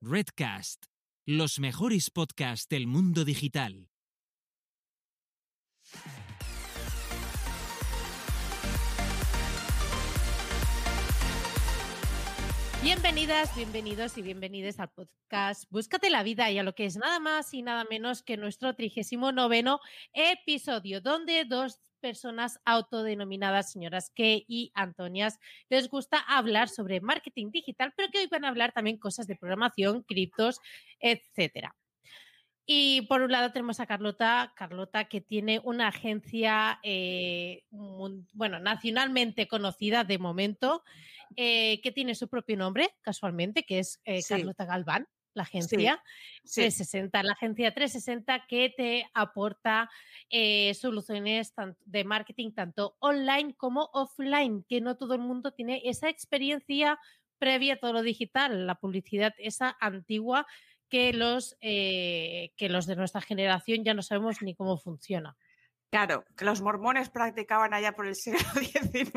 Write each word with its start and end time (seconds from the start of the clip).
Redcast, 0.00 0.84
los 1.26 1.58
mejores 1.58 2.10
podcasts 2.10 2.68
del 2.68 2.86
mundo 2.86 3.24
digital. 3.24 3.90
Bienvenidas, 12.80 13.56
bienvenidos 13.56 14.16
y 14.18 14.22
bienvenidas 14.22 14.78
al 14.78 14.88
podcast 14.90 15.64
Búscate 15.68 16.10
la 16.10 16.22
vida 16.22 16.48
y 16.52 16.58
a 16.58 16.62
lo 16.62 16.76
que 16.76 16.84
es 16.84 16.96
nada 16.96 17.18
más 17.18 17.52
y 17.52 17.62
nada 17.62 17.84
menos 17.90 18.22
que 18.22 18.36
nuestro 18.36 18.76
39 18.76 19.64
episodio, 20.12 21.00
donde 21.00 21.44
dos 21.44 21.80
personas 21.98 22.60
autodenominadas 22.64 23.72
señoras 23.72 24.10
que 24.14 24.44
y 24.48 24.72
Antonias 24.74 25.38
les 25.68 25.88
gusta 25.88 26.18
hablar 26.18 26.68
sobre 26.68 27.00
marketing 27.00 27.50
digital, 27.50 27.92
pero 27.96 28.10
que 28.10 28.18
hoy 28.18 28.26
van 28.30 28.44
a 28.44 28.48
hablar 28.48 28.72
también 28.72 28.98
cosas 28.98 29.26
de 29.26 29.36
programación, 29.36 30.02
criptos, 30.02 30.60
etcétera. 31.00 31.74
Y 32.70 33.02
por 33.08 33.22
un 33.22 33.32
lado 33.32 33.50
tenemos 33.50 33.80
a 33.80 33.86
Carlota, 33.86 34.52
Carlota 34.54 35.04
que 35.04 35.22
tiene 35.22 35.58
una 35.64 35.88
agencia, 35.88 36.78
eh, 36.82 37.62
bueno, 37.70 38.60
nacionalmente 38.60 39.48
conocida 39.48 40.04
de 40.04 40.18
momento, 40.18 40.84
eh, 41.36 41.80
que 41.80 41.92
tiene 41.92 42.14
su 42.14 42.28
propio 42.28 42.58
nombre, 42.58 42.90
casualmente, 43.00 43.62
que 43.62 43.78
es 43.78 44.02
eh, 44.04 44.20
Sí. 44.20 44.34
Carlota 44.34 44.66
Galván, 44.66 45.08
la 45.38 45.44
agencia. 45.44 46.02
Sí. 46.44 46.60
360, 46.60 47.22
la 47.22 47.32
agencia 47.32 47.72
360 47.72 48.46
que 48.46 48.74
te 48.76 49.10
aporta 49.14 49.88
eh, 50.28 50.74
soluciones 50.74 51.54
de 51.86 52.04
marketing 52.04 52.52
tanto 52.52 52.96
online 52.98 53.54
como 53.56 53.88
offline, 53.94 54.64
que 54.68 54.82
no 54.82 54.96
todo 54.96 55.14
el 55.14 55.20
mundo 55.20 55.52
tiene 55.52 55.80
esa 55.84 56.10
experiencia 56.10 56.98
previa 57.38 57.74
a 57.74 57.76
todo 57.78 57.94
lo 57.94 58.02
digital, 58.02 58.66
la 58.66 58.74
publicidad 58.74 59.32
esa 59.38 59.76
antigua 59.80 60.46
que 60.88 61.12
los, 61.12 61.56
eh, 61.60 62.52
que 62.56 62.68
los 62.68 62.86
de 62.86 62.96
nuestra 62.96 63.20
generación 63.20 63.84
ya 63.84 63.94
no 63.94 64.02
sabemos 64.02 64.42
ni 64.42 64.54
cómo 64.54 64.76
funciona. 64.76 65.36
Claro, 65.90 66.24
que 66.36 66.44
los 66.44 66.60
mormones 66.60 67.08
practicaban 67.08 67.72
allá 67.72 67.92
por 67.92 68.06
el 68.06 68.14
siglo 68.14 68.40
XIX. 68.54 69.14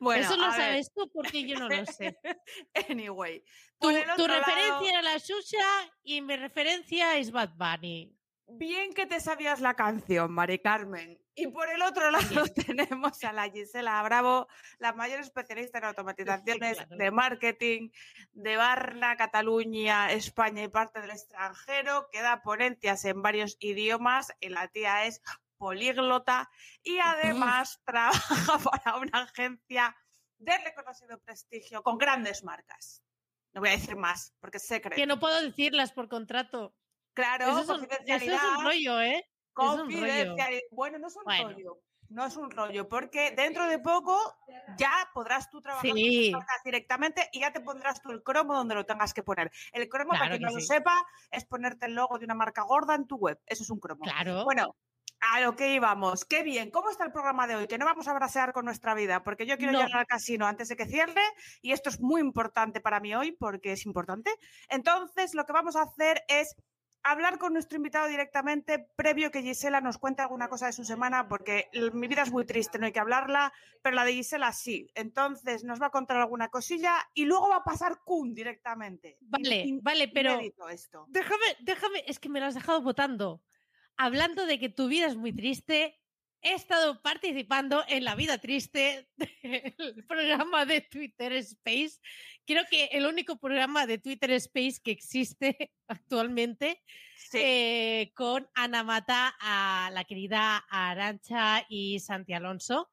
Bueno, 0.00 0.22
Eso 0.24 0.36
lo 0.36 0.46
ver, 0.50 0.56
sabes 0.56 0.92
tú 0.92 1.10
porque 1.12 1.44
yo 1.46 1.58
no 1.58 1.68
lo 1.68 1.86
sé. 1.86 2.18
Anyway, 2.88 3.44
Tu, 3.80 3.88
tu 4.16 4.26
referencia 4.26 4.90
era 4.90 5.02
la 5.02 5.18
Xuxa 5.18 5.90
y 6.04 6.20
mi 6.22 6.36
referencia 6.36 7.16
es 7.18 7.30
Bad 7.30 7.50
Bunny. 7.56 8.16
bien 8.46 8.92
que 8.94 9.06
te 9.06 9.20
sabías 9.20 9.60
la 9.60 9.74
canción, 9.74 10.32
Mari 10.32 10.58
Carmen. 10.60 11.18
Y 11.34 11.46
por 11.46 11.70
el 11.70 11.80
otro 11.80 12.10
lado 12.10 12.44
tenemos 12.48 13.24
a 13.24 13.32
la 13.32 13.48
Gisela 13.50 14.02
Bravo, 14.02 14.48
la 14.78 14.92
mayor 14.92 15.20
especialista 15.20 15.78
en 15.78 15.84
automatizaciones 15.86 16.76
claro. 16.76 16.96
de 16.96 17.10
marketing 17.10 17.88
de 18.32 18.56
Barna, 18.58 19.16
Cataluña, 19.16 20.12
España 20.12 20.62
y 20.62 20.68
parte 20.68 21.00
del 21.00 21.10
extranjero, 21.10 22.08
que 22.12 22.20
da 22.20 22.42
ponencias 22.42 23.04
en 23.06 23.22
varios 23.22 23.56
idiomas. 23.60 24.30
Y 24.40 24.50
la 24.50 24.68
tía 24.68 25.06
es 25.06 25.22
políglota 25.66 26.50
y 26.82 26.98
además 26.98 27.80
trabaja 27.86 28.58
para 28.58 28.96
una 28.96 29.22
agencia 29.22 29.96
de 30.38 30.58
reconocido 30.58 31.20
prestigio 31.20 31.82
con 31.84 31.98
grandes 31.98 32.42
marcas. 32.42 33.04
No 33.52 33.60
voy 33.60 33.68
a 33.70 33.72
decir 33.72 33.94
más 33.94 34.34
porque 34.40 34.56
es 34.56 34.66
secreto. 34.66 34.96
Que 34.96 35.06
no 35.06 35.20
puedo 35.20 35.40
decirlas 35.40 35.92
por 35.92 36.08
contrato. 36.08 36.74
Claro, 37.14 37.44
Eso 37.44 37.60
es, 37.60 37.68
un, 37.68 37.74
eso 37.76 37.88
confidencialidad. 37.88 38.36
es 38.36 38.58
un 38.58 38.64
rollo, 38.64 39.00
¿eh? 39.02 39.28
Confidencialidad. 39.52 40.60
Bueno, 40.72 40.98
no 40.98 41.06
es 41.08 41.16
un 41.16 41.24
Bueno. 41.24 41.50
rollo. 41.50 41.78
No 42.08 42.26
es 42.26 42.36
un 42.36 42.50
rollo, 42.50 42.88
porque 42.88 43.30
dentro 43.30 43.66
de 43.68 43.78
poco 43.78 44.18
ya 44.76 45.08
podrás 45.14 45.48
tú 45.48 45.62
trabajar 45.62 45.88
con 45.88 45.96
Sí. 45.96 46.24
tus 46.30 46.38
marcas 46.40 46.60
directamente 46.62 47.28
y 47.32 47.40
ya 47.40 47.52
te 47.52 47.60
pondrás 47.60 48.02
tú 48.02 48.10
el 48.10 48.22
cromo 48.22 48.52
donde 48.54 48.74
lo 48.74 48.84
tengas 48.84 49.14
que 49.14 49.22
poner. 49.22 49.50
El 49.72 49.88
cromo, 49.88 50.10
para 50.10 50.28
quien 50.28 50.42
no 50.42 50.48
que 50.48 50.54
lo 50.56 50.60
sí. 50.60 50.66
sepa, 50.66 51.06
es 51.30 51.46
ponerte 51.46 51.86
el 51.86 51.94
logo 51.94 52.18
de 52.18 52.26
una 52.26 52.34
marca 52.34 52.62
gorda 52.62 52.94
en 52.96 53.06
tu 53.06 53.16
web. 53.16 53.40
Eso 53.46 53.62
es 53.62 53.70
un 53.70 53.78
cromo. 53.80 54.02
Claro. 54.02 54.44
Bueno, 54.44 54.76
a 55.30 55.40
lo 55.40 55.54
que 55.54 55.72
íbamos. 55.72 56.24
Qué 56.24 56.42
bien. 56.42 56.70
¿Cómo 56.70 56.90
está 56.90 57.04
el 57.04 57.12
programa 57.12 57.46
de 57.46 57.54
hoy? 57.54 57.66
Que 57.68 57.78
no 57.78 57.84
vamos 57.86 58.08
a 58.08 58.12
brasear 58.12 58.52
con 58.52 58.64
nuestra 58.64 58.92
vida, 58.94 59.22
porque 59.22 59.46
yo 59.46 59.56
quiero 59.56 59.72
No. 59.72 59.78
llegar 59.82 60.00
al 60.00 60.06
casino 60.06 60.46
antes 60.46 60.68
de 60.68 60.76
que 60.76 60.86
cierre 60.86 61.22
y 61.62 61.72
esto 61.72 61.90
es 61.90 62.00
muy 62.00 62.20
importante 62.20 62.80
para 62.80 62.98
mí 63.00 63.14
hoy 63.14 63.32
porque 63.32 63.72
es 63.72 63.86
importante. 63.86 64.30
Entonces, 64.68 65.34
lo 65.34 65.46
que 65.46 65.52
vamos 65.52 65.76
a 65.76 65.82
hacer 65.82 66.22
es 66.28 66.56
hablar 67.04 67.38
con 67.38 67.52
nuestro 67.52 67.76
invitado 67.76 68.06
directamente 68.06 68.86
previo 68.96 69.30
que 69.32 69.42
Gisela 69.42 69.80
nos 69.80 69.98
cuente 69.98 70.22
alguna 70.22 70.48
cosa 70.48 70.66
de 70.66 70.72
su 70.72 70.84
semana, 70.84 71.28
porque 71.28 71.68
mi 71.94 72.06
vida 72.06 72.22
es 72.22 72.30
muy 72.30 72.44
triste, 72.44 72.78
no 72.78 72.86
hay 72.86 72.92
que 72.92 73.00
hablarla, 73.00 73.52
pero 73.82 73.96
la 73.96 74.04
de 74.04 74.12
Gisela 74.14 74.52
sí. 74.52 74.88
Entonces, 74.94 75.64
nos 75.64 75.80
va 75.82 75.86
a 75.86 75.90
contar 75.90 76.16
alguna 76.18 76.48
cosilla 76.48 76.94
y 77.14 77.24
luego 77.24 77.48
va 77.48 77.56
a 77.56 77.64
pasar 77.64 78.00
Kun 78.04 78.34
directamente. 78.34 79.18
Vale, 79.20 79.56
In- 79.62 79.80
vale, 79.82 80.08
pero 80.14 80.38
esto. 80.70 81.06
déjame, 81.08 81.44
déjame, 81.60 82.04
es 82.06 82.18
que 82.20 82.28
me 82.28 82.38
lo 82.38 82.46
has 82.46 82.54
dejado 82.54 82.80
votando. 82.82 83.40
Hablando 84.02 84.46
de 84.46 84.58
que 84.58 84.68
tu 84.68 84.88
vida 84.88 85.06
es 85.06 85.14
muy 85.14 85.32
triste, 85.32 85.96
he 86.40 86.54
estado 86.54 87.00
participando 87.02 87.84
en 87.86 88.02
la 88.02 88.16
vida 88.16 88.38
triste 88.38 89.08
del 89.78 90.04
programa 90.08 90.66
de 90.66 90.80
Twitter 90.80 91.32
Space. 91.34 92.00
Creo 92.44 92.64
que 92.68 92.86
el 92.86 93.06
único 93.06 93.36
programa 93.38 93.86
de 93.86 93.98
Twitter 93.98 94.32
Space 94.32 94.80
que 94.82 94.90
existe 94.90 95.70
actualmente 95.86 96.82
Sí. 97.14 97.38
eh, 97.40 98.12
con 98.16 98.48
Ana 98.54 98.82
Mata, 98.82 99.36
a 99.40 99.88
la 99.92 100.02
querida 100.02 100.56
Arancha 100.68 101.64
y 101.68 102.00
Santi 102.00 102.32
Alonso. 102.32 102.90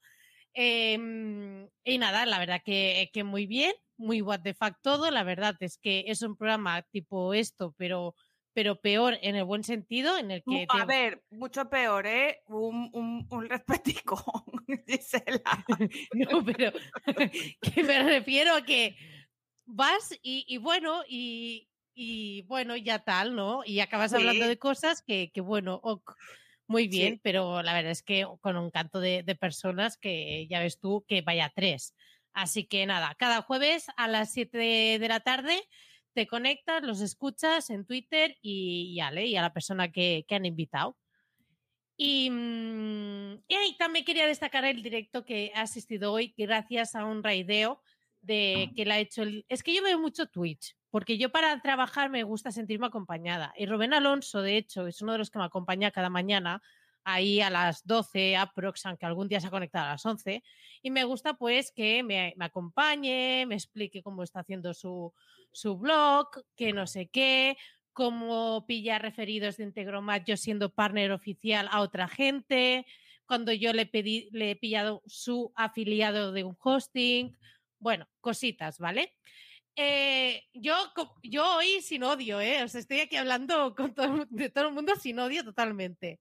Em, 0.54 1.68
y 1.84 1.98
nada, 1.98 2.28
la 2.28 2.38
verdad 2.38 2.62
que, 2.64 3.10
que 3.12 3.24
muy 3.24 3.48
bien, 3.48 3.74
muy 3.98 4.22
what 4.22 4.42
the 4.44 4.54
fuck 4.54 4.76
todo. 4.84 5.10
La 5.10 5.24
verdad 5.24 5.56
es 5.60 5.80
que 5.80 6.04
es 6.06 6.22
un 6.22 6.38
programa 6.38 6.84
tipo 6.84 7.34
esto, 7.34 7.74
pero, 7.80 8.14
pero 8.54 8.80
peor 8.82 9.18
en 9.22 9.36
el 9.36 9.44
buen 9.44 9.64
sentido, 9.64 10.18
en 10.18 10.32
el 10.32 10.44
que... 10.44 10.66
A 10.70 10.80
te- 10.82 10.86
ver, 10.86 11.24
mucho 11.30 11.70
peor, 11.70 12.08
¿eh? 12.08 12.42
Un, 12.48 12.90
un, 12.94 13.28
un 13.30 13.50
respetico, 13.50 14.24
Gisela. 14.88 15.42
No, 16.14 16.44
pero 16.44 16.72
que 17.62 17.84
me 17.84 18.04
refiero 18.04 18.56
a 18.56 18.62
que 18.64 18.96
vas 19.66 20.12
y, 20.22 20.46
y 20.48 20.58
bueno, 20.58 21.04
y, 21.08 21.70
y 21.94 22.42
bueno, 22.44 22.76
ya 22.76 23.00
tal, 23.00 23.36
¿no? 23.36 23.62
Y 23.66 23.80
acabas 23.80 24.14
hablando 24.14 24.48
de 24.48 24.58
cosas 24.58 25.02
que, 25.02 25.32
que 25.34 25.42
bueno, 25.42 25.80
ok, 25.84 26.14
muy 26.68 26.88
bien, 26.88 27.16
Sí. 27.16 27.22
pero 27.24 27.62
la 27.64 27.74
verdad 27.74 27.92
es 27.92 28.04
que 28.04 28.28
con 28.42 28.58
un 28.58 28.72
canto 28.72 29.00
de, 29.00 29.24
de 29.24 29.36
personas 29.36 29.98
que 29.98 30.48
ya 30.48 30.60
ves 30.60 30.80
tú 30.80 31.04
que 31.08 31.22
vaya 31.22 31.52
tres. 31.56 31.96
Así 32.32 32.66
que 32.66 32.86
nada, 32.86 33.16
cada 33.18 33.42
jueves 33.42 33.88
a 33.98 34.08
las 34.08 34.32
7 34.32 34.58
de, 34.58 34.98
de 35.00 35.08
la 35.08 35.20
tarde 35.20 35.62
te 36.20 36.28
conectas, 36.28 36.84
los 36.84 37.00
escuchas 37.00 37.70
en 37.70 37.86
Twitter 37.86 38.36
y, 38.42 38.92
y 38.94 39.00
ale, 39.00 39.26
y 39.28 39.38
a 39.38 39.42
la 39.42 39.54
persona 39.54 39.90
que, 39.90 40.26
que 40.28 40.36
han 40.36 40.46
invitado. 40.46 40.98
Y, 41.96 42.30
mm, 42.30 43.44
y 43.48 43.56
ahí 43.56 43.78
también 43.78 44.04
quería 44.04 44.28
destacar 44.28 44.66
el 44.66 44.84
directo 44.84 45.24
que 45.24 45.54
ha 45.56 45.62
asistido 45.62 46.12
hoy, 46.12 46.34
gracias 46.38 46.94
a 46.96 47.06
un 47.06 47.24
raideo 47.24 47.82
de 48.20 48.70
que 48.76 48.84
la 48.84 48.96
ha 48.96 49.00
hecho 49.00 49.24
el... 49.24 49.46
Es 49.48 49.64
que 49.64 49.74
yo 49.74 49.82
veo 49.82 49.98
mucho 49.98 50.26
Twitch, 50.26 50.76
porque 50.90 51.18
yo 51.18 51.32
para 51.32 51.62
trabajar 51.62 52.10
me 52.10 52.24
gusta 52.24 52.52
sentirme 52.52 52.88
acompañada. 52.88 53.54
Y 53.56 53.66
Rubén 53.66 53.94
Alonso, 53.94 54.42
de 54.42 54.58
hecho, 54.58 54.88
es 54.88 55.02
uno 55.02 55.14
de 55.14 55.20
los 55.20 55.32
que 55.32 55.40
me 55.40 55.46
acompaña 55.46 55.92
cada 55.92 56.10
mañana, 56.10 56.62
ahí 57.14 57.42
a 57.42 57.50
las 57.50 57.86
12 57.86 58.38
aprox, 58.38 58.86
aunque 58.86 59.06
algún 59.06 59.28
día 59.28 59.40
se 59.40 59.48
ha 59.48 59.52
conectado 59.52 59.86
a 59.86 59.92
las 59.92 60.06
11. 60.06 60.44
Y 60.82 60.92
me 60.92 61.04
gusta 61.04 61.36
pues 61.36 61.72
que 61.72 62.04
me, 62.04 62.36
acompañe, 62.40 63.46
me 63.46 63.56
explique 63.56 64.02
cómo 64.02 64.24
está 64.24 64.42
haciendo 64.42 64.74
su, 64.74 65.14
su 65.52 65.78
blog, 65.78 66.28
que 66.56 66.74
no 66.74 66.88
sé 66.88 67.08
qué, 67.08 67.58
cómo 67.94 68.66
pilla 68.66 69.00
referidos 69.00 69.58
de 69.58 69.66
Integromat 69.66 70.26
yo 70.26 70.38
siendo 70.38 70.74
partner 70.74 71.12
oficial 71.12 71.68
a 71.72 71.82
otra 71.82 72.08
gente, 72.08 72.86
cuando 73.26 73.54
yo 73.54 73.74
le, 73.74 73.86
pedí, 73.86 74.30
le 74.32 74.52
he 74.52 74.56
pillado 74.56 75.04
su 75.06 75.52
afiliado 75.56 76.32
de 76.32 76.44
un 76.44 76.58
hosting, 76.60 77.38
bueno, 77.78 78.08
cositas, 78.22 78.80
¿vale? 78.80 79.16
Eh, 79.76 80.44
yo, 80.54 80.76
yo 81.24 81.58
hoy 81.58 81.82
sin 81.82 82.04
odio, 82.04 82.42
¿eh? 82.42 82.64
Os 82.64 82.76
estoy 82.76 83.02
aquí 83.02 83.16
hablando 83.16 83.76
con 83.76 83.94
todo, 83.94 84.26
de 84.30 84.50
todo 84.50 84.68
el 84.68 84.74
mundo 84.74 84.96
sin 84.96 85.20
odio 85.20 85.44
totalmente. 85.44 86.20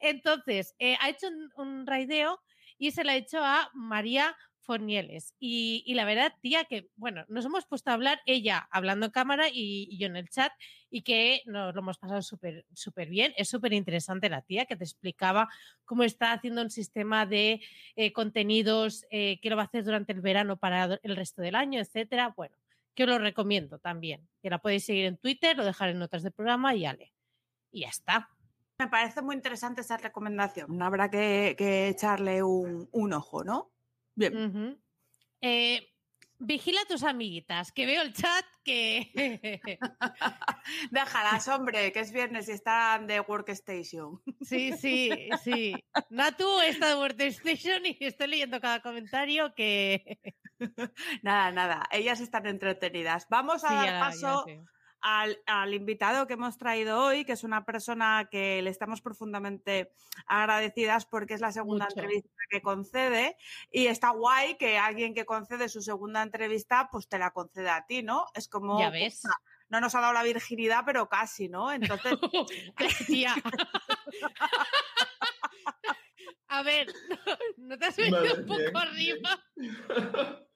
Entonces, 0.00 0.74
eh, 0.78 0.96
ha 1.00 1.08
hecho 1.10 1.28
un, 1.28 1.50
un 1.56 1.86
raideo 1.86 2.40
y 2.78 2.92
se 2.92 3.04
lo 3.04 3.10
ha 3.10 3.16
hecho 3.16 3.38
a 3.42 3.70
María 3.74 4.36
Fornieles. 4.68 5.34
Y, 5.40 5.94
la 5.94 6.04
verdad, 6.04 6.34
tía, 6.42 6.64
que, 6.64 6.90
bueno, 6.94 7.24
nos 7.28 7.46
hemos 7.46 7.64
puesto 7.64 7.90
a 7.90 7.94
hablar, 7.94 8.20
ella 8.26 8.68
hablando 8.70 9.06
en 9.06 9.12
cámara 9.12 9.48
y, 9.48 9.88
y 9.90 9.96
yo 9.96 10.08
en 10.08 10.16
el 10.16 10.28
chat, 10.28 10.52
y 10.90 11.00
que 11.00 11.40
nos 11.46 11.74
lo 11.74 11.80
hemos 11.80 11.96
pasado 11.96 12.20
súper 12.20 12.66
súper 12.74 13.08
bien. 13.08 13.32
Es 13.38 13.48
súper 13.48 13.72
interesante 13.72 14.28
la 14.28 14.42
tía 14.42 14.66
que 14.66 14.76
te 14.76 14.84
explicaba 14.84 15.48
cómo 15.86 16.04
está 16.04 16.32
haciendo 16.32 16.60
un 16.60 16.68
sistema 16.68 17.24
de 17.24 17.62
eh, 17.96 18.12
contenidos 18.12 19.06
eh, 19.10 19.40
que 19.40 19.48
lo 19.48 19.56
va 19.56 19.62
a 19.62 19.66
hacer 19.66 19.84
durante 19.84 20.12
el 20.12 20.20
verano 20.20 20.58
para 20.58 21.00
el 21.02 21.16
resto 21.16 21.40
del 21.40 21.54
año, 21.54 21.80
etcétera. 21.80 22.34
Bueno, 22.36 22.54
que 22.94 23.04
os 23.04 23.08
lo 23.08 23.18
recomiendo 23.18 23.78
también. 23.78 24.28
Que 24.42 24.50
la 24.50 24.58
podéis 24.58 24.84
seguir 24.84 25.06
en 25.06 25.16
Twitter, 25.16 25.56
lo 25.56 25.64
dejaré 25.64 25.92
en 25.92 25.98
notas 25.98 26.22
del 26.22 26.32
programa 26.32 26.74
y 26.74 26.84
ale. 26.84 27.14
Y 27.72 27.80
ya 27.80 27.88
está. 27.88 28.28
Me 28.80 28.86
parece 28.86 29.22
muy 29.22 29.34
interesante 29.34 29.80
esa 29.80 29.96
recomendación. 29.96 30.80
Habrá 30.80 31.10
que, 31.10 31.56
que 31.58 31.88
echarle 31.88 32.44
un, 32.44 32.88
un 32.92 33.12
ojo, 33.12 33.42
¿no? 33.42 33.72
Bien. 34.14 34.80
Eh, 35.40 35.92
vigila 36.38 36.82
a 36.82 36.84
tus 36.84 37.02
amiguitas, 37.02 37.72
que 37.72 37.86
veo 37.86 38.02
el 38.02 38.12
chat 38.12 38.44
que... 38.64 39.58
Déjalas, 40.92 41.48
hombre, 41.48 41.90
que 41.92 41.98
es 41.98 42.12
viernes 42.12 42.48
y 42.48 42.52
están 42.52 43.08
de 43.08 43.18
workstation. 43.18 44.22
Sí, 44.42 44.72
sí, 44.74 45.28
sí. 45.42 45.74
Natu 46.10 46.60
está 46.60 46.90
de 46.90 47.00
workstation 47.00 47.84
y 47.84 47.96
estoy 47.98 48.28
leyendo 48.28 48.60
cada 48.60 48.80
comentario 48.80 49.54
que... 49.56 50.20
nada, 51.24 51.50
nada, 51.50 51.88
ellas 51.90 52.20
están 52.20 52.46
entretenidas. 52.46 53.26
Vamos 53.28 53.64
a 53.64 53.68
Sí, 53.70 53.74
dar 53.74 53.84
ya- 53.86 53.92
ya 53.92 54.00
paso. 54.00 54.44
Al, 55.00 55.38
al 55.46 55.74
invitado 55.74 56.26
que 56.26 56.34
hemos 56.34 56.58
traído 56.58 57.02
hoy, 57.04 57.24
que 57.24 57.32
es 57.32 57.44
una 57.44 57.64
persona 57.64 58.28
que 58.30 58.62
le 58.62 58.70
estamos 58.70 59.00
profundamente 59.00 59.92
agradecidas 60.26 61.06
porque 61.06 61.34
es 61.34 61.40
la 61.40 61.52
segunda 61.52 61.86
Mucho. 61.86 62.00
entrevista 62.00 62.30
que 62.50 62.62
concede 62.62 63.36
y 63.70 63.86
está 63.86 64.10
guay 64.10 64.56
que 64.56 64.78
alguien 64.78 65.14
que 65.14 65.24
concede 65.26 65.68
su 65.68 65.82
segunda 65.82 66.22
entrevista 66.22 66.88
pues 66.90 67.08
te 67.08 67.18
la 67.18 67.30
concede 67.30 67.70
a 67.70 67.86
ti, 67.86 68.02
¿no? 68.02 68.26
Es 68.34 68.48
como... 68.48 68.78
Ya 68.80 68.90
ves. 68.90 69.20
puta, 69.22 69.34
No 69.68 69.80
nos 69.80 69.94
ha 69.94 70.00
dado 70.00 70.12
la 70.12 70.22
virginidad, 70.22 70.82
pero 70.84 71.08
casi, 71.08 71.48
¿no? 71.48 71.70
Entonces, 71.72 72.18
tía. 73.06 73.34
A 76.48 76.62
ver, 76.62 76.86
¿no 77.58 77.78
te 77.78 77.86
has 77.86 77.96
venido 77.96 78.20
Vale, 78.20 78.34
un 78.40 78.46
poco 78.46 78.58
bien, 78.58 78.76
arriba? 78.76 80.47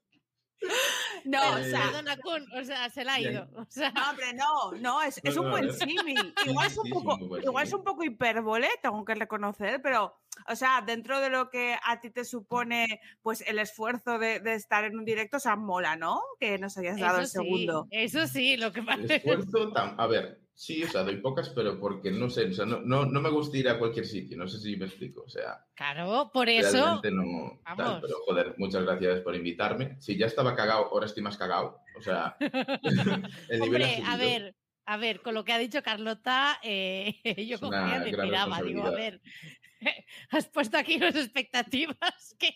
No, 1.25 1.41
o 1.55 1.59
Eh, 1.59 1.71
sea, 1.71 1.91
Kun, 2.23 2.47
o 2.59 2.65
sea, 2.65 2.91
se 2.91 3.05
la 3.05 3.15
ha 3.15 3.21
ido. 3.21 3.49
O 3.57 3.67
sea, 3.69 3.91
No, 3.93 4.11
hombre, 4.11 4.33
no, 4.35 4.73
no, 4.81 5.03
es, 5.03 5.21
es 5.23 5.37
un 5.37 5.51
buen 5.51 5.73
símil. 5.73 6.35
Igual, 6.47 6.67
es 6.67 6.77
un 6.79 6.85
sí, 6.85 6.91
sí, 6.93 6.95
poco, 6.95 7.39
igual 7.39 7.67
es 7.67 7.73
un 7.73 7.85
poco 7.85 8.05
hipérbole, 8.05 8.69
tengo 8.83 9.05
que 9.05 9.15
reconocer, 9.15 9.81
pero, 9.83 10.15
o 10.49 10.57
sea, 10.57 10.83
dentro 10.85 11.21
de 11.21 11.31
lo 11.31 11.49
que 11.51 11.77
a 11.85 12.01
ti 12.01 12.11
te 12.11 12.25
supone, 12.25 13.01
pues, 13.23 13.43
el 13.47 13.59
esfuerzo 13.59 14.19
de, 14.19 14.41
de 14.41 14.55
estar 14.55 14.85
en 14.85 14.99
un 14.99 15.05
directo, 15.05 15.37
o 15.39 15.41
sea, 15.41 15.57
mola, 15.57 15.97
¿no? 15.97 16.21
Que 16.39 16.59
nos 16.59 16.77
hayas 16.79 16.99
dado 16.99 17.21
el 17.21 17.27
sí, 17.27 17.33
segundo. 17.33 17.87
eso 17.91 18.27
sí, 18.27 18.57
lo 18.57 18.73
que 18.73 18.81
El 18.81 18.87
pasa 18.87 19.15
esfuerzo, 19.15 19.73
tam- 19.73 19.95
a 19.99 20.07
ver, 20.07 20.42
sí, 20.55 20.85
o 20.85 20.89
sea, 20.89 21.03
doy 21.03 21.17
pocas, 21.17 21.51
pero 21.51 21.79
porque 21.79 22.11
no 22.11 22.29
sé, 22.31 22.47
o 22.47 22.53
sea, 22.53 22.67
no, 22.67 22.81
no, 22.81 23.05
no 23.05 23.21
me 23.21 23.31
gusta 23.31 23.57
ir 23.57 23.69
a 23.69 23.79
cualquier 23.79 24.07
sitio, 24.07 24.37
no 24.37 24.47
sé 24.49 24.59
si 24.59 24.77
me 24.77 24.87
explico, 24.87 25.23
o 25.23 25.29
sea, 25.29 25.65
Claro, 25.75 26.31
por 26.33 26.49
eso. 26.49 27.03
no 27.11 27.61
tal, 27.77 28.01
pero 28.01 28.17
joder, 28.27 28.55
muchas 28.59 28.85
gracias 28.85 29.21
por 29.21 29.35
invitarme. 29.35 30.01
Si 30.01 30.17
ya 30.17 30.27
estaba 30.27 30.55
cagado, 30.55 30.87
ahora 30.87 31.07
estoy 31.07 31.23
más 31.23 31.37
cagado, 31.37 31.81
o 31.97 32.03
sea, 32.03 32.37
el 33.49 33.61
nivel 33.61 33.83
Hombre, 33.83 34.03
a 34.07 34.17
ver, 34.17 34.57
a 34.85 34.97
ver, 34.97 35.21
con 35.21 35.35
lo 35.35 35.45
que 35.45 35.53
ha 35.53 35.59
dicho 35.59 35.83
Carlota, 35.83 36.59
eh, 36.63 37.15
yo 37.47 37.59
y 37.59 37.71
me 37.71 38.11
gran 38.11 38.29
piraba. 38.29 38.63
Digo, 38.63 38.85
a 38.85 38.91
ver, 38.91 39.21
has 40.31 40.49
puesto 40.49 40.77
aquí 40.77 40.97
unas 40.97 41.17
expectativas 41.17 42.37
que, 42.39 42.51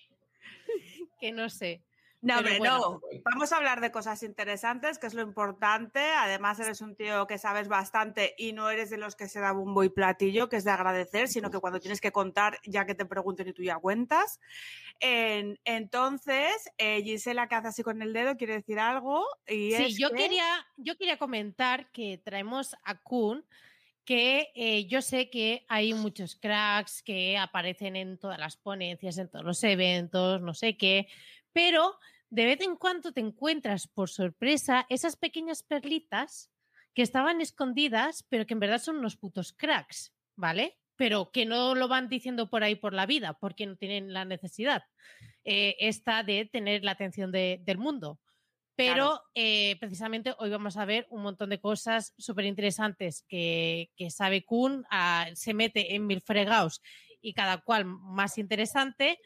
que 1.20 1.32
no 1.32 1.48
sé. 1.48 1.84
No, 2.26 2.34
Pero 2.38 2.38
hombre, 2.38 2.58
bueno. 2.58 2.78
no. 2.78 3.00
Vamos 3.24 3.52
a 3.52 3.56
hablar 3.56 3.80
de 3.80 3.90
cosas 3.92 4.22
interesantes, 4.22 4.98
que 4.98 5.06
es 5.06 5.14
lo 5.14 5.22
importante. 5.22 6.00
Además, 6.00 6.58
eres 6.60 6.80
un 6.80 6.96
tío 6.96 7.26
que 7.26 7.38
sabes 7.38 7.68
bastante 7.68 8.34
y 8.36 8.52
no 8.52 8.68
eres 8.68 8.90
de 8.90 8.98
los 8.98 9.14
que 9.16 9.28
se 9.28 9.40
da 9.40 9.52
bombo 9.52 9.84
y 9.84 9.88
platillo, 9.88 10.48
que 10.48 10.56
es 10.56 10.64
de 10.64 10.70
agradecer, 10.72 11.28
sino 11.28 11.50
que 11.50 11.58
cuando 11.60 11.78
tienes 11.80 12.00
que 12.00 12.12
contar, 12.12 12.58
ya 12.64 12.84
que 12.86 12.94
te 12.94 13.06
pregunten 13.06 13.48
y 13.48 13.52
tú 13.52 13.62
ya 13.62 13.76
cuentas. 13.78 14.40
En- 15.00 15.58
entonces, 15.64 16.70
eh, 16.78 17.02
Gisela, 17.02 17.48
que 17.48 17.54
hace 17.54 17.68
así 17.68 17.82
con 17.82 18.02
el 18.02 18.12
dedo, 18.12 18.36
quiere 18.36 18.54
decir 18.54 18.78
algo. 18.78 19.24
Y 19.46 19.72
Sí, 19.72 19.84
es 19.84 19.98
yo 19.98 20.10
que- 20.10 20.16
quería, 20.16 20.66
yo 20.76 20.96
quería 20.96 21.18
comentar 21.18 21.90
que 21.92 22.18
traemos 22.18 22.74
a 22.84 23.00
Kun, 23.00 23.44
que 24.04 24.52
eh, 24.54 24.86
yo 24.86 25.02
sé 25.02 25.30
que 25.30 25.64
hay 25.68 25.92
muchos 25.92 26.36
cracks 26.36 27.02
que 27.02 27.36
aparecen 27.36 27.96
en 27.96 28.18
todas 28.18 28.38
las 28.38 28.56
ponencias, 28.56 29.18
en 29.18 29.28
todos 29.28 29.44
los 29.44 29.62
eventos, 29.64 30.40
no 30.40 30.54
sé 30.54 30.76
qué, 30.76 31.08
pero 31.52 31.98
de 32.30 32.44
vez 32.44 32.60
en 32.60 32.76
cuando 32.76 33.12
te 33.12 33.20
encuentras 33.20 33.86
por 33.88 34.08
sorpresa 34.10 34.86
esas 34.88 35.16
pequeñas 35.16 35.62
perlitas 35.62 36.50
que 36.94 37.02
estaban 37.02 37.40
escondidas, 37.40 38.24
pero 38.28 38.46
que 38.46 38.54
en 38.54 38.60
verdad 38.60 38.78
son 38.80 38.96
unos 38.96 39.16
putos 39.16 39.52
cracks, 39.52 40.14
¿vale? 40.34 40.78
Pero 40.96 41.30
que 41.30 41.44
no 41.44 41.74
lo 41.74 41.88
van 41.88 42.08
diciendo 42.08 42.48
por 42.48 42.64
ahí 42.64 42.74
por 42.74 42.94
la 42.94 43.04
vida, 43.06 43.34
porque 43.38 43.66
no 43.66 43.76
tienen 43.76 44.12
la 44.12 44.24
necesidad 44.24 44.82
eh, 45.44 45.76
esta 45.78 46.22
de 46.22 46.46
tener 46.46 46.84
la 46.84 46.92
atención 46.92 47.30
de- 47.32 47.60
del 47.62 47.78
mundo. 47.78 48.18
Pero 48.76 49.22
eh, 49.34 49.76
precisamente 49.80 50.34
hoy 50.38 50.50
vamos 50.50 50.76
a 50.76 50.84
ver 50.84 51.06
un 51.10 51.22
montón 51.22 51.48
de 51.48 51.60
cosas 51.60 52.12
súper 52.18 52.44
interesantes 52.44 53.24
que, 53.26 53.90
que 53.96 54.10
sabe 54.10 54.44
Kun, 54.44 54.84
ah, 54.90 55.28
se 55.34 55.54
mete 55.54 55.94
en 55.94 56.06
mil 56.06 56.20
fregados 56.20 56.82
y 57.26 57.32
cada 57.32 57.58
cual 57.58 57.84
más 57.84 58.38
interesante. 58.38 59.18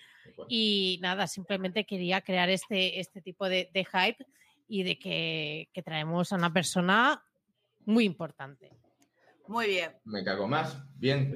Y 0.48 0.98
nada, 1.02 1.26
simplemente 1.26 1.84
quería 1.84 2.22
crear 2.22 2.48
este, 2.48 2.98
este 2.98 3.20
tipo 3.20 3.46
de, 3.46 3.70
de 3.74 3.84
hype 3.84 4.24
y 4.66 4.84
de 4.84 4.98
que, 4.98 5.68
que 5.74 5.82
traemos 5.82 6.32
a 6.32 6.36
una 6.36 6.50
persona 6.50 7.22
muy 7.84 8.04
importante. 8.04 8.72
Muy 9.48 9.66
bien. 9.66 9.92
Me 10.04 10.24
cago 10.24 10.48
más, 10.48 10.82
bien. 10.96 11.34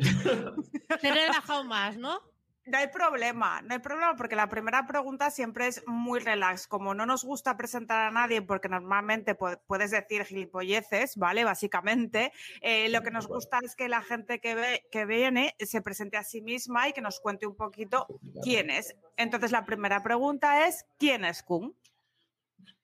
Te 1.00 1.08
he 1.08 1.12
relajado 1.12 1.64
más, 1.64 1.98
¿no? 1.98 2.18
No 2.66 2.78
hay 2.78 2.88
problema, 2.88 3.60
no 3.60 3.74
hay 3.74 3.80
problema 3.80 4.16
porque 4.16 4.36
la 4.36 4.48
primera 4.48 4.86
pregunta 4.86 5.30
siempre 5.30 5.66
es 5.66 5.82
muy 5.86 6.20
relax. 6.20 6.66
Como 6.66 6.94
no 6.94 7.04
nos 7.04 7.22
gusta 7.22 7.58
presentar 7.58 8.08
a 8.08 8.10
nadie 8.10 8.40
porque 8.40 8.70
normalmente 8.70 9.36
pu- 9.36 9.60
puedes 9.66 9.90
decir 9.90 10.24
gilipolleces, 10.24 11.16
¿vale? 11.16 11.44
Básicamente, 11.44 12.32
eh, 12.62 12.88
lo 12.88 13.02
que 13.02 13.10
nos 13.10 13.26
gusta 13.28 13.58
es 13.62 13.76
que 13.76 13.88
la 13.90 14.00
gente 14.00 14.40
que, 14.40 14.54
ve, 14.54 14.82
que 14.90 15.04
viene 15.04 15.54
se 15.58 15.82
presente 15.82 16.16
a 16.16 16.22
sí 16.24 16.40
misma 16.40 16.88
y 16.88 16.94
que 16.94 17.02
nos 17.02 17.20
cuente 17.20 17.46
un 17.46 17.54
poquito 17.54 18.06
quién 18.42 18.70
es. 18.70 18.96
Entonces 19.18 19.52
la 19.52 19.66
primera 19.66 20.02
pregunta 20.02 20.66
es, 20.66 20.86
¿quién 20.98 21.26
es 21.26 21.42
Kun? 21.42 21.76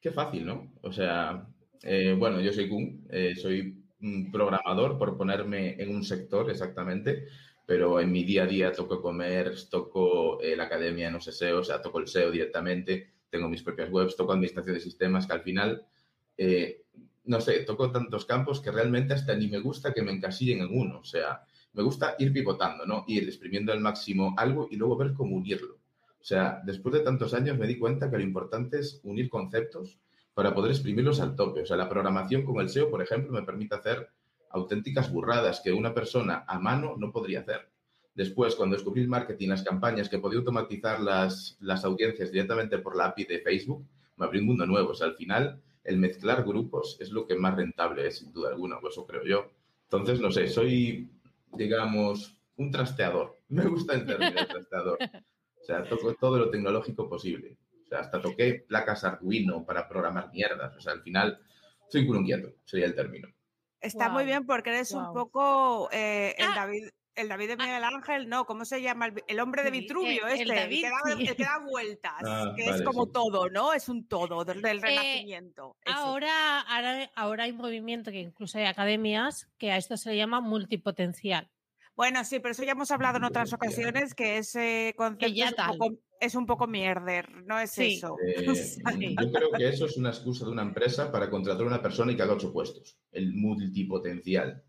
Qué 0.03 0.11
fácil, 0.11 0.45
¿no? 0.45 0.73
O 0.83 0.93
sea, 0.93 1.47
eh, 1.83 2.15
bueno, 2.19 2.39
yo 2.41 2.53
soy 2.53 2.69
Kun, 2.69 3.07
eh, 3.11 3.35
soy 3.35 3.83
un 4.03 4.31
programador 4.31 4.99
por 4.99 5.17
ponerme 5.17 5.81
en 5.83 5.95
un 5.95 6.05
sector 6.05 6.51
exactamente, 6.51 7.25
pero 7.71 8.01
en 8.01 8.11
mi 8.11 8.25
día 8.25 8.43
a 8.43 8.47
día 8.47 8.73
toco 8.73 8.97
e-commerce, 8.97 9.69
toco 9.71 10.41
eh, 10.41 10.57
la 10.57 10.65
academia 10.65 11.07
en 11.07 11.21
SEO, 11.21 11.61
o 11.61 11.63
sea, 11.63 11.81
toco 11.81 12.01
el 12.01 12.09
SEO 12.09 12.33
directamente, 12.33 13.13
tengo 13.31 13.49
mis 13.49 13.63
propias 13.63 13.89
webs, 13.93 14.17
toco 14.17 14.33
administración 14.33 14.75
de 14.75 14.81
sistemas, 14.81 15.25
que 15.25 15.35
al 15.35 15.43
final, 15.43 15.87
eh, 16.37 16.83
no 17.27 17.41
sé, 17.41 17.61
toco 17.61 17.93
tantos 17.93 18.25
campos 18.25 18.59
que 18.59 18.73
realmente 18.73 19.15
hasta 19.15 19.37
ni 19.37 19.47
me 19.47 19.61
gusta 19.61 19.95
que 19.95 20.03
me 20.03 20.11
encasillen 20.11 20.63
en 20.63 20.77
uno, 20.77 20.99
o 20.99 21.05
sea, 21.05 21.43
me 21.75 21.85
gusta 21.85 22.17
ir 22.19 22.33
pivotando, 22.33 22.85
¿no? 22.87 23.05
Ir 23.07 23.23
exprimiendo 23.23 23.73
al 23.73 23.79
máximo 23.79 24.35
algo 24.37 24.67
y 24.69 24.75
luego 24.75 24.97
ver 24.97 25.13
cómo 25.13 25.37
unirlo. 25.37 25.77
O 26.21 26.25
sea, 26.25 26.61
después 26.65 26.93
de 26.93 27.03
tantos 27.03 27.35
años 27.35 27.57
me 27.57 27.69
di 27.69 27.79
cuenta 27.79 28.11
que 28.11 28.17
lo 28.17 28.25
importante 28.25 28.81
es 28.81 28.99
unir 29.05 29.31
conceptos 29.31 30.01
para 30.35 30.53
poder 30.53 30.73
exprimirlos 30.73 31.21
al 31.21 31.37
tope. 31.37 31.63
O 31.63 31.67
sea, 31.67 31.77
la 31.77 31.89
programación 31.89 32.45
con 32.45 32.61
el 32.61 32.69
SEO, 32.69 32.91
por 32.91 33.01
ejemplo, 33.01 33.31
me 33.31 33.47
permite 33.47 33.77
hacer 33.77 34.09
auténticas 34.51 35.11
burradas 35.13 35.61
que 35.63 35.73
una 35.73 35.95
persona 35.95 36.45
a 36.47 36.59
mano 36.59 36.95
no 36.99 37.13
podría 37.13 37.41
hacer. 37.41 37.71
Después, 38.15 38.55
cuando 38.55 38.77
descubrí 38.77 39.03
el 39.03 39.09
marketing, 39.09 39.49
las 39.49 39.63
campañas, 39.63 40.09
que 40.09 40.19
podía 40.19 40.39
automatizar 40.41 41.01
las, 41.01 41.57
las 41.61 41.85
audiencias 41.85 42.33
directamente 42.33 42.79
por 42.79 42.97
la 42.97 43.07
API 43.07 43.25
de 43.25 43.41
Facebook, 43.41 43.87
me 44.17 44.27
abrió 44.27 44.41
un 44.43 44.49
mundo 44.49 44.67
nuevo. 44.67 44.91
O 44.91 44.95
sea, 44.95 45.07
al 45.07 45.15
final, 45.15 45.63
el 45.85 45.97
mezclar 45.97 46.45
grupos 46.45 46.97
es 47.01 47.11
lo 47.11 47.27
que 47.27 47.37
más 47.37 47.57
rentable 47.57 48.07
es, 48.07 48.19
sin 48.19 48.33
duda 48.33 48.51
alguna, 48.51 48.81
pues 48.81 48.95
eso 48.95 49.07
creo 49.07 49.25
yo. 49.25 49.51
Entonces, 49.85 50.21
no 50.21 50.31
sé, 50.31 50.49
soy, 50.49 51.11
digamos, 51.53 52.37
un 52.57 52.71
trasteador. 52.71 53.39
Me 53.49 53.67
gusta 53.67 53.95
el 53.95 54.07
término 54.07 54.47
trasteador. 54.47 54.99
O 55.61 55.65
sea, 55.65 55.85
toco 55.85 56.15
todo 56.15 56.39
lo 56.39 56.51
tecnológico 56.51 57.09
posible. 57.09 57.57
O 57.85 57.87
sea, 57.87 58.01
hasta 58.01 58.21
toqué 58.21 58.65
placas 58.69 59.05
Arduino 59.05 59.65
para 59.65 59.89
programar 59.89 60.31
mierdas. 60.33 60.77
O 60.77 60.81
sea, 60.81 60.93
al 60.93 61.03
final, 61.03 61.41
soy 61.89 62.09
un 62.09 62.19
inquieto, 62.19 62.55
sería 62.65 62.87
el 62.87 62.95
término. 62.95 63.29
Está 63.81 64.09
muy 64.09 64.25
bien 64.25 64.47
porque 64.47 64.71
eres 64.71 64.93
un 64.93 65.13
poco 65.13 65.89
eh, 65.93 66.35
el 66.39 66.47
Ah. 66.49 66.55
David. 66.57 66.89
El 67.17 67.29
David 67.29 67.49
de 67.49 67.53
Ah. 67.59 67.67
Miguel 67.67 67.85
Ángel, 67.85 68.29
no, 68.29 68.47
¿cómo 68.47 68.65
se 68.65 68.81
llama? 68.81 69.07
El, 69.07 69.23
el 69.27 69.41
hombre 69.41 69.63
de 69.65 69.71
Vitruvio, 69.73 70.27
eh, 70.29 70.35
el 70.35 70.41
este, 70.43 70.55
David, 70.55 70.83
que, 70.83 70.89
da, 70.91 71.17
sí. 71.17 71.27
el 71.27 71.37
que 71.37 71.43
da 71.45 71.59
vueltas, 71.69 72.13
Ah, 72.25 72.53
que 72.57 72.65
es 72.71 72.83
como 72.83 73.05
sí. 73.07 73.11
todo, 73.13 73.51
¿no? 73.51 73.73
Es 73.73 73.89
un 73.89 74.07
todo 74.07 74.45
del, 74.45 74.63
del 74.63 74.79
Eh, 74.79 74.81
renacimiento. 74.81 75.77
Ahora, 75.87 76.61
ahora, 76.61 77.11
ahora 77.17 77.45
hay 77.45 77.53
movimiento 77.53 78.11
que 78.13 78.21
incluso 78.21 78.59
hay 78.59 78.65
academias 78.67 79.49
que 79.59 79.73
a 79.73 79.77
esto 79.77 79.97
se 79.97 80.11
le 80.11 80.17
llama 80.19 80.41
multipotencial. 80.41 81.51
Bueno, 81.97 82.25
sí, 82.25 82.39
pero 82.39 82.53
eso 82.53 82.63
ya 82.63 82.73
hemos 82.73 82.91
hablado 82.93 83.19
en 83.19 83.25
otras 83.25 83.53
ocasiones, 83.53 84.15
que 84.15 84.39
ese 84.39 84.95
concepto 84.97 85.27
ya 85.27 85.47
es, 85.47 85.51
un 85.51 85.57
tal. 85.57 85.77
poco, 85.77 85.97
es 86.21 86.35
un 86.35 86.47
poco 86.47 86.67
mierder, 86.67 87.31
no 87.47 87.59
es 87.59 87.71
Sí. 87.73 87.95
eso. 87.95 88.17
Eh, 88.27 88.55
Sí. 88.55 88.83
yo 89.21 89.33
creo 89.33 89.51
que 89.57 89.69
eso 89.69 89.87
es 89.87 89.97
una 89.97 90.11
excusa 90.11 90.45
de 90.45 90.53
una 90.53 90.63
empresa 90.63 91.11
para 91.11 91.29
contratar 91.31 91.63
a 91.65 91.67
una 91.67 91.83
persona 91.83 92.13
y 92.13 92.17
que 92.17 92.23
haga 92.23 92.35
ocho 92.35 92.53
puestos. 92.53 92.99
El 93.11 93.33
multipotencial. 93.35 94.63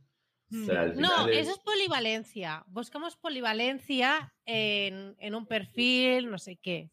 O 0.53 0.65
sea, 0.65 0.81
al 0.81 0.97
No, 0.99 1.27
es- 1.27 1.37
eso 1.47 1.51
es 1.51 1.59
polivalencia. 1.59 2.63
Buscamos 2.67 3.15
polivalencia 3.15 4.33
en, 4.45 5.15
en 5.19 5.35
un 5.35 5.45
perfil, 5.45 6.29
no 6.29 6.37
sé 6.37 6.57
qué. 6.57 6.89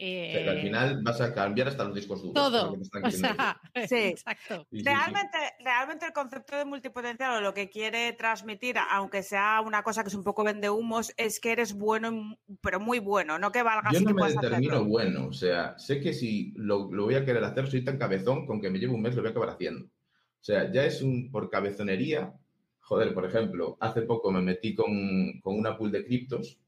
O 0.00 0.32
sea, 0.32 0.42
que 0.44 0.48
al 0.50 0.58
Eh, 0.58 0.62
final 0.62 1.02
vas 1.02 1.20
a 1.20 1.34
cambiar 1.34 1.68
hasta 1.68 1.84
los 1.84 1.94
discos 1.94 2.22
duros. 2.22 2.32
todo. 2.34 2.64
lo 2.66 2.72
que 2.72 2.78
me 2.78 2.82
están 2.84 3.02
O 3.04 3.10
queriendo 3.10 3.28
sea, 3.34 3.60
Sí. 3.86 3.94
exacto. 4.16 4.66
Realmente, 4.70 5.36
realmente 5.62 6.06
el 6.06 6.12
concepto 6.12 6.56
de 6.56 6.64
multipotencial 6.64 7.36
o 7.36 7.40
lo 7.42 7.52
que 7.52 7.68
quiere 7.68 8.12
transmitir, 8.14 8.76
aunque 8.90 9.22
sea 9.22 9.60
una 9.60 9.82
cosa 9.82 10.02
que 10.02 10.08
es 10.08 10.14
un 10.14 10.24
poco 10.24 10.42
vende 10.42 10.70
humos, 10.70 11.12
es 11.18 11.38
que 11.38 11.52
eres 11.52 11.74
bueno, 11.74 12.08
en- 12.08 12.38
pero 12.62 12.80
muy 12.80 12.98
bueno, 12.98 13.38
no 13.38 13.52
que 13.52 13.62
valgas 13.62 13.92
Yo 13.92 14.00
no 14.00 14.06
que 14.06 14.14
me 14.14 14.28
determino 14.32 14.72
hacerlo. 14.76 14.84
bueno, 14.86 15.26
o 15.26 15.32
sea, 15.34 15.78
sé 15.78 16.00
que 16.00 16.12
si 16.14 16.52
lo, 16.56 16.90
lo 16.90 17.04
voy 17.04 17.16
a 17.16 17.24
querer 17.24 17.44
hacer, 17.44 17.66
soy 17.70 17.84
tan 17.84 17.98
cabezón, 17.98 18.46
con 18.46 18.60
que 18.60 18.70
me 18.70 18.78
lleve 18.78 18.94
un 18.94 19.02
mes 19.02 19.14
lo 19.14 19.20
voy 19.20 19.28
a 19.28 19.30
acabar 19.32 19.50
haciendo. 19.50 19.84
O 19.86 20.42
sea, 20.42 20.72
ya 20.72 20.84
es 20.86 21.02
un 21.02 21.30
por 21.30 21.50
cabezonería. 21.50 22.32
Joder, 22.80 23.12
por 23.12 23.26
ejemplo, 23.26 23.76
hace 23.80 24.02
poco 24.02 24.32
me 24.32 24.40
metí 24.40 24.74
con, 24.74 25.40
con 25.42 25.58
una 25.58 25.76
pool 25.76 25.92
de 25.92 26.04
criptos 26.04 26.58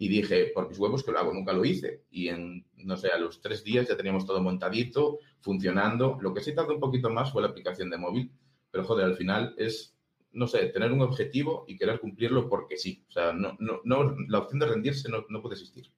y 0.00 0.08
dije, 0.08 0.52
por 0.54 0.68
mis 0.68 0.78
huevos 0.78 1.02
que 1.02 1.10
lo 1.10 1.18
hago, 1.18 1.34
nunca 1.34 1.52
lo 1.52 1.64
hice. 1.64 2.04
Y 2.08 2.28
en, 2.28 2.64
no 2.76 2.96
sé, 2.96 3.08
a 3.08 3.18
los 3.18 3.40
tres 3.40 3.64
días 3.64 3.88
ya 3.88 3.96
teníamos 3.96 4.24
todo 4.24 4.40
montadito, 4.40 5.18
funcionando. 5.40 6.16
Lo 6.20 6.32
que 6.32 6.40
sí 6.40 6.54
tardó 6.54 6.74
un 6.74 6.80
poquito 6.80 7.10
más 7.10 7.32
fue 7.32 7.42
la 7.42 7.48
aplicación 7.48 7.90
de 7.90 7.98
móvil, 7.98 8.30
pero 8.70 8.84
joder, 8.84 9.06
al 9.06 9.16
final 9.16 9.56
es, 9.58 9.96
no 10.30 10.46
sé, 10.46 10.66
tener 10.66 10.92
un 10.92 11.02
objetivo 11.02 11.64
y 11.66 11.76
querer 11.76 11.98
cumplirlo 11.98 12.48
porque 12.48 12.76
sí. 12.76 13.04
O 13.08 13.10
sea, 13.10 13.32
no, 13.32 13.56
no, 13.58 13.80
no, 13.82 14.16
la 14.28 14.38
opción 14.38 14.60
de 14.60 14.66
rendirse 14.66 15.08
no, 15.08 15.26
no 15.28 15.42
puede 15.42 15.56
existir. 15.56 15.92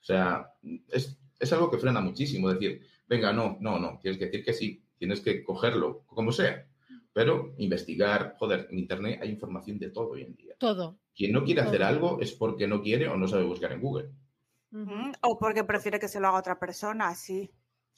O 0.00 0.04
sea, 0.04 0.52
es, 0.88 1.18
es 1.38 1.52
algo 1.54 1.70
que 1.70 1.78
frena 1.78 2.02
muchísimo. 2.02 2.50
Decir, 2.50 2.82
venga, 3.08 3.32
no, 3.32 3.56
no, 3.58 3.78
no, 3.78 3.98
tienes 4.02 4.18
que 4.18 4.26
decir 4.26 4.44
que 4.44 4.52
sí, 4.52 4.84
tienes 4.98 5.22
que 5.22 5.42
cogerlo, 5.42 6.04
como 6.08 6.30
sea. 6.30 6.69
Pero 7.12 7.54
investigar, 7.58 8.36
joder, 8.38 8.68
en 8.70 8.78
Internet 8.78 9.20
hay 9.22 9.30
información 9.30 9.78
de 9.78 9.90
todo 9.90 10.10
hoy 10.10 10.22
en 10.22 10.36
día. 10.36 10.54
Todo. 10.58 10.98
Quien 11.14 11.32
no 11.32 11.44
quiere 11.44 11.60
hacer 11.60 11.82
algo 11.82 12.20
es 12.20 12.32
porque 12.32 12.66
no 12.66 12.82
quiere 12.82 13.08
o 13.08 13.16
no 13.16 13.26
sabe 13.26 13.44
buscar 13.44 13.72
en 13.72 13.80
Google. 13.80 14.10
O 15.22 15.38
porque 15.38 15.64
prefiere 15.64 15.98
que 15.98 16.08
se 16.08 16.20
lo 16.20 16.28
haga 16.28 16.38
otra 16.38 16.58
persona, 16.58 17.14
sí. 17.14 17.50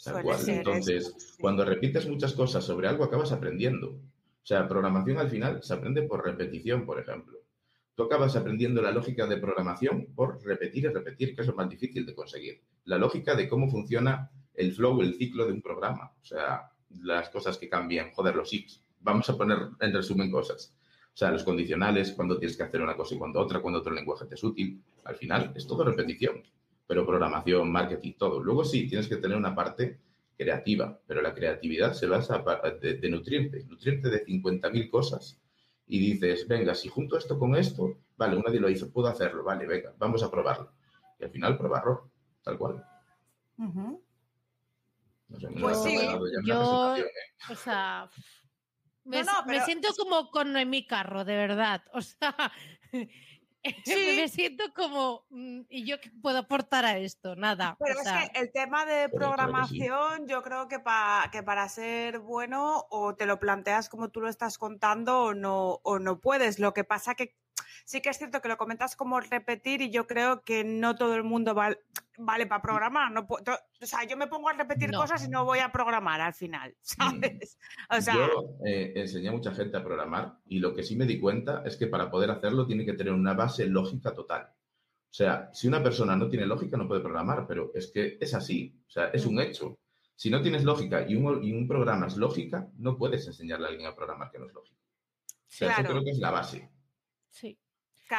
Tal 0.02 0.14
Suele 0.14 0.24
cual. 0.24 0.38
ser 0.38 0.58
Entonces, 0.58 1.06
eso, 1.06 1.18
sí. 1.18 1.34
cuando 1.40 1.64
repites 1.64 2.08
muchas 2.08 2.32
cosas 2.32 2.64
sobre 2.64 2.88
algo, 2.88 3.04
acabas 3.04 3.32
aprendiendo. 3.32 3.90
O 3.90 4.46
sea, 4.46 4.66
programación 4.66 5.18
al 5.18 5.30
final 5.30 5.62
se 5.62 5.74
aprende 5.74 6.02
por 6.02 6.24
repetición, 6.24 6.84
por 6.84 6.98
ejemplo. 6.98 7.38
Tú 7.94 8.04
acabas 8.04 8.34
aprendiendo 8.34 8.80
la 8.80 8.90
lógica 8.90 9.26
de 9.26 9.36
programación 9.36 10.08
por 10.14 10.42
repetir 10.42 10.86
y 10.86 10.88
repetir, 10.88 11.34
que 11.34 11.42
es 11.42 11.46
lo 11.46 11.54
más 11.54 11.68
difícil 11.68 12.06
de 12.06 12.14
conseguir. 12.14 12.62
La 12.84 12.96
lógica 12.96 13.36
de 13.36 13.48
cómo 13.48 13.68
funciona 13.68 14.30
el 14.54 14.72
flow, 14.72 15.02
el 15.02 15.14
ciclo 15.14 15.46
de 15.46 15.52
un 15.52 15.62
programa. 15.62 16.12
O 16.20 16.24
sea, 16.24 16.72
las 17.02 17.28
cosas 17.28 17.58
que 17.58 17.68
cambian, 17.68 18.10
joder, 18.12 18.34
los 18.34 18.52
ifs. 18.52 18.82
Vamos 19.02 19.28
a 19.30 19.36
poner 19.36 19.58
en 19.80 19.92
resumen 19.92 20.30
cosas. 20.30 20.74
O 21.14 21.16
sea, 21.16 21.30
los 21.30 21.44
condicionales, 21.44 22.12
cuando 22.12 22.38
tienes 22.38 22.56
que 22.56 22.62
hacer 22.62 22.80
una 22.80 22.96
cosa 22.96 23.14
y 23.14 23.18
cuando 23.18 23.40
otra, 23.40 23.60
cuando 23.60 23.80
otro 23.80 23.92
lenguaje 23.92 24.24
te 24.26 24.34
es 24.34 24.44
útil. 24.44 24.82
Al 25.04 25.16
final 25.16 25.52
es 25.54 25.66
todo 25.66 25.84
repetición. 25.84 26.42
Pero 26.86 27.06
programación, 27.06 27.70
marketing, 27.70 28.12
todo. 28.18 28.40
Luego 28.40 28.64
sí, 28.64 28.88
tienes 28.88 29.08
que 29.08 29.16
tener 29.16 29.36
una 29.36 29.54
parte 29.54 29.98
creativa, 30.36 30.98
pero 31.06 31.22
la 31.22 31.34
creatividad 31.34 31.92
se 31.92 32.06
basa 32.06 32.42
de, 32.80 32.94
de 32.94 33.10
nutrirte, 33.10 33.64
nutrirte 33.64 34.08
de 34.10 34.24
50.000 34.24 34.90
cosas 34.90 35.38
y 35.86 35.98
dices, 36.00 36.48
venga, 36.48 36.74
si 36.74 36.88
junto 36.88 37.16
esto 37.18 37.38
con 37.38 37.54
esto, 37.54 37.98
vale, 38.16 38.40
nadie 38.44 38.58
lo 38.60 38.68
hizo, 38.70 38.90
puedo 38.90 39.08
hacerlo, 39.08 39.44
vale, 39.44 39.66
venga, 39.66 39.94
vamos 39.98 40.22
a 40.22 40.30
probarlo. 40.30 40.72
Y 41.20 41.24
al 41.24 41.30
final 41.30 41.56
probarlo, 41.58 42.10
tal 42.42 42.58
cual. 42.58 42.84
Ujú. 43.58 44.02
No 45.28 45.40
sé, 45.40 45.46
Pues 45.48 45.60
lo 45.60 45.68
has 45.68 45.82
sí, 45.82 45.96
dado 45.96 46.26
ya 46.26 46.38
en 46.38 46.44
yo- 46.44 46.96
¿eh? 46.96 47.04
O 47.50 47.54
sea, 47.54 48.10
me, 49.04 49.22
No, 49.22 49.32
no, 49.32 49.44
me 49.46 49.52
pero 49.54 49.64
siento 49.64 49.88
como 49.96 50.30
con 50.30 50.56
en 50.56 50.70
mi 50.70 50.86
carro, 50.86 51.24
de 51.24 51.36
verdad. 51.36 51.82
O 51.92 52.00
sea, 52.00 52.34
Sí. 53.84 54.14
me 54.16 54.28
siento 54.28 54.64
como, 54.74 55.24
mm, 55.30 55.60
¿y 55.68 55.86
yo 55.86 56.00
qué 56.00 56.10
puedo 56.20 56.38
aportar 56.38 56.84
a 56.84 56.98
esto? 56.98 57.36
Nada. 57.36 57.76
Pero 57.78 57.96
o 58.00 58.02
es 58.02 58.08
que 58.10 58.40
el 58.40 58.50
tema 58.50 58.84
de 58.84 59.08
programación, 59.08 60.26
yo 60.26 60.42
creo 60.42 60.66
que, 60.66 60.80
pa- 60.80 61.28
que 61.30 61.44
para 61.44 61.68
ser 61.68 62.18
bueno 62.18 62.86
o 62.90 63.14
te 63.14 63.24
lo 63.24 63.38
planteas 63.38 63.88
como 63.88 64.08
tú 64.10 64.20
lo 64.20 64.28
estás 64.28 64.58
contando 64.58 65.20
o 65.22 65.34
no, 65.34 65.78
o 65.84 66.00
no 66.00 66.20
puedes. 66.20 66.58
Lo 66.58 66.74
que 66.74 66.82
pasa 66.82 67.14
que 67.14 67.36
sí 67.92 68.00
que 68.00 68.08
es 68.08 68.16
cierto 68.18 68.40
que 68.40 68.48
lo 68.48 68.56
comentas 68.56 68.96
como 68.96 69.20
repetir 69.20 69.82
y 69.82 69.90
yo 69.90 70.06
creo 70.06 70.42
que 70.42 70.64
no 70.64 70.96
todo 70.96 71.14
el 71.14 71.24
mundo 71.24 71.54
val- 71.54 71.78
vale 72.16 72.46
para 72.46 72.62
programar. 72.62 73.12
No 73.12 73.26
pu- 73.26 73.42
to- 73.44 73.52
o 73.82 73.86
sea, 73.86 74.04
yo 74.04 74.16
me 74.16 74.26
pongo 74.26 74.48
a 74.48 74.54
repetir 74.54 74.90
No. 74.90 74.98
cosas 75.00 75.24
y 75.26 75.28
no 75.28 75.44
voy 75.44 75.58
a 75.58 75.70
programar 75.70 76.20
al 76.22 76.32
final, 76.32 76.74
¿sabes? 76.80 77.58
O 77.90 78.00
sea, 78.00 78.14
Yo 78.14 78.56
eh, 78.66 78.92
enseñé 78.96 79.28
a 79.28 79.32
mucha 79.32 79.52
gente 79.54 79.76
a 79.76 79.84
programar 79.84 80.38
y 80.46 80.58
lo 80.58 80.74
que 80.74 80.82
sí 80.82 80.96
me 80.96 81.04
di 81.06 81.20
cuenta 81.20 81.62
es 81.66 81.76
que 81.76 81.86
para 81.86 82.10
poder 82.10 82.30
hacerlo 82.30 82.66
tiene 82.66 82.84
que 82.86 82.94
tener 82.94 83.12
una 83.12 83.34
base 83.34 83.66
lógica 83.66 84.14
total. 84.14 84.44
O 84.44 85.14
sea, 85.14 85.50
si 85.52 85.68
una 85.68 85.82
persona 85.82 86.16
no 86.16 86.28
tiene 86.30 86.46
lógica 86.46 86.78
no 86.78 86.88
puede 86.88 87.02
programar, 87.02 87.46
pero 87.46 87.70
es 87.74 87.92
que 87.92 88.16
es 88.18 88.32
así, 88.32 88.74
o 88.88 88.90
sea, 88.90 89.08
es 89.08 89.26
un 89.26 89.38
hecho. 89.38 89.78
Si 90.16 90.30
no 90.30 90.40
tienes 90.40 90.64
lógica 90.64 91.06
y 91.06 91.14
un, 91.16 91.44
y 91.44 91.52
un 91.52 91.68
programa 91.68 92.06
es 92.06 92.16
lógica, 92.16 92.70
no 92.78 92.96
puedes 92.96 93.26
enseñarle 93.26 93.66
a 93.66 93.68
alguien 93.70 93.86
a 93.88 93.94
programar 93.94 94.30
que 94.30 94.38
no 94.38 94.46
es 94.46 94.54
lógico. 94.54 94.80
O 94.80 95.54
sea, 95.54 95.68
Claro. 95.68 95.82
eso 95.82 95.90
creo 95.92 96.04
que 96.04 96.10
es 96.12 96.18
la 96.18 96.30
base. 96.30 96.70
sí. 97.28 97.58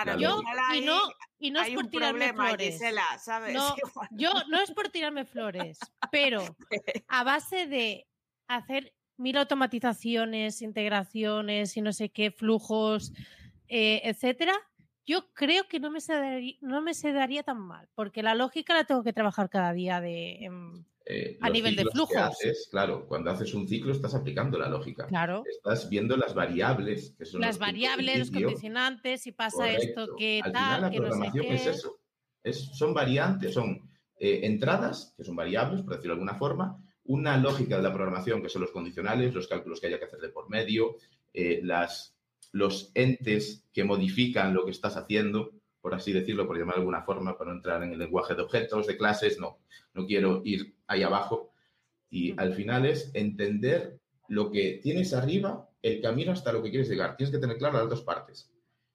Claro, 0.02 0.14
la 0.16 0.22
Yo, 0.22 0.42
y 0.74 0.82
no, 0.82 1.00
y 1.40 1.52
no 1.52 1.62
es 1.62 1.74
por 1.74 1.88
tirarme 1.88 2.28
problema, 2.28 2.48
flores. 2.48 2.74
Gisela, 2.74 3.20
¿sabes? 3.20 3.54
No. 3.54 3.76
Yo 4.12 4.32
no 4.50 4.60
es 4.60 4.72
por 4.72 4.90
tirarme 4.90 5.26
flores, 5.26 5.80
pero 6.12 6.44
a 7.08 7.24
base 7.24 7.68
de 7.68 8.08
hacer 8.48 8.94
mil 9.18 9.38
automatizaciones, 9.38 10.62
integraciones 10.62 11.78
y 11.78 11.82
no 11.82 11.94
sé 11.94 12.10
qué, 12.10 12.32
flujos, 12.32 13.14
eh, 13.68 14.02
etcétera, 14.04 14.54
yo 15.06 15.32
creo 15.34 15.68
que 15.68 15.80
no 15.80 15.92
me, 15.92 16.02
se 16.02 16.14
daría, 16.14 16.56
no 16.62 16.82
me 16.82 16.94
se 16.94 17.12
daría 17.12 17.44
tan 17.44 17.60
mal, 17.60 17.88
porque 17.94 18.24
la 18.24 18.36
lógica 18.36 18.74
la 18.74 18.86
tengo 18.86 19.04
que 19.04 19.14
trabajar 19.14 19.50
cada 19.50 19.74
día 19.74 20.02
de, 20.02 20.46
em, 20.46 20.86
Eh, 21.06 21.38
A 21.42 21.50
nivel 21.50 21.76
de 21.76 21.86
flujos. 21.86 22.16
haces, 22.16 22.68
claro, 22.72 23.06
cuando 23.08 23.30
haces 23.30 23.54
un 23.54 23.68
ciclo 23.68 23.92
estás 23.92 24.16
aplicando 24.16 24.58
la 24.58 24.70
lógica. 24.70 25.06
claro, 25.08 25.44
Estás 25.50 25.90
viendo 25.90 26.16
las 26.16 26.34
variables 26.34 27.14
que 27.18 27.26
son 27.26 27.42
las 27.42 27.58
variables, 27.60 28.20
los 28.20 28.32
condicionantes, 28.32 29.22
si 29.22 29.34
pasa 29.34 29.58
Correcto. 29.66 30.02
esto, 30.02 30.16
qué 30.18 30.40
Al 30.44 30.52
tal, 30.54 30.64
final 30.64 30.82
la 30.82 30.90
que 30.92 31.00
no 31.00 31.04
sé 31.04 31.10
programación 31.10 31.46
qué. 31.46 31.54
es 31.56 31.66
eso. 31.68 32.00
Es- 32.44 32.78
son 32.78 32.94
variantes, 32.94 33.54
son 33.54 33.90
eh, 34.20 34.42
entradas, 34.44 35.14
que 35.18 35.24
son 35.26 35.36
variables, 35.36 35.82
por 35.82 35.96
decirlo 35.96 36.14
de 36.16 36.22
alguna 36.22 36.36
forma, 36.40 36.78
una 37.06 37.36
lógica 37.38 37.76
de 37.76 37.84
la 37.84 37.92
programación, 37.92 38.42
que 38.42 38.48
son 38.48 38.62
los 38.62 38.72
condicionales, 38.72 39.34
los 39.34 39.48
cálculos 39.50 39.82
que 39.82 39.88
haya 39.88 40.00
que 40.00 40.06
hacer 40.06 40.20
de 40.22 40.30
por 40.30 40.50
medio, 40.50 40.96
eh, 41.34 41.60
las, 41.64 42.16
los 42.54 42.92
entes 42.94 43.66
que 43.74 43.84
modifican 43.84 44.54
lo 44.54 44.64
que 44.64 44.72
estás 44.72 44.96
haciendo, 44.96 45.52
por 45.84 45.94
así 45.94 46.14
decirlo, 46.14 46.48
por 46.48 46.58
llamar 46.58 46.76
de 46.76 46.80
alguna 46.80 47.02
forma, 47.02 47.38
para 47.38 47.50
no 47.50 47.58
entrar 47.58 47.84
en 47.84 47.92
el 47.92 48.00
lenguaje 48.00 48.36
de 48.36 48.42
objetos, 48.42 48.88
de 48.88 48.96
clases, 48.96 49.38
no, 49.38 49.60
no 49.94 50.06
quiero 50.06 50.42
ir 50.46 50.78
ahí 50.88 51.04
abajo. 51.04 51.52
Y 52.10 52.40
al 52.40 52.54
final 52.54 52.86
es 52.86 53.12
entender 53.14 54.00
lo 54.30 54.50
que 54.50 54.80
tienes 54.82 55.14
arriba, 55.14 55.70
el 55.82 56.02
camino 56.02 56.32
hasta 56.32 56.54
lo 56.54 56.64
que 56.64 56.70
quieres 56.70 56.88
llegar. 56.88 57.18
Tienes 57.18 57.36
que 57.36 57.42
tener 57.42 57.58
claro 57.58 57.80
las 57.80 57.90
dos 57.90 58.02
partes. 58.02 58.50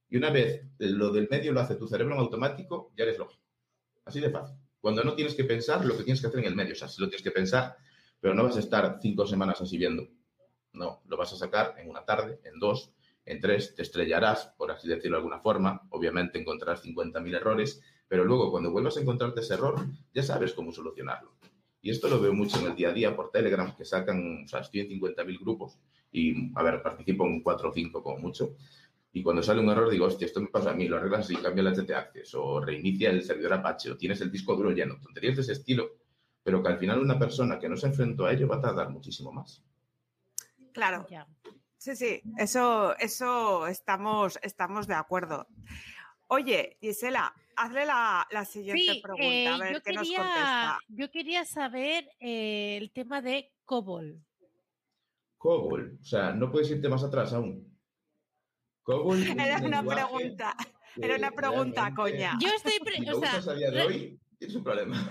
Y 0.08 0.16
una 0.16 0.30
vez 0.30 0.64
lo 0.78 1.12
del 1.12 1.28
medio 1.30 1.52
lo 1.52 1.60
hace 1.60 1.74
tu 1.74 1.86
cerebro 1.86 2.14
en 2.14 2.20
automático, 2.20 2.90
ya 2.96 3.04
eres 3.04 3.18
lógico. 3.18 3.44
Así 4.06 4.20
de 4.20 4.30
fácil. 4.30 4.56
Cuando 4.80 5.04
no 5.04 5.12
tienes 5.12 5.34
que 5.34 5.44
pensar 5.44 5.84
lo 5.84 5.94
que 5.94 6.04
tienes 6.04 6.22
que 6.22 6.28
hacer 6.28 6.40
en 6.40 6.46
el 6.46 6.56
medio. 6.56 6.72
O 6.72 6.76
sea, 6.76 6.88
sí 6.88 7.02
lo 7.02 7.08
tienes 7.10 7.22
que 7.22 7.32
pensar, 7.32 7.76
pero 8.18 8.32
no 8.32 8.44
vas 8.44 8.56
a 8.56 8.60
estar 8.60 8.98
cinco 9.02 9.26
semanas 9.26 9.60
así 9.60 9.76
viendo. 9.76 10.08
No, 10.72 11.02
lo 11.06 11.18
vas 11.18 11.34
a 11.34 11.36
sacar 11.36 11.74
en 11.76 11.90
una 11.90 12.06
tarde, 12.06 12.40
en 12.44 12.58
dos, 12.58 12.94
en 13.28 13.40
tres, 13.40 13.74
te 13.74 13.82
estrellarás, 13.82 14.54
por 14.56 14.70
así 14.70 14.88
decirlo 14.88 15.16
de 15.16 15.20
alguna 15.20 15.40
forma. 15.40 15.82
Obviamente 15.90 16.38
encontrarás 16.38 16.82
50.000 16.84 17.36
errores, 17.36 17.82
pero 18.08 18.24
luego 18.24 18.50
cuando 18.50 18.70
vuelvas 18.72 18.96
a 18.96 19.00
encontrarte 19.00 19.40
ese 19.40 19.54
error, 19.54 19.86
ya 20.14 20.22
sabes 20.22 20.54
cómo 20.54 20.72
solucionarlo. 20.72 21.34
Y 21.82 21.90
esto 21.90 22.08
lo 22.08 22.20
veo 22.20 22.32
mucho 22.32 22.58
en 22.58 22.66
el 22.66 22.74
día 22.74 22.88
a 22.88 22.92
día 22.92 23.14
por 23.14 23.30
Telegram, 23.30 23.76
que 23.76 23.84
sacan, 23.84 24.44
o 24.44 24.48
sea, 24.48 24.60
estoy 24.60 24.80
en 24.80 24.88
50.000 24.88 25.38
grupos 25.38 25.78
y, 26.10 26.50
a 26.56 26.62
ver, 26.62 26.82
participo 26.82 27.26
en 27.26 27.42
4 27.42 27.68
o 27.68 27.72
5 27.72 28.02
como 28.02 28.18
mucho. 28.18 28.56
Y 29.12 29.22
cuando 29.22 29.42
sale 29.42 29.60
un 29.60 29.68
error 29.68 29.90
digo, 29.90 30.06
hostia, 30.06 30.26
esto 30.26 30.40
me 30.40 30.48
pasa 30.48 30.70
a 30.70 30.74
mí, 30.74 30.88
lo 30.88 30.96
arreglas 30.96 31.30
y 31.30 31.36
cambia 31.36 31.62
el 31.62 31.74
HT 31.74 31.90
Access 31.90 32.34
o 32.34 32.60
reinicia 32.60 33.10
el 33.10 33.22
servidor 33.22 33.54
Apache 33.54 33.90
o 33.90 33.96
tienes 33.96 34.20
el 34.20 34.30
disco 34.30 34.56
duro 34.56 34.70
lleno, 34.70 34.98
tonterías 35.00 35.36
de 35.36 35.42
ese 35.42 35.52
estilo, 35.52 35.96
pero 36.42 36.62
que 36.62 36.68
al 36.68 36.78
final 36.78 37.00
una 37.00 37.18
persona 37.18 37.58
que 37.58 37.68
no 37.68 37.76
se 37.76 37.86
enfrentó 37.88 38.26
a 38.26 38.32
ello 38.32 38.48
va 38.48 38.56
a 38.56 38.60
tardar 38.60 38.90
muchísimo 38.90 39.32
más. 39.32 39.62
Claro, 40.72 41.06
Ya. 41.10 41.26
Sí, 41.78 41.96
sí, 41.96 42.22
eso, 42.36 42.96
eso 42.98 43.66
estamos, 43.66 44.38
estamos 44.42 44.86
de 44.86 44.94
acuerdo. 44.94 45.46
Oye, 46.26 46.76
Gisela, 46.80 47.32
hazle 47.56 47.86
la, 47.86 48.26
la 48.30 48.44
siguiente 48.44 48.92
Sí, 48.94 49.00
pregunta, 49.02 49.24
eh, 49.24 49.48
a 49.48 49.56
ver 49.58 49.72
yo, 49.74 49.82
qué 49.82 49.92
nos 49.94 50.02
quería, 50.02 50.18
contesta. 50.18 50.78
yo 50.88 51.10
quería 51.10 51.44
saber 51.46 52.10
eh, 52.20 52.76
el 52.76 52.92
tema 52.92 53.22
de 53.22 53.50
COBOL. 53.64 54.22
COBOL, 55.38 55.98
o 56.00 56.04
sea, 56.04 56.32
no 56.32 56.50
puedes 56.50 56.70
irte 56.70 56.88
más 56.88 57.02
atrás 57.02 57.32
aún. 57.32 57.74
COBOL 58.82 59.22
Era 59.22 59.56
un 59.58 59.66
una 59.66 59.82
pregunta, 59.82 60.56
era 60.96 61.16
una 61.16 61.30
pregunta, 61.30 61.94
coña. 61.94 62.36
Yo 62.40 62.48
estoy, 62.48 62.78
pre- 62.84 62.96
Si 62.96 63.08
o 63.10 63.20
sea, 63.20 63.30
usas 63.30 63.48
a 63.48 63.54
día 63.54 63.70
de 63.70 63.82
hoy, 63.82 64.20
tienes 64.38 64.56
un 64.56 64.64
problema. 64.64 65.10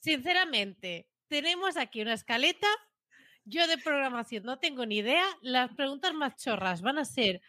Sinceramente, 0.00 1.08
tenemos 1.28 1.76
aquí 1.76 2.02
una 2.02 2.14
escaleta. 2.14 2.66
Yo 3.44 3.66
de 3.66 3.78
programación 3.78 4.44
no 4.44 4.58
tengo 4.58 4.86
ni 4.86 4.98
idea. 4.98 5.24
Las 5.42 5.74
preguntas 5.74 6.14
más 6.14 6.36
chorras 6.36 6.82
van 6.82 6.98
a 6.98 7.04
ser 7.04 7.42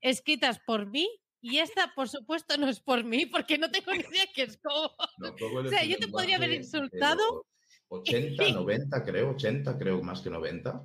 escritas 0.00 0.58
por 0.60 0.86
mí 0.86 1.08
Y 1.40 1.58
esta, 1.58 1.92
por 1.94 2.08
supuesto, 2.08 2.56
no 2.56 2.68
es 2.68 2.80
por 2.80 3.04
mí, 3.04 3.26
porque 3.26 3.58
no 3.58 3.70
tengo 3.70 3.92
ni 3.92 4.00
idea 4.00 4.26
qué 4.34 4.42
es 4.42 4.58
COBOL 4.58 4.90
O 5.66 5.68
sea, 5.68 5.84
yo 5.84 5.98
te 5.98 6.08
podría 6.08 6.36
haber 6.36 6.50
de 6.50 6.56
insultado. 6.56 7.44
los 7.90 8.00
80, 8.00 8.52
90, 8.52 9.04
creo, 9.04 9.30
80, 9.30 9.78
creo 9.78 10.02
más 10.02 10.20
que 10.20 10.30
90. 10.30 10.82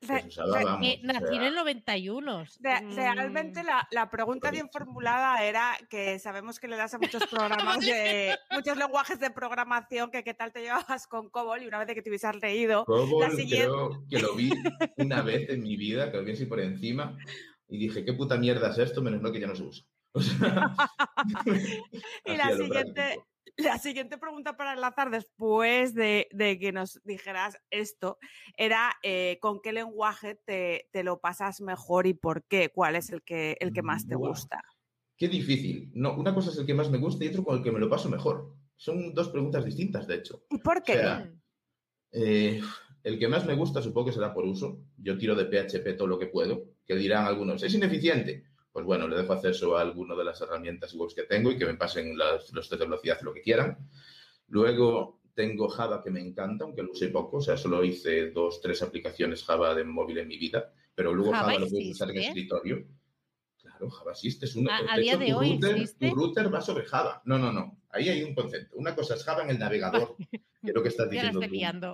Re- 0.00 0.22
re- 0.22 0.64
vamos, 0.64 0.86
Eh, 0.86 1.00
nací 1.02 1.24
en 1.34 1.40
sea, 1.40 1.48
el 1.48 1.54
91. 1.56 2.44
Re- 2.60 2.82
Mm, 2.82 2.94
realmente 2.94 3.62
la, 3.64 3.88
la 3.90 4.08
pregunta 4.10 4.50
bien 4.52 4.68
formulada 4.70 5.42
era 5.44 5.76
que 5.90 6.18
sabemos 6.20 6.60
que 6.60 6.68
le 6.68 6.76
das 6.76 6.94
a 6.94 6.98
muchos 6.98 7.26
programas 7.26 7.80
de 7.80 8.36
muchos 8.52 8.76
lenguajes 8.76 9.18
de 9.18 9.30
programación 9.30 10.10
que 10.12 10.22
qué 10.22 10.34
tal 10.34 10.52
te 10.52 10.60
llevabas 10.62 11.06
con 11.08 11.28
COBOL 11.30 11.62
y 11.62 11.66
una 11.66 11.78
vez 11.78 11.88
de 11.88 11.94
que 11.96 12.02
te 12.02 12.10
hubieses 12.10 12.36
leído 12.40 12.84
COBOL 12.84 13.22
la 13.22 13.30
siguiente- 13.30 13.66
creo 13.66 14.04
que 14.08 14.18
lo 14.20 14.34
vi 14.34 14.52
una 14.98 15.22
vez 15.22 15.48
en 15.50 15.62
mi 15.62 15.76
vida, 15.76 16.10
que 16.12 16.18
lo 16.18 16.24
vi 16.24 16.32
así 16.32 16.46
por 16.46 16.60
encima, 16.60 17.18
y 17.68 17.78
dije, 17.78 18.04
¿qué 18.04 18.12
puta 18.12 18.36
mierda 18.36 18.70
es 18.70 18.78
esto? 18.78 19.02
Menos 19.02 19.20
mal 19.20 19.32
que 19.32 19.40
ya 19.40 19.46
no 19.48 19.56
se 19.56 19.62
usa. 19.64 19.84
O 20.14 20.20
sea, 20.20 20.74
Y 22.24 22.36
la 22.36 22.56
siguiente- 22.56 22.92
práctico. 22.94 23.26
La 23.58 23.76
siguiente 23.78 24.18
pregunta 24.18 24.56
para 24.56 24.72
enlazar 24.74 25.10
después 25.10 25.92
de, 25.92 26.28
de 26.30 26.60
que 26.60 26.70
nos 26.70 27.00
dijeras 27.02 27.58
esto 27.70 28.18
era 28.56 28.92
eh, 29.02 29.38
con 29.40 29.60
qué 29.60 29.72
lenguaje 29.72 30.36
te, 30.46 30.88
te 30.92 31.02
lo 31.02 31.20
pasas 31.20 31.60
mejor 31.60 32.06
y 32.06 32.14
por 32.14 32.44
qué, 32.44 32.70
cuál 32.70 32.94
es 32.94 33.10
el 33.10 33.22
que, 33.22 33.56
el 33.58 33.72
que 33.72 33.82
más 33.82 34.06
te 34.06 34.14
gusta. 34.14 34.62
Qué 35.16 35.26
difícil. 35.26 35.90
No, 35.92 36.16
una 36.16 36.32
cosa 36.32 36.50
es 36.50 36.58
el 36.58 36.66
que 36.66 36.74
más 36.74 36.88
me 36.88 36.98
gusta 36.98 37.24
y 37.24 37.28
otro 37.28 37.42
con 37.42 37.58
el 37.58 37.64
que 37.64 37.72
me 37.72 37.80
lo 37.80 37.90
paso 37.90 38.08
mejor. 38.08 38.54
Son 38.76 39.12
dos 39.12 39.28
preguntas 39.28 39.64
distintas, 39.64 40.06
de 40.06 40.14
hecho. 40.14 40.44
¿Y 40.50 40.58
por 40.58 40.80
qué? 40.84 40.92
O 40.92 41.00
sea, 41.00 41.32
Eh, 42.12 42.60
el 43.02 43.18
que 43.18 43.28
más 43.28 43.44
me 43.44 43.54
gusta 43.56 43.82
supongo 43.82 44.06
que 44.06 44.12
será 44.12 44.32
por 44.32 44.44
uso. 44.44 44.84
Yo 44.98 45.18
tiro 45.18 45.34
de 45.34 45.46
PHP 45.46 45.96
todo 45.96 46.06
lo 46.06 46.18
que 46.18 46.28
puedo, 46.28 46.74
que 46.86 46.94
dirán 46.94 47.26
algunos, 47.26 47.62
es 47.64 47.74
ineficiente. 47.74 48.44
Pues 48.72 48.84
bueno, 48.84 49.08
le 49.08 49.16
dejo 49.16 49.32
acceso 49.32 49.76
a 49.76 49.80
alguna 49.80 50.14
de 50.14 50.24
las 50.24 50.40
herramientas 50.40 50.94
web 50.94 51.10
que 51.14 51.22
tengo 51.24 51.50
y 51.50 51.58
que 51.58 51.66
me 51.66 51.74
pasen 51.74 52.16
las- 52.16 52.52
los 52.52 52.68
test 52.68 52.80
de 52.80 52.86
velocidad, 52.86 53.20
lo 53.22 53.32
que 53.34 53.42
quieran. 53.42 53.78
Luego 54.48 55.20
tengo 55.34 55.68
Java 55.68 56.02
que 56.02 56.10
me 56.10 56.20
encanta, 56.20 56.64
aunque 56.64 56.82
lo 56.82 56.92
usé 56.92 57.08
poco, 57.08 57.38
o 57.38 57.40
sea, 57.40 57.56
solo 57.56 57.84
hice 57.84 58.30
dos, 58.30 58.60
tres 58.60 58.82
aplicaciones 58.82 59.44
Java 59.44 59.74
de 59.74 59.84
móvil 59.84 60.18
en 60.18 60.28
mi 60.28 60.38
vida, 60.38 60.72
pero 60.94 61.12
luego 61.14 61.32
¿Java 61.32 61.48
Java, 61.52 61.58
lo 61.60 61.68
puedes 61.68 61.90
usar 61.90 62.10
en 62.10 62.16
existe? 62.16 62.40
escritorio. 62.40 62.86
Claro, 63.60 63.90
Java 63.90 64.12
existe. 64.12 64.46
Es 64.46 64.56
uno, 64.56 64.70
A- 64.70 64.94
a 64.94 64.98
día 64.98 65.12
hecho, 65.12 65.18
de 65.20 65.26
tu 65.30 65.38
hoy 65.38 65.50
router, 65.52 65.70
existe. 65.76 66.08
Tu 66.08 66.14
router 66.14 66.54
va 66.54 66.60
sobre 66.60 66.84
Java. 66.86 67.22
No, 67.24 67.38
no, 67.38 67.52
no. 67.52 67.80
Ahí 67.90 68.08
hay 68.08 68.22
un 68.22 68.34
concepto. 68.34 68.76
Una 68.76 68.94
cosa 68.94 69.14
es 69.14 69.24
Java 69.24 69.42
en 69.44 69.50
el 69.50 69.58
navegador, 69.58 70.16
que 70.30 70.40
es 70.62 70.74
lo 70.74 70.82
que 70.82 70.88
estás 70.88 71.08
diciendo 71.10 71.40
tú. 71.40 71.46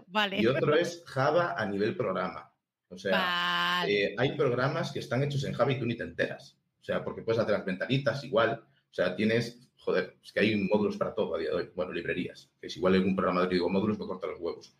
Vale. 0.09 0.41
Y 0.41 0.47
otro 0.47 0.75
es 0.75 1.03
Java 1.07 1.55
a 1.57 1.67
nivel 1.67 1.97
programa. 1.97 2.51
O 2.89 2.97
sea, 2.97 3.11
Vale. 3.83 4.05
eh, 4.05 4.15
hay 4.17 4.37
programas 4.37 4.93
que 4.93 5.01
están 5.01 5.23
hechos 5.23 5.45
en 5.45 5.53
Java 5.53 5.73
y 5.73 5.79
tú 5.79 5.85
ni 5.87 5.97
te 5.97 6.05
enteras. 6.05 6.57
O 6.85 6.87
sea, 6.87 7.03
porque 7.03 7.23
puedes 7.23 7.41
hacer 7.41 7.55
las 7.55 7.65
ventanitas 7.65 8.23
igual. 8.25 8.63
O 8.63 8.95
sea, 8.95 9.17
tienes, 9.17 9.59
joder, 9.79 10.19
es 10.23 10.33
que 10.33 10.41
hay 10.41 10.55
módulos 10.55 10.99
para 10.99 11.15
todo 11.15 11.35
a 11.35 11.39
día 11.39 11.49
de 11.49 11.55
hoy. 11.55 11.71
Bueno, 11.75 11.93
librerías. 11.93 12.51
Que 12.61 12.67
es 12.67 12.77
igual 12.77 12.93
algún 12.93 13.17
programador 13.17 13.49
digo 13.49 13.71
módulos, 13.71 13.99
me 13.99 14.05
corta 14.05 14.27
los 14.27 14.39
huevos. 14.39 14.77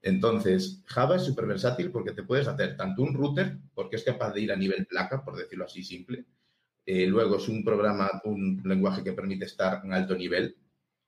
Entonces, 0.00 0.82
Java 0.86 1.16
es 1.16 1.24
súper 1.24 1.44
versátil 1.44 1.90
porque 1.90 2.12
te 2.12 2.22
puedes 2.22 2.48
hacer 2.48 2.78
tanto 2.78 3.02
un 3.02 3.12
router, 3.12 3.58
porque 3.74 3.96
es 3.96 4.04
capaz 4.04 4.32
de 4.32 4.40
ir 4.40 4.52
a 4.52 4.56
nivel 4.56 4.86
placa, 4.86 5.22
por 5.22 5.36
decirlo 5.36 5.66
así 5.66 5.84
simple. 5.84 6.24
Eh, 6.86 7.06
luego 7.06 7.36
es 7.36 7.46
un 7.46 7.62
programa, 7.62 8.10
un 8.24 8.62
lenguaje 8.64 9.04
que 9.04 9.12
permite 9.12 9.44
estar 9.44 9.82
en 9.84 9.92
alto 9.92 10.16
nivel. 10.16 10.56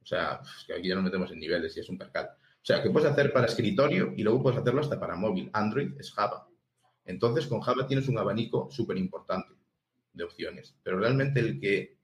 O 0.03 0.05
sea, 0.05 0.43
es 0.43 0.65
que 0.67 0.75
aquí 0.75 0.89
ya 0.89 0.97
nos 0.97 1.05
metemos 1.05 1.31
en 1.33 1.41
niveles 1.41 1.75
y 1.79 1.81
es 1.81 1.89
un 1.89 1.97
percal. 1.97 2.27
O 2.27 2.65
sea, 2.67 2.83
que 2.83 2.91
puedes 2.91 3.11
hacer 3.11 3.33
para 3.33 3.47
escritorio 3.47 4.13
y 4.15 4.23
luego 4.23 4.43
puedes 4.43 4.61
hacerlo 4.61 4.83
hasta 4.83 5.01
para 5.01 5.17
móvil. 5.17 5.49
Android 5.55 5.99
es 5.99 6.13
Java. 6.13 6.47
Entonces, 7.07 7.47
con 7.47 7.61
Java 7.63 7.87
tienes 7.87 8.07
un 8.07 8.19
abanico 8.19 8.69
súper 8.71 8.99
importante 8.99 9.60
de 10.13 10.25
opciones. 10.25 10.77
Pero 10.83 10.99
realmente 10.99 11.41
el 11.41 11.61
que 11.61 11.97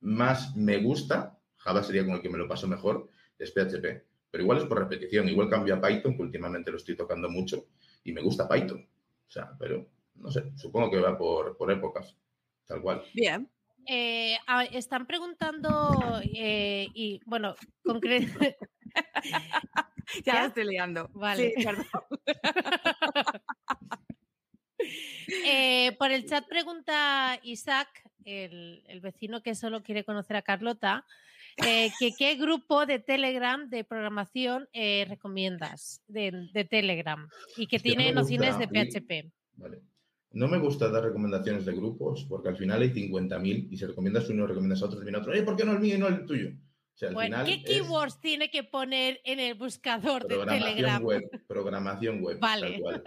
más 0.00 0.56
me 0.56 0.78
gusta, 0.78 1.38
Java 1.56 1.82
sería 1.82 2.04
con 2.04 2.14
el 2.14 2.22
que 2.22 2.30
me 2.30 2.38
lo 2.38 2.48
paso 2.48 2.66
mejor, 2.66 3.08
es 3.38 3.52
PHP. 3.52 4.04
Pero 4.30 4.44
igual 4.44 4.58
es 4.58 4.64
por 4.64 4.78
repetición. 4.78 5.28
Igual 5.28 5.50
cambio 5.50 5.74
a 5.74 5.80
Python, 5.80 6.16
que 6.16 6.22
últimamente 6.22 6.70
lo 6.70 6.76
estoy 6.76 6.96
tocando 6.96 7.28
mucho, 7.28 7.66
y 8.04 8.12
me 8.12 8.22
gusta 8.22 8.48
Python. 8.48 8.88
O 9.28 9.30
sea, 9.30 9.56
pero 9.58 9.86
no 10.14 10.30
sé, 10.30 10.52
supongo 10.56 10.90
que 10.90 11.00
va 11.00 11.16
por, 11.16 11.56
por 11.56 11.70
épocas, 11.70 12.16
tal 12.66 12.80
cual. 12.82 13.02
Bien. 13.14 13.50
Eh, 13.86 14.36
están 14.72 15.06
preguntando, 15.06 16.20
eh, 16.22 16.86
y 16.94 17.20
bueno, 17.26 17.54
concreto. 17.82 18.38
Ya, 20.24 20.34
¿Ya? 20.34 20.44
estoy 20.46 20.64
liando. 20.64 21.08
Vale. 21.12 21.54
Sí, 21.56 21.64
perdón. 21.64 21.86
Eh, 25.46 25.94
por 25.98 26.10
el 26.10 26.26
chat 26.26 26.46
pregunta 26.48 27.38
Isaac, 27.44 27.88
el, 28.24 28.82
el 28.88 29.00
vecino 29.00 29.42
que 29.42 29.54
solo 29.54 29.82
quiere 29.82 30.04
conocer 30.04 30.36
a 30.36 30.42
Carlota, 30.42 31.06
eh, 31.64 31.90
que 32.00 32.12
qué 32.18 32.34
grupo 32.34 32.84
de 32.86 32.98
Telegram 32.98 33.68
de 33.68 33.84
programación 33.84 34.68
eh, 34.72 35.06
recomiendas 35.08 36.02
de, 36.08 36.48
de 36.52 36.64
Telegram 36.64 37.28
y 37.56 37.66
que 37.66 37.76
Hostia, 37.76 37.94
tiene 37.94 38.12
nociones 38.12 38.58
de 38.58 38.66
gusta. 38.66 39.00
PHP. 39.00 39.32
Vale. 39.56 39.80
No 40.32 40.46
me 40.48 40.58
gusta 40.58 40.88
dar 40.88 41.02
recomendaciones 41.04 41.64
de 41.64 41.72
grupos 41.74 42.24
porque 42.28 42.48
al 42.48 42.56
final 42.56 42.82
hay 42.82 42.90
50.000 42.90 43.68
y 43.70 43.76
si 43.76 43.84
recomiendas 43.86 44.28
uno, 44.30 44.46
recomiendas 44.46 44.80
a 44.82 44.86
otro, 44.86 44.98
termina 44.98 45.18
otro. 45.18 45.34
"Eh, 45.34 45.42
¿Por 45.42 45.56
qué 45.56 45.64
no 45.64 45.72
el 45.72 45.80
mío 45.80 45.96
y 45.96 45.98
no 45.98 46.06
el 46.08 46.24
tuyo? 46.24 46.50
O 46.50 46.96
sea, 47.00 47.08
al 47.08 47.14
Bueno, 47.14 47.36
final 47.38 47.46
¿qué 47.46 47.54
es 47.54 47.64
keywords 47.80 48.20
tiene 48.20 48.50
que 48.50 48.62
poner 48.62 49.20
en 49.24 49.40
el 49.40 49.54
buscador 49.54 50.26
de 50.28 50.36
Telegram? 50.44 51.02
web, 51.02 51.22
programación 51.48 52.20
web, 52.22 52.38
Vale. 52.40 52.72
tal 52.72 52.80
cual. 52.80 53.02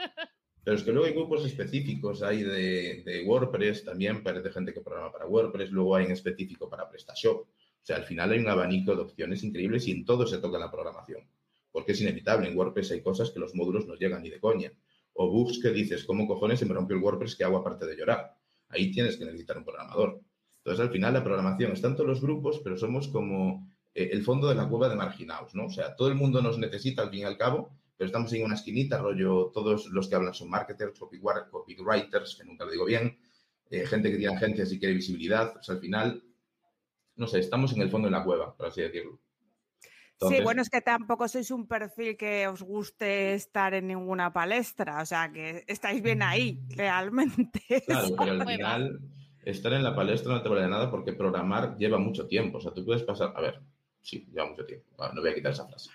Pero 0.64 0.78
es 0.78 0.84
que 0.84 0.92
luego 0.92 1.08
hay 1.08 1.14
grupos 1.14 1.46
específicos, 1.46 2.24
hay 2.24 2.44
de, 2.44 3.04
de 3.06 3.24
WordPress 3.26 3.84
también, 3.84 4.24
de 4.24 4.52
gente 4.52 4.74
que 4.74 4.82
programa 4.82 5.12
para 5.12 5.28
WordPress, 5.28 5.72
luego 5.72 5.96
hay 5.96 6.06
en 6.06 6.12
específico 6.12 6.70
para 6.70 6.90
PrestaShop. 6.90 7.42
O 7.42 7.86
sea, 7.86 7.98
al 7.98 8.06
final 8.06 8.32
hay 8.32 8.40
un 8.40 8.48
abanico 8.48 8.96
de 8.96 9.02
opciones 9.02 9.44
increíbles 9.44 9.88
y 9.88 9.92
en 9.92 10.06
todo 10.06 10.26
se 10.26 10.38
toca 10.38 10.58
la 10.58 10.72
programación. 10.72 11.28
Porque 11.70 11.92
es 11.92 12.02
inevitable, 12.02 12.48
en 12.48 12.58
WordPress 12.58 12.92
hay 12.92 13.02
cosas 13.02 13.32
que 13.32 13.40
los 13.40 13.54
módulos 13.56 13.88
no 13.88 13.96
llegan 13.96 14.24
ni 14.24 14.30
de 14.30 14.40
coña. 14.40 14.72
O 15.14 15.30
bugs 15.30 15.60
que 15.60 15.70
dices, 15.72 16.06
¿cómo 16.06 16.28
cojones 16.28 16.60
se 16.60 16.66
me 16.66 16.74
rompió 16.74 16.96
el 16.96 17.04
WordPress 17.04 17.36
que 17.36 17.44
hago 17.44 17.58
aparte 17.58 17.86
de 17.86 17.98
llorar? 17.98 18.38
Ahí 18.70 18.90
tienes 18.90 19.18
que 19.18 19.26
necesitar 19.26 19.58
un 19.58 19.66
programador. 19.66 20.22
Entonces, 20.60 20.86
al 20.86 20.92
final, 20.92 21.14
la 21.14 21.24
programación 21.26 21.74
está 21.74 21.90
en 21.90 21.96
todos 21.96 22.08
los 22.08 22.22
grupos, 22.22 22.62
pero 22.64 22.78
somos 22.78 23.10
como 23.10 23.70
eh, 23.94 24.10
el 24.14 24.24
fondo 24.24 24.48
de 24.48 24.56
la 24.56 24.70
cueva 24.70 24.88
de 24.88 24.96
marginados, 24.96 25.54
¿no? 25.56 25.66
O 25.66 25.70
sea, 25.70 25.96
todo 25.96 26.08
el 26.08 26.16
mundo 26.16 26.42
nos 26.42 26.58
necesita 26.58 27.02
al 27.02 27.10
fin 27.10 27.20
y 27.20 27.24
al 27.24 27.38
cabo, 27.38 27.70
pero 27.98 28.08
estamos 28.08 28.34
en 28.34 28.44
una 28.44 28.56
esquinita, 28.56 28.98
rollo, 28.98 29.52
todos 29.54 29.88
los 29.88 30.08
que 30.08 30.16
hablan 30.16 30.34
son 30.34 30.50
marketers, 30.50 31.00
copywriters, 31.00 32.36
que 32.36 32.44
nunca 32.44 32.66
lo 32.66 32.72
digo 32.72 32.86
bien, 32.86 33.18
eh, 33.70 33.86
gente 33.86 34.12
que 34.12 34.18
tiene 34.18 34.36
agencias 34.36 34.72
y 34.72 34.80
quiere 34.80 34.96
visibilidad. 34.96 35.56
O 35.58 35.64
sea, 35.64 35.76
al 35.76 35.82
final, 35.82 36.24
no 37.16 37.28
sé, 37.28 37.40
estamos 37.40 37.74
en 37.74 37.82
el 37.82 37.90
fondo 37.90 38.08
de 38.08 38.12
la 38.12 38.24
cueva, 38.24 38.56
por 38.56 38.68
así 38.68 38.82
decirlo. 38.82 39.20
sí, 40.28 40.42
bueno, 40.42 40.62
es 40.62 40.70
que 40.70 40.82
tampoco 40.82 41.28
sois 41.28 41.52
un 41.52 41.68
perfil 41.68 42.16
que 42.18 42.48
os 42.48 42.62
guste 42.62 43.34
estar 43.34 43.74
en 43.74 43.88
ninguna 43.88 44.32
palestra, 44.32 45.02
o 45.02 45.06
sea, 45.06 45.32
que 45.32 45.64
estáis 45.68 46.02
bien 46.02 46.22
ahí, 46.22 46.60
realmente. 46.70 47.62
Claro, 47.86 48.16
pero 48.18 48.32
al 48.32 48.48
final 48.48 49.02
estar 49.46 49.74
en 49.74 49.84
la 49.84 49.96
palestra 49.96 50.34
no 50.34 50.42
te 50.42 50.50
vale 50.50 50.62
de 50.62 50.70
nada 50.70 50.90
porque 50.90 51.14
programar 51.14 51.78
lleva 51.78 51.98
mucho 51.98 52.28
tiempo. 52.28 52.58
O 52.58 52.62
sea, 52.62 52.74
tú 52.74 52.86
puedes 52.86 53.04
pasar, 53.04 53.34
a 53.36 53.42
ver, 53.42 53.62
sí, 54.02 54.28
lleva 54.32 54.50
mucho 54.50 54.66
tiempo. 54.66 54.88
Bueno, 54.98 55.14
no 55.16 55.22
voy 55.22 55.32
a 55.32 55.36
quitar 55.36 55.52
esa 55.52 55.68
frase. 55.68 55.90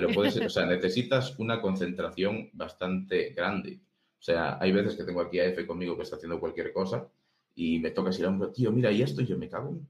Pero 0.00 0.14
puedes, 0.14 0.36
o 0.40 0.48
sea, 0.48 0.64
necesitas 0.64 1.38
una 1.38 1.60
concentración 1.60 2.48
bastante 2.54 3.30
grande. 3.30 3.80
O 4.18 4.22
sea, 4.22 4.58
hay 4.60 4.72
veces 4.72 4.96
que 4.96 5.04
tengo 5.04 5.20
aquí 5.20 5.38
a 5.38 5.44
F 5.46 5.66
conmigo 5.66 5.96
que 5.96 6.04
está 6.04 6.16
haciendo 6.16 6.40
cualquier 6.40 6.72
cosa 6.72 7.06
y 7.54 7.78
me 7.78 7.90
toca 7.90 8.08
decir 8.08 8.24
a 8.24 8.28
hombro, 8.28 8.50
tío, 8.50 8.72
mira, 8.72 8.90
y 8.90 9.02
esto, 9.02 9.20
y 9.20 9.26
yo 9.26 9.36
me 9.36 9.50
cago 9.50 9.70
en 9.70 9.86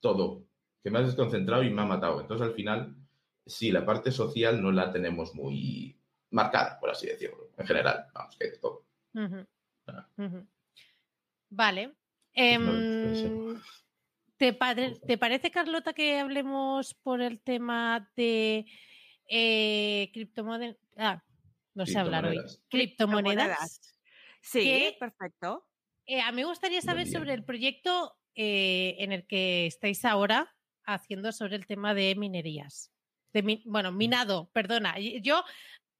todo. 0.00 0.44
Que 0.82 0.90
me 0.90 0.98
has 0.98 1.06
desconcentrado 1.06 1.62
y 1.62 1.70
me 1.70 1.82
ha 1.82 1.84
matado. 1.84 2.22
Entonces, 2.22 2.46
al 2.46 2.54
final, 2.54 2.96
sí, 3.44 3.70
la 3.70 3.84
parte 3.84 4.10
social 4.10 4.62
no 4.62 4.72
la 4.72 4.90
tenemos 4.92 5.34
muy 5.34 5.98
marcada, 6.30 6.80
por 6.80 6.88
así 6.88 7.06
decirlo. 7.06 7.50
En 7.58 7.66
general, 7.66 8.06
vamos, 8.14 8.36
que 8.36 8.44
hay 8.44 8.50
de 8.52 8.58
todo. 8.58 8.86
Ah. 9.86 10.06
Vale. 11.50 11.86
No. 11.88 11.94
Em, 12.32 13.60
¿te, 14.38 14.56
te 15.06 15.18
parece, 15.18 15.50
Carlota, 15.50 15.92
que 15.92 16.18
hablemos 16.18 16.94
por 16.94 17.20
el 17.20 17.40
tema 17.40 18.10
de 18.16 18.64
eh, 19.30 20.10
criptomonedas? 20.12 20.76
Ah, 20.96 21.24
no 21.74 21.86
sé 21.86 21.98
hablar 21.98 22.24
hoy. 22.26 22.36
Criptomonedas. 22.68 23.80
Sí, 24.42 24.96
perfecto. 24.98 25.66
Eh, 26.06 26.20
a 26.20 26.32
mí 26.32 26.42
me 26.42 26.48
gustaría 26.48 26.82
saber 26.82 27.06
sobre 27.06 27.34
el 27.34 27.44
proyecto 27.44 28.16
eh, 28.34 28.96
en 28.98 29.12
el 29.12 29.26
que 29.26 29.66
estáis 29.66 30.04
ahora 30.04 30.54
haciendo 30.84 31.32
sobre 31.32 31.56
el 31.56 31.66
tema 31.66 31.94
de 31.94 32.14
minerías. 32.16 32.92
De 33.32 33.42
mi- 33.42 33.62
bueno, 33.66 33.92
minado, 33.92 34.50
perdona. 34.52 34.96
Yo, 34.98 35.44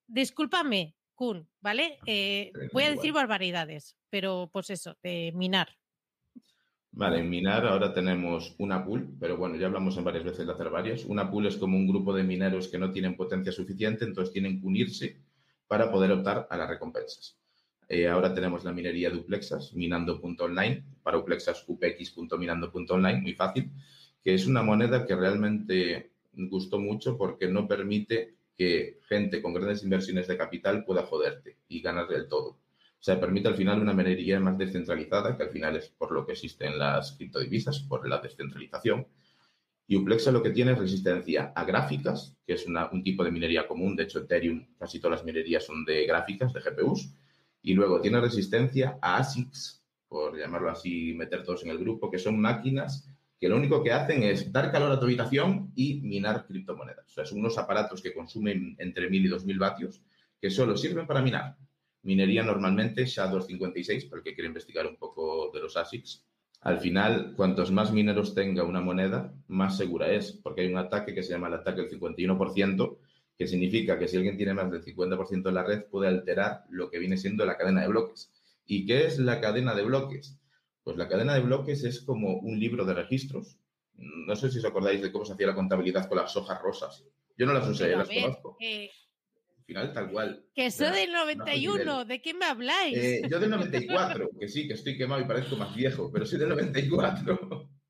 discúlpame, 0.09 0.97
Kun, 1.15 1.49
¿vale? 1.61 1.99
Eh, 2.07 2.51
voy 2.73 2.85
a 2.85 2.91
decir 2.91 3.13
barbaridades, 3.13 3.97
pero 4.11 4.51
pues 4.53 4.71
eso, 4.71 4.97
de 5.03 5.33
minar. 5.35 5.77
Vale, 6.93 7.19
en 7.21 7.31
Minar 7.31 7.67
ahora 7.67 7.93
tenemos 7.93 8.55
una 8.59 8.85
pool, 8.85 9.17
pero 9.19 9.37
bueno, 9.37 9.57
ya 9.57 9.67
hablamos 9.67 9.97
en 9.97 10.05
varias 10.05 10.25
veces 10.25 10.47
de 10.47 10.53
hacer 10.53 10.71
varias. 10.71 11.05
Una 11.05 11.31
pool 11.31 11.47
es 11.47 11.57
como 11.57 11.77
un 11.77 11.87
grupo 11.89 12.13
de 12.15 12.23
mineros 12.25 12.69
que 12.69 12.79
no 12.79 12.91
tienen 12.93 13.17
potencia 13.17 13.53
suficiente, 13.53 14.05
entonces 14.05 14.33
tienen 14.33 14.61
que 14.61 14.67
unirse 14.67 15.17
para 15.67 15.91
poder 15.91 16.13
optar 16.13 16.47
a 16.51 16.57
las 16.57 16.69
recompensas. 16.69 17.39
eh, 17.89 18.07
ahora 18.09 18.33
tenemos 18.35 18.65
la 18.65 18.73
minería 18.73 19.11
de 19.11 19.17
Uplexas, 19.17 19.73
minando.online, 19.75 20.85
para 21.03 21.19
Uplexas 21.19 21.65
upx.minando.online, 21.67 23.21
muy 23.21 23.35
fácil, 23.35 23.71
que 24.23 24.35
es 24.35 24.47
una 24.47 24.63
moneda 24.63 25.07
que 25.07 25.17
realmente 25.17 26.13
gustó 26.33 26.79
mucho 26.79 27.17
porque 27.19 27.49
no 27.49 27.67
permite 27.67 28.37
que 28.57 29.01
gente 29.09 29.43
con 29.43 29.55
grandes 29.55 29.83
inversiones 29.83 30.29
de 30.29 30.37
capital 30.37 30.85
pueda 30.85 31.05
joderte 31.05 31.57
y 31.69 31.81
ganar 31.81 32.07
del 32.09 32.29
todo. 32.29 32.59
O 33.01 33.03
sea, 33.03 33.19
permite 33.19 33.49
al 33.49 33.55
final 33.55 33.81
una 33.81 33.95
minería 33.95 34.39
más 34.41 34.59
descentralizada, 34.59 35.35
que 35.35 35.45
al 35.45 35.49
final 35.49 35.75
es 35.77 35.89
por 35.89 36.13
lo 36.13 36.27
que 36.27 36.33
existen 36.33 36.79
las 36.79 37.13
criptodivisas, 37.13 37.81
por 37.81 38.07
la 38.07 38.19
descentralización. 38.19 39.07
Y 39.87 39.97
Uplexa 39.97 40.31
lo 40.31 40.43
que 40.43 40.51
tiene 40.51 40.73
es 40.73 40.79
resistencia 40.79 41.51
a 41.57 41.65
gráficas, 41.65 42.37
que 42.47 42.53
es 42.53 42.67
un 42.67 43.03
tipo 43.03 43.25
de 43.25 43.31
minería 43.31 43.67
común. 43.67 43.97
De 43.97 44.03
hecho, 44.03 44.19
Ethereum, 44.19 44.67
casi 44.79 45.01
todas 45.01 45.19
las 45.19 45.25
minerías 45.25 45.65
son 45.65 45.85
de 45.87 46.05
gráficas, 46.05 46.53
de 46.53 46.61
GPUs. 46.61 47.11
Y 47.63 47.73
luego 47.73 48.03
tiene 48.03 48.21
resistencia 48.21 48.99
a 49.01 49.17
ASICs, 49.17 49.83
por 50.07 50.39
llamarlo 50.39 50.71
así, 50.71 51.15
meter 51.15 51.43
todos 51.43 51.65
en 51.65 51.71
el 51.71 51.79
grupo, 51.79 52.11
que 52.11 52.19
son 52.19 52.39
máquinas 52.39 53.09
que 53.41 53.49
lo 53.49 53.57
único 53.57 53.83
que 53.83 53.93
hacen 53.93 54.23
es 54.23 54.53
dar 54.53 54.71
calor 54.71 54.93
a 54.93 55.01
tu 55.01 55.07
habitación 55.07 55.73
y 55.75 56.03
minar 56.03 56.45
criptomonedas. 56.47 57.07
O 57.07 57.11
sea, 57.11 57.25
son 57.25 57.39
unos 57.39 57.57
aparatos 57.57 58.03
que 58.03 58.13
consumen 58.13 58.77
entre 58.79 59.09
1000 59.09 59.25
y 59.25 59.29
2000 59.29 59.59
vatios 59.59 60.03
que 60.39 60.51
solo 60.51 60.77
sirven 60.77 61.07
para 61.07 61.23
minar. 61.23 61.57
Minería 62.03 62.43
normalmente 62.43 63.03
SHA-256, 63.03 64.09
para 64.09 64.19
el 64.19 64.25
que 64.25 64.35
quiere 64.35 64.49
investigar 64.49 64.87
un 64.87 64.97
poco 64.97 65.51
de 65.53 65.61
los 65.61 65.77
ASICs. 65.77 66.25
Al 66.63 66.79
final, 66.79 67.35
cuantos 67.37 67.71
más 67.71 67.93
mineros 67.93 68.35
tenga 68.35 68.65
una 68.65 68.81
moneda, 68.81 69.33
más 69.49 69.77
segura 69.77 70.11
es, 70.11 70.33
porque 70.33 70.63
hay 70.63 70.69
un 70.69 70.79
ataque 70.79 71.15
que 71.15 71.23
se 71.23 71.31
llama 71.31 71.49
el 71.49 71.55
ataque 71.55 71.83
del 71.83 71.91
51%, 71.91 72.99
que 73.39 73.47
significa 73.47 73.99
que 73.99 74.07
si 74.07 74.19
alguien 74.19 74.37
tiene 74.37 74.53
más 74.53 74.71
del 74.71 74.85
50% 74.85 75.43
de 75.43 75.53
la 75.53 75.63
red, 75.63 75.85
puede 75.85 76.09
alterar 76.09 76.65
lo 76.69 76.91
que 76.91 76.99
viene 76.99 77.17
siendo 77.17 77.47
la 77.47 77.57
cadena 77.57 77.81
de 77.81 77.89
bloques. 77.89 78.31
¿Y 78.67 78.85
qué 78.85 79.07
es 79.07 79.19
la 79.19 79.41
cadena 79.41 79.75
de 79.75 79.83
bloques? 79.83 80.39
Pues 80.85 80.97
la 80.99 81.09
cadena 81.09 81.35
de 81.35 81.41
bloques 81.41 81.83
es 81.85 82.03
como 82.03 82.35
un 82.35 82.61
libro 82.61 82.85
de 82.85 82.95
registros. 82.95 83.59
No 83.95 84.37
sé 84.37 84.51
si 84.51 84.59
os 84.59 84.65
acordáis 84.65 85.01
de 85.01 85.11
cómo 85.11 85.25
se 85.25 85.33
hacía 85.33 85.47
la 85.47 85.55
contabilidad 85.55 86.09
con 86.09 86.19
las 86.19 86.37
hojas 86.37 86.61
rosas. 86.61 87.05
Yo 87.37 87.47
no 87.47 87.55
las 87.55 87.67
usé, 87.67 87.97
las 87.97 88.09
conozco. 88.09 88.59
Al 88.61 88.91
final, 89.71 89.93
tal 89.93 90.11
cual. 90.11 90.45
Que 90.53 90.71
soy 90.73 90.91
del 90.91 91.13
91, 91.13 92.05
¿de 92.05 92.21
qué 92.21 92.35
me 92.35 92.45
habláis? 92.45 92.97
Eh, 92.97 93.23
yo 93.31 93.39
del 93.39 93.51
94, 94.01 94.31
que 94.39 94.49
sí, 94.49 94.67
que 94.67 94.75
estoy 94.75 94.97
quemado 94.99 95.21
y 95.21 95.25
parezco 95.25 95.57
más 95.57 95.75
viejo, 95.75 96.11
pero 96.13 96.27
soy 96.27 96.39
del 96.39 96.49
94. 96.51 97.69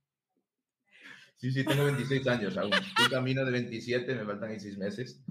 Sí, 1.41 1.51
sí, 1.53 1.65
tengo 1.65 1.87
26 1.87 2.27
años 2.27 2.55
aún. 2.59 2.71
Estoy 2.75 3.09
camino 3.09 3.43
de 3.47 3.51
27, 3.51 4.15
me 4.15 4.27
faltan 4.27 4.51
ahí 4.51 4.61
6 4.61 4.77
meses. 4.77 5.25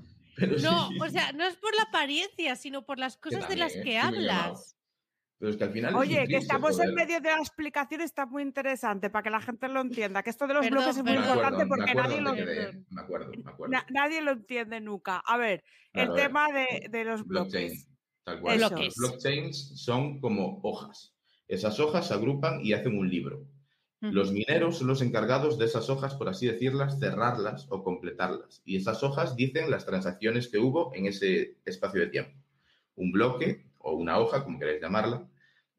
no, 0.64 0.90
o 1.00 1.08
sea, 1.08 1.34
no 1.34 1.46
es 1.46 1.56
por 1.56 1.76
la 1.76 1.84
apariencia, 1.84 2.56
sino 2.56 2.84
por 2.84 2.98
las 2.98 3.16
cosas 3.16 3.48
de 3.48 3.56
las 3.56 3.74
que 3.74 4.00
hablas. 4.00 4.76
Pero 5.40 5.52
es 5.52 5.58
que 5.58 5.64
al 5.64 5.72
final. 5.72 5.96
Oye, 5.96 6.28
que 6.28 6.36
estamos 6.36 6.78
en 6.80 6.94
medio 6.94 7.22
de 7.22 7.30
la 7.30 7.38
explicación, 7.38 8.02
está 8.02 8.26
muy 8.26 8.44
interesante 8.44 9.10
para 9.10 9.24
que 9.24 9.30
la 9.30 9.40
gente 9.40 9.70
lo 9.70 9.80
entienda. 9.80 10.22
Que 10.22 10.32
esto 10.32 10.46
de 10.48 10.54
los 10.54 10.70
bloques 10.70 10.98
es 10.98 11.04
muy 11.04 11.14
importante 11.14 11.66
porque 11.66 11.96
nadie 11.96 12.20
lo 12.20 12.32
entiende. 12.32 12.84
Me 12.90 13.02
acuerdo, 13.02 13.32
me 13.32 13.50
acuerdo. 13.50 13.78
nadie 13.90 14.22
lo 14.22 14.32
entiende 14.32 14.82
nunca. 14.82 15.24
A 15.26 15.38
ver, 15.38 15.64
el 15.94 16.14
tema 16.14 16.48
de, 16.52 17.06
los 17.06 17.26
bloques. 17.26 17.88
Tal 18.26 18.42
cual. 18.42 18.60
Los 18.60 18.96
blockchains 18.96 19.82
son 19.82 20.20
como 20.20 20.60
hojas. 20.62 21.16
Esas 21.48 21.80
hojas 21.80 22.08
se 22.08 22.14
agrupan 22.14 22.60
y 22.64 22.74
hacen 22.74 22.98
un 22.98 23.10
libro. 23.10 23.48
Los 24.02 24.32
mineros 24.32 24.78
son 24.78 24.88
los 24.88 25.02
encargados 25.02 25.58
de 25.58 25.66
esas 25.66 25.90
hojas, 25.90 26.16
por 26.16 26.30
así 26.30 26.48
decirlas, 26.48 27.00
cerrarlas 27.00 27.68
o 27.70 27.84
completarlas. 27.84 28.62
Y 28.64 28.78
esas 28.78 29.04
hojas 29.04 29.36
dicen 29.36 29.70
las 29.70 29.86
transacciones 29.86 30.48
que 30.48 30.58
hubo 30.58 30.94
en 30.96 31.06
ese 31.06 31.58
espacio 31.66 32.02
de 32.02 32.08
tiempo. 32.08 32.32
Un 32.96 33.12
bloque 33.12 33.66
o 33.80 33.94
una 33.94 34.18
hoja, 34.20 34.46
como 34.46 34.58
queréis 34.58 34.82
llamarla, 34.82 35.29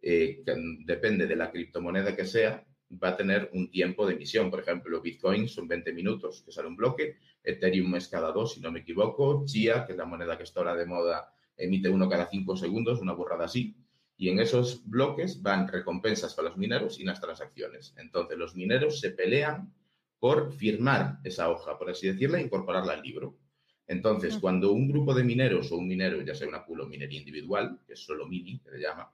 eh, 0.02 0.42
que 0.44 0.54
depende 0.84 1.26
de 1.26 1.36
la 1.36 1.50
criptomoneda 1.50 2.16
que 2.16 2.24
sea, 2.24 2.66
va 2.90 3.10
a 3.10 3.16
tener 3.16 3.50
un 3.52 3.70
tiempo 3.70 4.06
de 4.06 4.14
emisión. 4.14 4.50
Por 4.50 4.60
ejemplo, 4.60 5.00
Bitcoin 5.00 5.48
son 5.48 5.68
20 5.68 5.92
minutos 5.92 6.42
que 6.44 6.52
sale 6.52 6.68
un 6.68 6.76
bloque, 6.76 7.18
Ethereum 7.42 7.94
es 7.94 8.08
cada 8.08 8.32
dos, 8.32 8.54
si 8.54 8.60
no 8.60 8.72
me 8.72 8.80
equivoco, 8.80 9.44
Chia, 9.46 9.86
que 9.86 9.92
es 9.92 9.98
la 9.98 10.04
moneda 10.04 10.36
que 10.36 10.44
está 10.44 10.60
ahora 10.60 10.74
de 10.74 10.86
moda, 10.86 11.32
emite 11.56 11.88
uno 11.88 12.08
cada 12.08 12.26
cinco 12.26 12.56
segundos, 12.56 13.00
una 13.00 13.12
borrada 13.12 13.44
así. 13.44 13.76
Y 14.16 14.28
en 14.28 14.38
esos 14.38 14.82
bloques 14.88 15.40
van 15.40 15.66
recompensas 15.68 16.34
para 16.34 16.48
los 16.48 16.58
mineros 16.58 17.00
y 17.00 17.04
las 17.04 17.20
transacciones. 17.20 17.94
Entonces, 17.96 18.36
los 18.36 18.54
mineros 18.54 19.00
se 19.00 19.10
pelean 19.10 19.72
por 20.18 20.52
firmar 20.52 21.18
esa 21.24 21.48
hoja, 21.48 21.78
por 21.78 21.90
así 21.90 22.08
decirla, 22.08 22.38
e 22.38 22.42
incorporarla 22.42 22.92
al 22.92 23.02
libro. 23.02 23.38
Entonces, 23.86 24.38
cuando 24.38 24.72
un 24.72 24.88
grupo 24.88 25.14
de 25.14 25.24
mineros 25.24 25.72
o 25.72 25.76
un 25.78 25.88
minero, 25.88 26.20
ya 26.22 26.34
sea 26.34 26.46
una 26.46 26.64
pool 26.64 26.82
o 26.82 26.86
minería 26.86 27.18
individual, 27.18 27.80
que 27.86 27.94
es 27.94 28.00
solo 28.00 28.28
mini, 28.28 28.60
que 28.60 28.70
se 28.70 28.78
llama, 28.78 29.10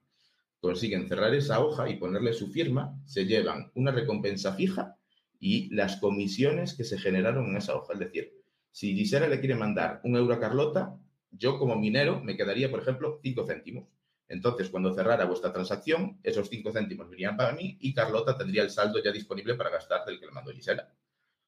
consiguen 0.66 1.07
cerrar 1.07 1.33
esa 1.33 1.61
hoja 1.61 1.88
y 1.88 1.94
ponerle 1.94 2.33
su 2.33 2.48
firma, 2.48 3.00
se 3.05 3.24
llevan 3.24 3.70
una 3.76 3.92
recompensa 3.92 4.52
fija 4.52 4.96
y 5.38 5.72
las 5.72 5.98
comisiones 5.98 6.74
que 6.74 6.83
se 6.83 6.98
generaron 6.98 7.46
en 7.46 7.57
esa 7.57 7.76
hoja. 7.76 7.92
Es 7.92 8.00
decir, 8.00 8.33
si 8.72 8.96
Gisela 8.96 9.29
le 9.29 9.38
quiere 9.38 9.55
mandar 9.55 10.00
un 10.02 10.16
euro 10.16 10.35
a 10.35 10.40
Carlota, 10.40 10.98
yo 11.31 11.57
como 11.57 11.76
minero 11.76 12.20
me 12.20 12.37
quedaría, 12.37 12.68
por 12.68 12.81
ejemplo, 12.81 13.20
cinco 13.22 13.46
céntimos. 13.46 13.87
Entonces, 14.26 14.68
cuando 14.68 14.92
cerrara 14.92 15.24
vuestra 15.24 15.52
transacción, 15.52 16.18
esos 16.24 16.48
cinco 16.48 16.72
céntimos 16.72 17.12
irían 17.12 17.37
para 17.37 17.52
mí 17.52 17.79
y 17.81 17.94
Carlota 17.94 18.37
tendría 18.37 18.64
el 18.64 18.70
saldo 18.70 19.00
ya 19.00 19.12
disponible 19.12 19.55
para 19.55 19.70
gastar 19.70 20.05
del 20.05 20.18
que 20.18 20.26
le 20.26 20.33
mandó 20.33 20.50
Gisela. 20.50 20.92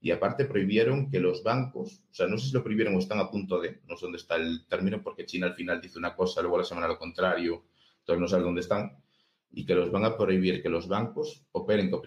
y 0.00 0.12
aparte 0.12 0.44
prohibieron 0.44 1.10
que 1.10 1.18
los 1.18 1.42
bancos, 1.42 2.02
o 2.10 2.14
sea, 2.14 2.28
no 2.28 2.38
sé 2.38 2.48
si 2.48 2.52
lo 2.52 2.62
prohibieron 2.62 2.94
o 2.94 2.98
están 2.98 3.18
a 3.18 3.30
punto 3.30 3.60
de, 3.60 3.80
no 3.88 3.96
sé 3.96 4.06
dónde 4.06 4.18
está 4.18 4.36
el 4.36 4.66
término, 4.68 5.02
porque 5.02 5.26
China 5.26 5.46
al 5.46 5.54
final 5.54 5.80
dice 5.80 5.98
una 5.98 6.14
cosa, 6.14 6.40
luego 6.40 6.58
la 6.58 6.64
semana 6.64 6.86
lo 6.86 6.98
contrario, 6.98 7.64
entonces 8.00 8.20
no 8.20 8.28
sabe 8.28 8.44
dónde 8.44 8.60
están, 8.60 8.96
y 9.50 9.64
que 9.64 9.74
los 9.74 9.90
van 9.90 10.04
a 10.04 10.16
prohibir 10.16 10.62
que 10.62 10.68
los 10.68 10.88
bancos 10.88 11.44
operen 11.52 11.90
con, 11.90 12.02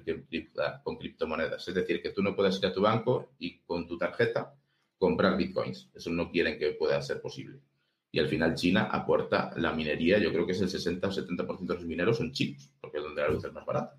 con 0.83 0.97
criptomonedas. 0.97 1.67
Es 1.67 1.75
decir, 1.75 2.01
que 2.01 2.11
tú 2.11 2.21
no 2.21 2.35
puedas 2.35 2.57
ir 2.59 2.65
a 2.67 2.73
tu 2.73 2.81
banco 2.81 3.31
y 3.39 3.59
con 3.59 3.87
tu 3.87 3.97
tarjeta 3.97 4.55
comprar 4.97 5.37
bitcoins. 5.37 5.89
Eso 5.93 6.11
no 6.11 6.29
quieren 6.29 6.59
que 6.59 6.71
pueda 6.73 7.01
ser 7.01 7.21
posible. 7.21 7.59
Y 8.11 8.19
al 8.19 8.27
final 8.27 8.55
China 8.55 8.89
aporta 8.91 9.51
la 9.55 9.71
minería, 9.71 10.19
yo 10.19 10.31
creo 10.31 10.45
que 10.45 10.51
es 10.51 10.61
el 10.61 10.69
60 10.69 11.07
o 11.07 11.11
70% 11.11 11.65
de 11.65 11.73
los 11.75 11.85
mineros 11.85 12.17
son 12.17 12.31
chinos, 12.31 12.69
porque 12.79 12.97
es 12.97 13.03
donde 13.03 13.21
la 13.21 13.29
luz 13.29 13.43
es 13.43 13.53
más 13.53 13.65
barata. 13.65 13.97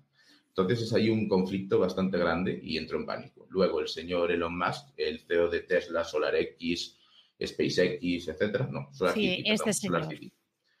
Entonces 0.49 0.83
es 0.83 0.93
ahí 0.93 1.09
un 1.09 1.27
conflicto 1.27 1.79
bastante 1.79 2.17
grande 2.19 2.59
y 2.61 2.77
entró 2.77 2.99
en 2.99 3.07
pánico. 3.07 3.47
Luego 3.49 3.79
el 3.79 3.87
señor 3.87 4.31
Elon 4.31 4.55
Musk, 4.55 4.89
el 4.97 5.19
CEO 5.19 5.49
de 5.49 5.61
Tesla, 5.61 6.03
SolarX, 6.03 6.99
SpaceX, 7.43 8.27
etcétera, 8.27 8.69
no, 8.71 8.87
SolarCity, 8.93 9.43
sí, 9.43 9.43
este 9.45 9.73
señor. 9.73 10.07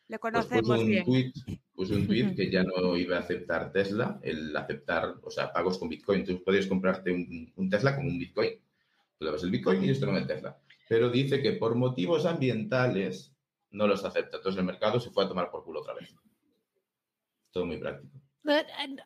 Le 0.07 0.19
pues 0.19 0.33
conocemos 0.33 0.79
un 0.79 0.87
bien. 0.87 1.05
Tweet, 1.05 1.31
puso 1.73 1.95
un 1.95 2.07
tweet 2.07 2.35
que 2.35 2.51
ya 2.51 2.63
no 2.63 2.95
iba 2.97 3.17
a 3.17 3.21
aceptar 3.21 3.71
Tesla, 3.71 4.19
el 4.21 4.55
aceptar, 4.55 5.15
o 5.21 5.31
sea, 5.31 5.51
pagos 5.51 5.77
con 5.77 5.89
Bitcoin. 5.89 6.25
Tú 6.25 6.43
podías 6.43 6.67
comprarte 6.67 7.11
un, 7.11 7.69
Tesla 7.69 7.95
con 7.95 8.05
un 8.05 8.19
Bitcoin. 8.19 8.51
Tú 9.17 9.25
le 9.25 9.31
das 9.31 9.43
el 9.43 9.51
Bitcoin 9.51 9.83
y 9.83 9.89
esto 9.89 10.05
no 10.05 10.17
el 10.17 10.27
Tesla. 10.27 10.57
Pero 10.89 11.09
dice 11.09 11.41
que 11.41 11.53
por 11.53 11.75
motivos 11.75 12.25
ambientales 12.25 13.33
no 13.71 13.87
los 13.87 14.03
acepta. 14.03 14.37
Entonces 14.37 14.59
el 14.59 14.65
mercado 14.65 14.99
se 14.99 15.09
fue 15.09 15.25
a 15.25 15.27
tomar 15.27 15.49
por 15.49 15.63
culo 15.63 15.81
otra 15.81 15.93
vez. 15.93 16.13
Todo 17.51 17.65
muy 17.65 17.77
práctico. 17.77 18.19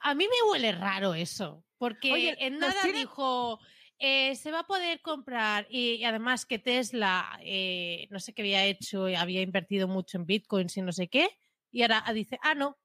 A 0.02 0.16
mí 0.16 0.26
me 0.26 0.50
huele 0.52 0.72
raro 0.72 1.14
eso, 1.14 1.64
porque 1.78 2.12
Oye, 2.12 2.36
en 2.40 2.58
nada 2.58 2.74
tiene- 2.82 3.00
dijo, 3.00 3.60
eh, 4.00 4.36
se 4.36 4.52
va 4.52 4.62
a 4.62 4.68
poder 4.68 5.02
comprar 5.02 5.68
y, 5.70 5.94
y 5.96 6.04
además 6.06 6.46
que 6.46 6.60
Tesla, 6.60 7.40
eh, 7.44 8.08
no 8.12 8.20
sé 8.20 8.34
qué 8.34 8.42
había 8.44 8.66
hecho, 8.66 9.06
había 9.08 9.42
invertido 9.42 9.88
mucho 9.88 10.18
en 10.18 10.26
bitcoins 10.26 10.78
y 10.78 10.82
no 10.82 10.92
sé 10.92 11.08
qué, 11.10 11.30
y 11.72 11.82
ahora 11.84 12.04
dice, 12.14 12.40
ah, 12.44 12.56
no, 12.56 12.78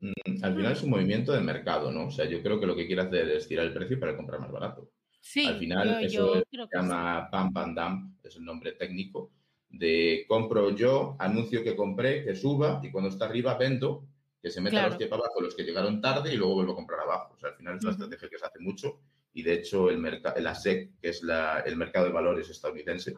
Mm, 0.00 0.42
Al 0.44 0.56
final 0.56 0.72
es 0.72 0.82
un 0.82 0.90
movimiento 0.90 1.32
de 1.32 1.40
mercado, 1.40 1.90
¿no? 1.92 2.06
O 2.06 2.10
sea, 2.10 2.24
yo 2.24 2.42
creo 2.42 2.58
que 2.60 2.66
lo 2.66 2.76
que 2.76 2.86
quiere 2.86 3.02
hacer 3.02 3.28
es 3.30 3.48
tirar 3.48 3.66
el 3.66 3.74
precio 3.74 3.98
para 4.00 4.16
comprar 4.16 4.40
más 4.40 4.50
barato. 4.52 4.90
sí, 5.20 5.42
Al 5.42 5.58
final, 5.58 5.98
yo, 6.00 6.00
eso 6.00 6.26
yo 6.32 6.42
es- 6.42 6.44
creo 6.50 6.68
Se 6.70 6.76
que 6.76 6.80
sí. 6.82 6.96
llama 6.96 7.28
pump 7.30 7.56
and 7.58 7.78
dump, 7.78 8.24
es 8.26 8.36
el 8.36 8.44
nombre 8.44 8.72
técnico, 8.72 9.32
de 9.68 10.24
compro 10.28 10.70
yo, 10.74 11.16
anuncio 11.18 11.62
que 11.64 11.74
compré, 11.76 12.24
que 12.24 12.34
suba, 12.36 12.80
y 12.82 12.90
cuando 12.92 13.10
está 13.10 13.24
arriba 13.26 13.54
vendo, 13.58 14.06
que 14.42 14.50
se 14.50 14.60
metan 14.60 14.84
Claro. 14.84 14.90
los 14.90 14.96
que 14.96 15.06
para 15.06 15.22
abajo, 15.22 15.40
los 15.40 15.54
que 15.54 15.64
llegaron 15.64 16.00
tarde, 16.00 16.32
y 16.32 16.36
luego 16.36 16.54
vuelvo 16.54 16.72
a 16.72 16.76
comprar 16.76 17.00
abajo. 17.00 17.34
O 17.34 17.38
sea, 17.38 17.50
al 17.50 17.56
final 17.56 17.76
es 17.76 17.82
una 17.82 17.90
estrategia 17.92 18.28
que 18.28 18.38
se 18.38 18.46
hace 18.46 18.58
mucho, 18.60 19.00
y 19.32 19.42
de 19.42 19.54
hecho 19.54 19.90
el 19.90 20.02
la 20.02 20.54
SEC, 20.54 20.92
que 21.00 21.08
es 21.08 21.22
la- 21.22 21.60
el 21.60 21.76
mercado 21.76 22.06
de 22.06 22.12
valores 22.12 22.48
estadounidense, 22.50 23.14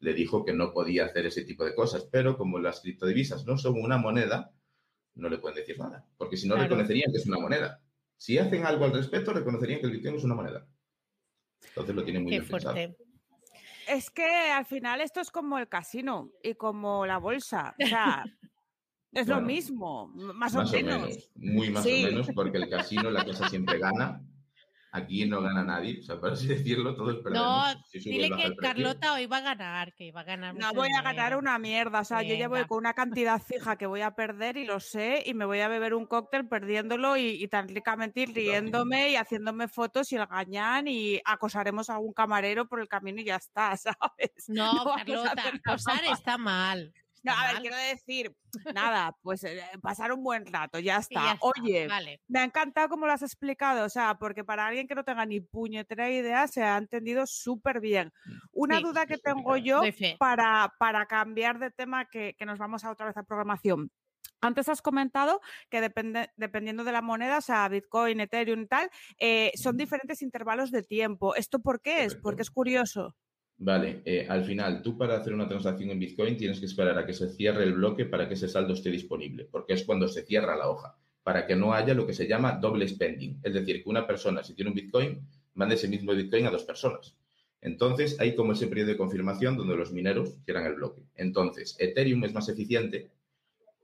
le 0.00 0.12
dijo 0.14 0.44
que 0.44 0.52
no 0.52 0.72
podía 0.72 1.06
hacer 1.06 1.26
ese 1.26 1.44
tipo 1.44 1.64
de 1.64 1.74
cosas, 1.74 2.06
pero 2.10 2.36
como 2.36 2.58
las 2.58 2.80
criptodivisas 2.80 3.46
no 3.46 3.56
son 3.56 3.80
una 3.80 3.96
moneda, 3.96 4.52
no 5.14 5.28
le 5.30 5.38
pueden 5.38 5.56
decir 5.56 5.78
nada, 5.78 6.06
porque 6.18 6.36
si 6.36 6.46
no 6.46 6.54
Claro. 6.54 6.68
reconocerían 6.68 7.10
que 7.10 7.18
es 7.18 7.26
una 7.26 7.38
moneda. 7.38 7.80
Si 8.18 8.36
hacen 8.38 8.66
algo 8.66 8.84
al 8.84 8.92
respecto, 8.92 9.32
reconocerían 9.32 9.80
que 9.80 9.86
el 9.86 9.92
Bitcoin 9.92 10.16
es 10.16 10.24
una 10.24 10.34
moneda. 10.34 10.66
Entonces 11.68 11.94
lo 11.94 12.04
tienen 12.04 12.22
muy 12.22 12.32
Qué 12.32 12.40
bien 12.40 12.50
pensado. 12.50 12.74
fuerte. 12.74 12.96
Es 13.88 14.10
que 14.10 14.24
al 14.50 14.66
final 14.66 15.00
esto 15.00 15.20
es 15.20 15.30
como 15.30 15.58
el 15.58 15.68
casino 15.68 16.32
y 16.42 16.54
como 16.54 17.06
la 17.06 17.18
bolsa. 17.18 17.74
O 17.82 17.86
sea, 17.86 18.24
es 19.12 19.28
lo 19.28 19.40
mismo, 19.40 20.08
más, 20.08 20.52
Más 20.54 20.70
o 20.72 20.76
menos. 20.76 21.30
muy 21.36 21.70
más 21.70 21.84
Sí. 21.84 22.04
o 22.04 22.08
menos, 22.08 22.28
porque 22.34 22.58
el 22.58 22.68
casino, 22.68 23.10
la 23.10 23.24
casa 23.24 23.48
siempre 23.48 23.78
gana. 23.78 24.20
Aquí 24.96 25.26
no 25.26 25.42
gana 25.42 25.62
nadie, 25.62 26.00
o 26.00 26.02
sea, 26.02 26.18
por 26.18 26.32
así 26.32 26.46
decirlo, 26.74 26.96
todos 26.96 27.16
perdemos. 27.22 27.46
No, 27.46 27.82
Si 27.84 27.98
y 27.98 28.12
dile 28.12 28.30
que. 28.30 28.56
Carlota 28.56 29.12
hoy 29.12 29.26
va 29.26 29.38
a 29.38 29.42
ganar, 29.42 29.94
que 29.94 30.06
iba 30.06 30.22
a 30.22 30.24
ganar. 30.24 30.54
No 30.54 30.72
voy 30.72 30.88
a 30.96 31.02
ganar 31.02 31.36
una 31.36 31.58
mierda, 31.58 32.00
o 32.00 32.04
sea, 32.04 32.22
yo 32.22 32.34
ya 32.34 32.48
voy 32.48 32.64
con 32.64 32.78
una 32.78 32.94
cantidad 32.94 33.40
fija 33.40 33.76
que 33.76 33.86
voy 33.86 34.00
a 34.00 34.12
perder 34.12 34.56
y 34.56 34.64
lo 34.64 34.80
sé, 34.80 35.22
y 35.26 35.34
me 35.34 35.44
voy 35.44 35.60
a 35.60 35.68
beber 35.68 35.94
un 35.94 36.06
cóctel 36.06 36.48
perdiéndolo 36.48 37.16
y, 37.16 37.42
y 37.42 37.48
tan 37.48 37.68
ricamente 37.68 38.20
ir 38.20 38.34
riéndome 38.34 39.10
y 39.10 39.16
haciéndome 39.16 39.68
fotos 39.68 40.10
y 40.12 40.16
el 40.16 40.26
gañán 40.26 40.88
y 40.88 41.20
acosaremos 41.24 41.90
a 41.90 41.98
un 41.98 42.12
camarero 42.12 42.66
por 42.66 42.80
el 42.80 42.88
camino 42.88 43.20
y 43.20 43.24
ya 43.24 43.36
está, 43.36 43.76
¿sabes? 43.76 44.48
No, 44.48 44.84
Carlota, 44.96 45.42
acosar 45.64 46.04
está 46.04 46.38
mal. 46.38 46.92
No, 47.26 47.32
a 47.32 47.52
ver, 47.52 47.60
quiero 47.60 47.76
decir, 47.76 48.32
nada, 48.74 49.16
pues 49.22 49.44
eh, 49.44 49.60
pasar 49.82 50.12
un 50.12 50.22
buen 50.22 50.46
rato, 50.46 50.78
ya 50.78 50.98
está. 50.98 51.20
ya 51.24 51.32
está, 51.32 51.46
Oye, 51.60 51.86
Vale. 51.88 52.20
me 52.28 52.40
ha 52.40 52.44
encantado 52.44 52.88
cómo 52.88 53.06
lo 53.06 53.12
has 53.12 53.22
explicado, 53.22 53.84
o 53.84 53.88
sea, 53.88 54.14
porque 54.18 54.44
para 54.44 54.66
alguien 54.66 54.86
que 54.86 54.94
no 54.94 55.04
tenga 55.04 55.26
ni 55.26 55.40
puñetera 55.40 56.10
idea 56.10 56.46
se 56.48 56.62
ha 56.62 56.76
entendido 56.76 57.24
súper 57.26 57.80
bien. 57.80 58.12
Una 58.52 58.78
Sí, 58.78 58.84
duda 58.84 59.06
que 59.06 59.16
sí, 59.16 59.22
tengo 59.24 59.56
yo 59.56 59.82
para, 60.18 60.72
para 60.78 61.06
cambiar 61.06 61.58
de 61.58 61.70
tema, 61.70 62.06
que, 62.06 62.34
que 62.38 62.46
nos 62.46 62.58
vamos 62.58 62.84
a 62.84 62.90
otra 62.90 63.06
vez 63.06 63.16
a 63.16 63.22
programación. 63.24 63.90
Antes 64.40 64.68
has 64.68 64.82
comentado 64.82 65.40
que 65.70 65.80
depende, 65.80 66.30
dependiendo 66.36 66.84
de 66.84 66.92
la 66.92 67.00
moneda, 67.02 67.38
o 67.38 67.40
sea, 67.40 67.68
Bitcoin, 67.68 68.20
Ethereum 68.20 68.62
y 68.62 68.66
tal, 68.66 68.90
eh, 69.18 69.50
son 69.56 69.76
diferentes 69.76 70.20
intervalos 70.22 70.70
de 70.70 70.82
tiempo. 70.82 71.34
¿Esto 71.34 71.60
por 71.60 71.80
qué 71.80 72.04
es? 72.04 72.16
Porque 72.16 72.42
es 72.42 72.50
curioso. 72.50 73.16
Vale, 73.58 74.02
eh, 74.04 74.26
al 74.28 74.44
final, 74.44 74.82
tú 74.82 74.98
para 74.98 75.16
hacer 75.16 75.32
una 75.32 75.48
transacción 75.48 75.90
en 75.90 75.98
Bitcoin 75.98 76.36
tienes 76.36 76.60
que 76.60 76.66
esperar 76.66 76.98
a 76.98 77.06
que 77.06 77.14
se 77.14 77.30
cierre 77.30 77.64
el 77.64 77.72
bloque 77.72 78.04
para 78.04 78.28
que 78.28 78.34
ese 78.34 78.48
saldo 78.48 78.74
esté 78.74 78.90
disponible, 78.90 79.46
porque 79.50 79.72
es 79.72 79.84
cuando 79.84 80.08
se 80.08 80.24
cierra 80.24 80.56
la 80.56 80.68
hoja, 80.68 80.94
para 81.22 81.46
que 81.46 81.56
no 81.56 81.72
haya 81.72 81.94
lo 81.94 82.06
que 82.06 82.12
se 82.12 82.28
llama 82.28 82.58
doble 82.60 82.86
spending. 82.86 83.40
Es 83.42 83.54
decir, 83.54 83.82
que 83.82 83.88
una 83.88 84.06
persona, 84.06 84.44
si 84.44 84.54
tiene 84.54 84.70
un 84.70 84.74
Bitcoin, 84.74 85.26
mande 85.54 85.74
ese 85.76 85.88
mismo 85.88 86.12
Bitcoin 86.12 86.46
a 86.46 86.50
dos 86.50 86.64
personas. 86.64 87.16
Entonces, 87.62 88.20
hay 88.20 88.34
como 88.36 88.52
ese 88.52 88.66
periodo 88.66 88.90
de 88.90 88.98
confirmación 88.98 89.56
donde 89.56 89.74
los 89.74 89.90
mineros 89.90 90.36
cierran 90.44 90.66
el 90.66 90.74
bloque. 90.74 91.02
Entonces, 91.14 91.76
Ethereum 91.78 92.22
es 92.24 92.34
más 92.34 92.48
eficiente 92.50 93.10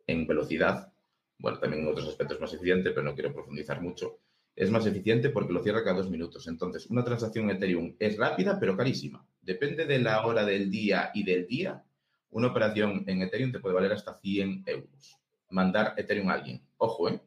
en 0.06 0.26
velocidad, 0.26 0.92
bueno, 1.38 1.58
también 1.58 1.82
en 1.82 1.88
otros 1.88 2.08
aspectos 2.08 2.38
más 2.40 2.52
eficiente, 2.52 2.90
pero 2.90 3.02
no 3.02 3.14
quiero 3.14 3.32
profundizar 3.32 3.80
mucho. 3.80 4.18
Es 4.54 4.70
más 4.70 4.84
eficiente 4.84 5.30
porque 5.30 5.54
lo 5.54 5.62
cierra 5.62 5.82
cada 5.82 5.96
dos 5.96 6.10
minutos. 6.10 6.46
Entonces, 6.46 6.86
una 6.90 7.02
transacción 7.02 7.48
en 7.48 7.56
Ethereum 7.56 7.96
es 7.98 8.18
rápida, 8.18 8.60
pero 8.60 8.76
carísima. 8.76 9.26
Depende 9.42 9.86
de 9.86 9.98
la 9.98 10.24
hora 10.24 10.44
del 10.44 10.70
día 10.70 11.10
y 11.14 11.24
del 11.24 11.46
día. 11.46 11.82
Una 12.30 12.48
operación 12.48 13.04
en 13.06 13.22
Ethereum 13.22 13.52
te 13.52 13.60
puede 13.60 13.74
valer 13.74 13.92
hasta 13.92 14.18
100 14.18 14.62
euros. 14.66 15.18
Mandar 15.50 15.94
Ethereum 15.96 16.30
a 16.30 16.34
alguien. 16.34 16.62
Ojo, 16.78 17.08
¿eh? 17.08 17.20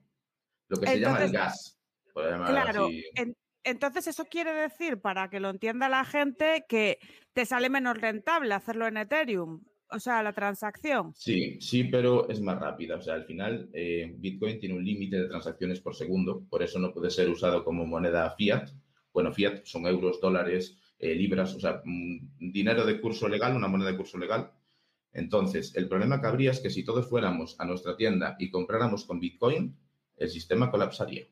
Lo 0.69 0.77
que 0.79 0.87
se 0.87 0.99
llama 0.99 1.23
el 1.23 1.31
gas. 1.31 1.79
Claro, 2.13 2.87
en- 3.15 3.35
entonces 3.63 4.07
eso 4.07 4.25
quiere 4.25 4.53
decir, 4.53 4.99
para 5.01 5.29
que 5.29 5.39
lo 5.39 5.49
entienda 5.49 5.89
la 5.89 6.05
gente, 6.05 6.65
que 6.69 6.99
te 7.33 7.45
sale 7.45 7.69
menos 7.69 7.97
rentable 7.99 8.53
hacerlo 8.53 8.87
en 8.87 8.97
Ethereum, 8.97 9.61
o 9.89 9.99
sea, 9.99 10.23
la 10.23 10.33
transacción. 10.33 11.13
Sí, 11.15 11.59
sí, 11.59 11.83
pero 11.85 12.29
es 12.29 12.39
más 12.41 12.59
rápida. 12.59 12.95
O 12.95 13.01
sea, 13.01 13.15
al 13.15 13.25
final 13.25 13.69
eh, 13.73 14.13
Bitcoin 14.17 14.59
tiene 14.59 14.75
un 14.75 14.85
límite 14.85 15.17
de 15.17 15.27
transacciones 15.27 15.81
por 15.81 15.95
segundo, 15.95 16.43
por 16.49 16.63
eso 16.63 16.79
no 16.79 16.93
puede 16.93 17.09
ser 17.09 17.29
usado 17.29 17.63
como 17.63 17.85
moneda 17.85 18.31
fiat. 18.31 18.69
Bueno, 19.11 19.33
fiat 19.33 19.65
son 19.65 19.85
euros, 19.87 20.19
dólares, 20.21 20.77
eh, 20.99 21.15
libras, 21.15 21.55
o 21.55 21.59
sea, 21.59 21.81
mm, 21.83 22.51
dinero 22.51 22.85
de 22.85 22.99
curso 22.99 23.27
legal, 23.27 23.55
una 23.55 23.67
moneda 23.67 23.91
de 23.91 23.97
curso 23.97 24.17
legal. 24.17 24.51
Entonces, 25.13 25.75
el 25.75 25.87
problema 25.87 26.19
que 26.19 26.27
habría 26.27 26.51
es 26.51 26.59
que 26.59 26.69
si 26.69 26.83
todos 26.83 27.07
fuéramos 27.07 27.55
a 27.59 27.65
nuestra 27.65 27.95
tienda 27.95 28.35
y 28.39 28.49
compráramos 28.49 29.05
con 29.05 29.19
Bitcoin, 29.19 29.75
el 30.17 30.29
sistema 30.29 30.71
colapsaría. 30.71 31.27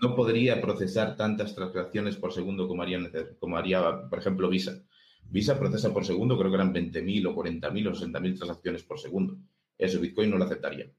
No 0.00 0.16
podría 0.16 0.60
procesar 0.60 1.16
tantas 1.16 1.54
transacciones 1.54 2.16
por 2.16 2.32
segundo 2.32 2.66
como 2.66 2.82
haría, 2.82 2.98
como 3.38 3.56
haría, 3.56 4.08
por 4.08 4.18
ejemplo, 4.18 4.48
Visa. 4.48 4.82
Visa 5.28 5.58
procesa 5.58 5.92
por 5.92 6.04
segundo, 6.04 6.36
creo 6.36 6.50
que 6.50 6.56
eran 6.56 6.74
20.000 6.74 7.26
o 7.26 7.34
40.000 7.34 7.88
o 7.88 7.92
60.000 7.92 8.36
transacciones 8.36 8.82
por 8.82 8.98
segundo. 8.98 9.36
Eso 9.78 10.00
Bitcoin 10.00 10.30
no 10.30 10.38
lo 10.38 10.44
aceptaría. 10.44 10.90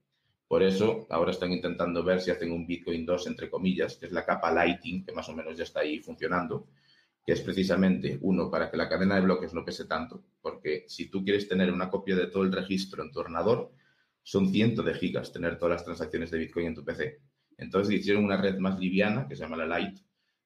Por 0.52 0.62
eso, 0.62 1.06
ahora 1.08 1.30
están 1.30 1.50
intentando 1.50 2.04
ver 2.04 2.20
si 2.20 2.30
hacen 2.30 2.52
un 2.52 2.66
Bitcoin 2.66 3.06
2, 3.06 3.26
entre 3.26 3.48
comillas, 3.48 3.96
que 3.96 4.04
es 4.04 4.12
la 4.12 4.26
capa 4.26 4.52
Lighting, 4.52 5.02
que 5.02 5.12
más 5.12 5.26
o 5.30 5.34
menos 5.34 5.56
ya 5.56 5.64
está 5.64 5.80
ahí 5.80 6.00
funcionando, 6.00 6.68
que 7.24 7.32
es 7.32 7.40
precisamente, 7.40 8.18
uno, 8.20 8.50
para 8.50 8.70
que 8.70 8.76
la 8.76 8.86
cadena 8.86 9.14
de 9.14 9.22
bloques 9.22 9.54
no 9.54 9.64
pese 9.64 9.86
tanto, 9.86 10.22
porque 10.42 10.84
si 10.88 11.08
tú 11.08 11.24
quieres 11.24 11.48
tener 11.48 11.72
una 11.72 11.88
copia 11.88 12.16
de 12.16 12.26
todo 12.26 12.42
el 12.42 12.52
registro 12.52 13.02
en 13.02 13.10
tu 13.10 13.20
ordenador, 13.20 13.72
son 14.22 14.50
cientos 14.50 14.84
de 14.84 14.92
gigas 14.92 15.32
tener 15.32 15.56
todas 15.56 15.76
las 15.76 15.84
transacciones 15.86 16.30
de 16.30 16.40
Bitcoin 16.40 16.66
en 16.66 16.74
tu 16.74 16.84
PC. 16.84 17.22
Entonces 17.56 17.94
hicieron 17.94 18.22
una 18.22 18.36
red 18.36 18.58
más 18.58 18.78
liviana, 18.78 19.26
que 19.26 19.36
se 19.36 19.44
llama 19.44 19.56
la 19.56 19.64
Light, 19.64 20.00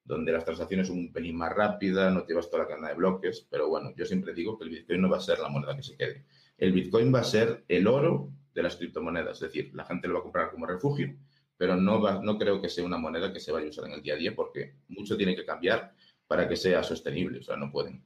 donde 0.05 0.31
las 0.31 0.45
transacciones 0.45 0.87
son 0.87 0.99
un 0.99 1.11
pelín 1.11 1.35
más 1.35 1.53
rápidas, 1.53 2.13
no 2.13 2.23
te 2.23 2.31
llevas 2.31 2.49
toda 2.49 2.63
la 2.63 2.69
cadena 2.69 2.87
de 2.87 2.95
bloques, 2.95 3.45
pero 3.51 3.67
bueno, 3.67 3.91
yo 3.93 4.05
siempre 4.05 4.33
digo 4.33 4.57
que 4.57 4.63
el 4.63 4.69
Bitcoin 4.69 5.01
no 5.01 5.09
va 5.09 5.17
a 5.17 5.19
ser 5.19 5.39
la 5.39 5.49
moneda 5.49 5.75
que 5.75 5.83
se 5.83 5.97
quede. 5.97 6.23
El 6.57 6.71
Bitcoin 6.71 7.13
va 7.13 7.19
a 7.19 7.25
ser 7.25 7.65
el 7.67 7.87
oro 7.87 8.31
de 8.57 8.63
las 8.63 8.75
criptomonedas, 8.75 9.37
es 9.37 9.41
decir, 9.53 9.71
la 9.75 9.85
gente 9.85 10.07
lo 10.07 10.15
va 10.15 10.19
a 10.19 10.23
comprar 10.23 10.51
como 10.51 10.65
refugio, 10.65 11.15
pero 11.55 11.75
no, 11.77 12.01
va, 12.01 12.19
no 12.21 12.37
creo 12.37 12.61
que 12.61 12.69
sea 12.69 12.83
una 12.85 12.97
moneda 12.97 13.31
que 13.31 13.39
se 13.39 13.51
vaya 13.51 13.67
a 13.67 13.69
usar 13.69 13.85
en 13.85 13.93
el 13.93 14.01
día 14.01 14.15
a 14.15 14.17
día 14.17 14.35
porque 14.35 14.75
mucho 14.89 15.15
tiene 15.15 15.35
que 15.35 15.45
cambiar 15.45 15.93
para 16.27 16.47
que 16.49 16.55
sea 16.55 16.83
sostenible, 16.83 17.39
o 17.39 17.43
sea, 17.43 17.55
no 17.55 17.71
pueden. 17.71 18.03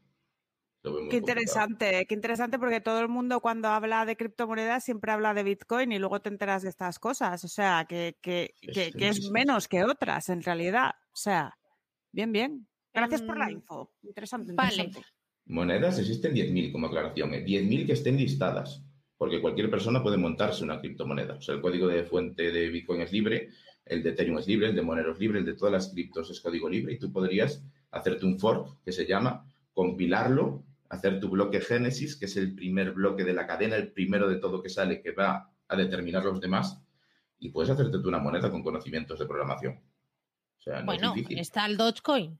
Qué 0.84 0.90
complicado. 0.90 1.18
interesante, 1.20 2.06
qué 2.08 2.16
interesante 2.16 2.58
porque 2.60 2.82
todo 2.82 3.00
el 3.02 3.08
mundo 3.08 3.40
cuando 3.40 3.68
habla 3.68 4.06
de 4.06 4.16
criptomonedas 4.18 4.84
siempre 4.84 5.12
habla 5.12 5.34
de 5.34 5.44
Bitcoin 5.44 5.92
y 5.92 6.00
luego 6.00 6.22
te 6.22 6.30
enteras 6.30 6.64
de 6.64 6.70
estas 6.70 6.98
cosas, 7.00 7.44
o 7.44 7.48
sea, 7.48 7.86
que, 7.88 8.18
que, 8.22 8.56
Es 8.62 8.74
que- 8.78 8.92
que 8.92 9.08
es 9.10 9.30
menos 9.32 9.68
que 9.68 9.84
otras 9.84 10.30
en 10.30 10.42
realidad, 10.42 10.92
o 11.14 11.16
sea, 11.16 11.58
bien, 12.12 12.32
bien. 12.32 12.68
Gracias 12.94 13.22
por 13.22 13.38
la 13.38 13.46
Em, 13.46 13.54
info. 13.58 13.94
Interesante, 14.04 14.52
vale. 14.54 14.74
interesante. 14.84 15.08
Monedas 15.46 15.98
existen 16.00 16.34
10.000 16.34 16.72
como 16.72 16.88
aclaración, 16.88 17.34
¿eh? 17.36 17.42
10.000 17.42 17.86
que 17.86 17.94
estén 17.94 18.18
listadas, 18.18 18.84
porque 19.22 19.40
cualquier 19.40 19.70
persona 19.70 20.02
puede 20.02 20.18
montarse 20.18 20.64
una 20.64 20.80
criptomoneda. 20.80 21.36
O 21.36 21.42
sea, 21.42 21.54
el 21.54 21.62
código 21.62 21.88
de 21.88 22.06
fuente 22.06 22.52
de 22.52 22.70
Bitcoin 22.70 23.02
es 23.02 23.12
libre, 23.12 23.50
el 23.86 24.02
de 24.02 24.10
Ethereum 24.10 24.40
es 24.40 24.48
libre, 24.48 24.70
el 24.70 24.76
de 24.76 24.82
Monero 24.82 25.12
es 25.12 25.20
libre, 25.20 25.38
el 25.38 25.46
de 25.46 25.54
todas 25.54 25.72
las 25.72 25.90
criptos 25.90 26.32
es 26.32 26.42
código 26.42 26.68
libre 26.68 26.94
y 26.94 26.98
tú 26.98 27.14
podrías 27.14 27.64
hacerte 27.92 28.26
un 28.26 28.40
fork 28.40 28.82
que 28.84 28.92
se 28.92 29.06
llama 29.06 29.46
compilarlo, 29.74 30.64
hacer 30.90 31.20
tu 31.20 31.30
bloque 31.30 31.62
Génesis, 31.62 32.16
que 32.16 32.26
es 32.26 32.36
el 32.36 32.56
primer 32.56 32.94
bloque 32.94 33.24
de 33.24 33.34
la 33.34 33.46
cadena, 33.46 33.76
el 33.76 33.92
primero 33.92 34.28
de 34.28 34.38
todo 34.38 34.64
que 34.64 34.70
sale 34.70 35.04
que 35.04 35.12
va 35.12 35.54
a 35.68 35.76
determinar 35.76 36.26
los 36.26 36.42
demás 36.42 36.82
y 37.38 37.50
puedes 37.50 37.70
hacerte 37.70 38.00
tú 38.00 38.08
una 38.08 38.18
moneda 38.18 38.50
con 38.50 38.64
conocimientos 38.64 39.20
de 39.20 39.28
programación. 39.28 39.84
O 40.58 40.62
sea, 40.64 40.80
no 40.80 40.86
Bueno, 40.88 41.14
es 41.16 41.42
está 41.42 41.68
el 41.68 41.78
Dogecoin. 41.78 42.40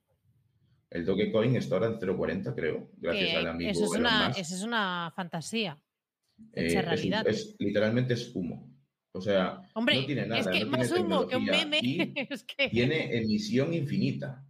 El 0.90 1.06
Dogecoin 1.06 1.58
está 1.58 1.76
ahora 1.76 1.90
en 1.90 2.00
0.40, 2.00 2.56
creo, 2.56 2.90
gracias 2.98 3.36
al 3.36 3.48
amigo 3.50 3.70
eso, 3.70 3.84
es 3.86 3.92
Elon 3.92 4.02
una, 4.02 4.28
Musk. 4.30 4.40
eso 4.40 4.56
es 4.56 4.64
una 4.64 5.14
fantasía. 5.16 5.80
Eh, 6.54 6.68
es 6.68 6.86
realidad. 6.86 7.28
es- 7.28 7.56
literalmente 7.60 8.14
es 8.14 8.32
humo. 8.36 8.70
O 9.14 9.20
sea, 9.22 9.62
Hombre, 9.74 10.00
no 10.00 10.06
tiene 10.06 10.26
nada. 10.26 10.40
es 10.40 10.48
que 10.48 10.64
no 10.66 10.72
más 10.72 10.88
tiene 10.94 11.04
humo 11.06 11.28
que 11.28 11.36
un 11.36 11.46
tecnología 11.46 11.66
meme. 11.68 11.80
y 11.84 12.14
es 12.34 12.44
que... 12.44 12.70
tiene 12.70 13.18
emisión 13.18 13.74
infinita. 13.74 14.46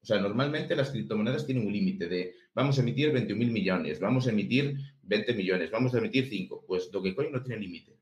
O 0.00 0.06
sea, 0.06 0.20
normalmente 0.20 0.76
las 0.76 0.90
criptomonedas 0.90 1.44
tienen 1.46 1.66
un 1.66 1.72
límite 1.72 2.06
de 2.08 2.34
vamos 2.54 2.78
a 2.78 2.82
emitir 2.82 3.12
21 3.12 3.38
mil 3.38 3.50
millones, 3.50 3.98
vamos 4.00 4.26
a 4.26 4.30
emitir 4.30 4.76
20 5.02 5.34
millones, 5.34 5.70
vamos 5.70 5.94
a 5.94 5.98
emitir 5.98 6.28
5. 6.28 6.64
Pues 6.66 6.90
Dogecoin 6.90 7.32
no 7.32 7.42
tiene 7.42 7.60
límite. 7.60 7.98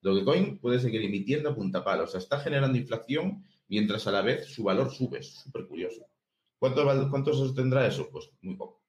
Dogecoin 0.00 0.58
puede 0.58 0.78
seguir 0.78 1.02
emitiendo 1.02 1.48
a 1.50 1.54
punta 1.54 1.82
pala, 1.84 2.04
o 2.04 2.06
sea, 2.06 2.18
está 2.18 2.38
generando 2.40 2.76
inflación 2.78 3.44
mientras 3.68 4.06
a 4.06 4.12
la 4.12 4.22
vez 4.22 4.46
su 4.46 4.62
valor 4.64 4.92
sube. 4.92 5.20
Es 5.20 5.34
súper 5.34 5.66
curioso. 5.66 6.06
¿Cuánto, 6.58 6.84
val- 6.84 7.08
¿Cuánto 7.10 7.32
sostendrá 7.32 7.86
eso? 7.86 8.08
Pues 8.10 8.30
muy 8.42 8.56
poco. 8.56 8.82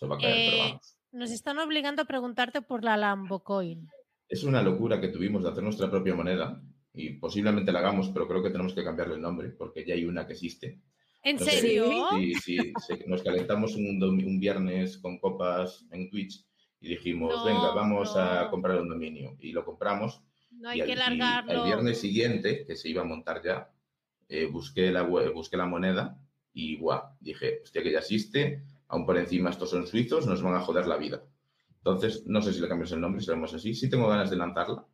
Se 0.00 0.06
va 0.06 0.16
a 0.16 0.18
caer, 0.18 0.34
pero 0.50 0.56
Eh, 0.56 0.66
vamos. 0.68 0.96
Nos 1.12 1.30
están 1.30 1.58
obligando 1.58 2.00
a 2.02 2.04
preguntarte 2.06 2.62
por 2.62 2.82
la 2.82 2.96
Lambocoin. 2.96 3.86
Es 4.28 4.44
una 4.44 4.62
locura 4.62 4.98
que 5.00 5.08
tuvimos 5.08 5.42
de 5.42 5.50
hacer 5.50 5.62
nuestra 5.62 5.90
propia 5.90 6.14
moneda 6.14 6.62
y 6.94 7.10
posiblemente 7.10 7.70
la 7.70 7.80
hagamos, 7.80 8.08
pero 8.08 8.26
creo 8.26 8.42
que 8.42 8.48
tenemos 8.50 8.72
que 8.72 8.82
cambiarle 8.82 9.16
el 9.16 9.20
nombre 9.20 9.50
porque 9.50 9.84
ya 9.84 9.92
hay 9.94 10.06
una 10.06 10.26
que 10.26 10.32
existe. 10.32 10.80
¿En 11.22 11.36
No 11.36 11.44
serio? 11.44 11.84
Sí, 12.12 12.34
sí, 12.36 12.56
sí, 12.86 12.94
nos 13.06 13.22
calentamos 13.22 13.74
un, 13.76 14.40
viernes 14.40 14.96
con 14.96 15.18
copas 15.18 15.84
en 15.90 16.08
Twitch 16.08 16.46
y 16.80 16.88
dijimos, 16.88 17.34
No, 17.34 17.44
venga, 17.44 17.74
vamos 17.74 18.16
a 18.16 18.48
comprar 18.48 18.80
un 18.80 18.88
dominio. 18.88 19.36
Y 19.38 19.52
lo 19.52 19.66
compramos. 19.66 20.22
No 20.50 20.70
hay 20.70 20.80
y 20.80 20.84
que 20.86 20.92
al- 20.92 20.98
largarlo. 21.18 21.52
El 21.52 21.64
viernes 21.64 22.00
siguiente, 22.00 22.64
que 22.64 22.74
se 22.74 22.88
iba 22.88 23.02
a 23.02 23.04
montar 23.04 23.42
ya, 23.44 23.70
eh, 24.30 24.46
busqué, 24.46 24.90
la, 24.90 25.02
busqué 25.02 25.58
la 25.58 25.66
moneda 25.66 26.16
y 26.54 26.78
guau, 26.78 27.02
dije, 27.20 27.60
hostia, 27.62 27.82
que 27.82 27.92
ya 27.92 27.98
existe, 27.98 28.62
aún 28.90 29.06
por 29.06 29.16
encima 29.16 29.50
estos 29.50 29.70
son 29.70 29.86
suizos, 29.86 30.26
nos 30.26 30.42
van 30.42 30.56
a 30.56 30.60
joder 30.60 30.86
la 30.86 30.96
vida. 30.96 31.22
Entonces, 31.78 32.26
no 32.26 32.42
sé 32.42 32.52
si 32.52 32.60
le 32.60 32.68
cambiamos 32.68 32.92
el 32.92 33.00
nombre, 33.00 33.20
si 33.20 33.28
lo 33.28 33.34
vemos 33.34 33.54
así. 33.54 33.74
Sí 33.74 33.88
tengo 33.88 34.08
ganas 34.08 34.28
de 34.28 34.36
lanzarla, 34.36 34.84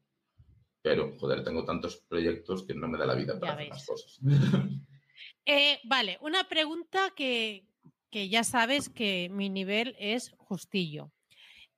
pero, 0.83 1.17
joder, 1.19 1.43
tengo 1.43 1.65
tantos 1.65 1.97
proyectos 2.09 2.65
que 2.65 2.75
no 2.75 2.87
me 2.87 2.97
da 2.97 3.07
la 3.07 3.17
vida 3.17 3.41
para 3.41 3.55
Ya 3.55 3.59
hacer 3.59 3.69
las 3.71 3.87
cosas. 3.87 4.21
Eh, 5.49 5.79
vale, 5.85 6.19
una 6.23 6.49
pregunta 6.49 7.13
que, 7.15 7.69
que 8.11 8.29
ya 8.29 8.43
sabes 8.43 8.89
que 8.89 9.29
mi 9.31 9.49
nivel 9.49 9.95
es 9.99 10.35
justillo. 10.39 11.13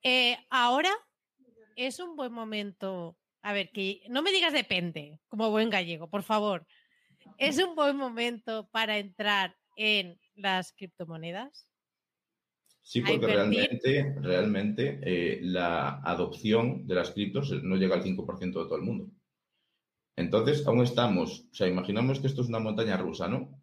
Eh, 0.03 0.39
ahora 0.49 0.91
es 1.77 2.01
un 2.01 2.17
buen 2.17 2.33
momento. 2.33 3.19
A 3.43 3.53
ver, 3.53 3.71
que 3.71 4.03
no 4.09 4.23
me 4.23 4.33
digas 4.33 4.55
depende, 4.55 5.21
como 5.29 5.51
buen 5.51 5.69
gallego, 5.69 6.09
por 6.09 6.23
favor. 6.23 6.67
¿Es 7.37 7.59
un 7.59 7.75
buen 7.75 7.97
momento 7.97 8.69
para 8.71 8.97
entrar 8.97 9.57
en 9.77 10.19
las 10.35 10.73
criptomonedas? 10.73 11.68
Sí, 12.89 13.03
porque 13.03 13.27
realmente, 13.27 14.17
realmente 14.23 14.99
eh, 15.03 15.41
la 15.43 16.01
adopción 16.01 16.87
de 16.87 16.95
las 16.95 17.11
criptos 17.11 17.51
no 17.63 17.77
llega 17.77 17.95
al 17.95 18.03
5% 18.03 18.41
de 18.41 18.51
todo 18.51 18.77
el 18.77 18.83
mundo. 18.83 19.11
Entonces, 20.17 20.67
aún 20.67 20.81
estamos, 20.81 21.45
o 21.53 21.55
sea, 21.55 21.69
imaginamos 21.69 22.19
que 22.19 22.29
esto 22.29 22.41
es 22.41 22.49
una 22.49 22.61
montaña 22.61 22.97
rusa, 22.97 23.29
¿no? 23.29 23.63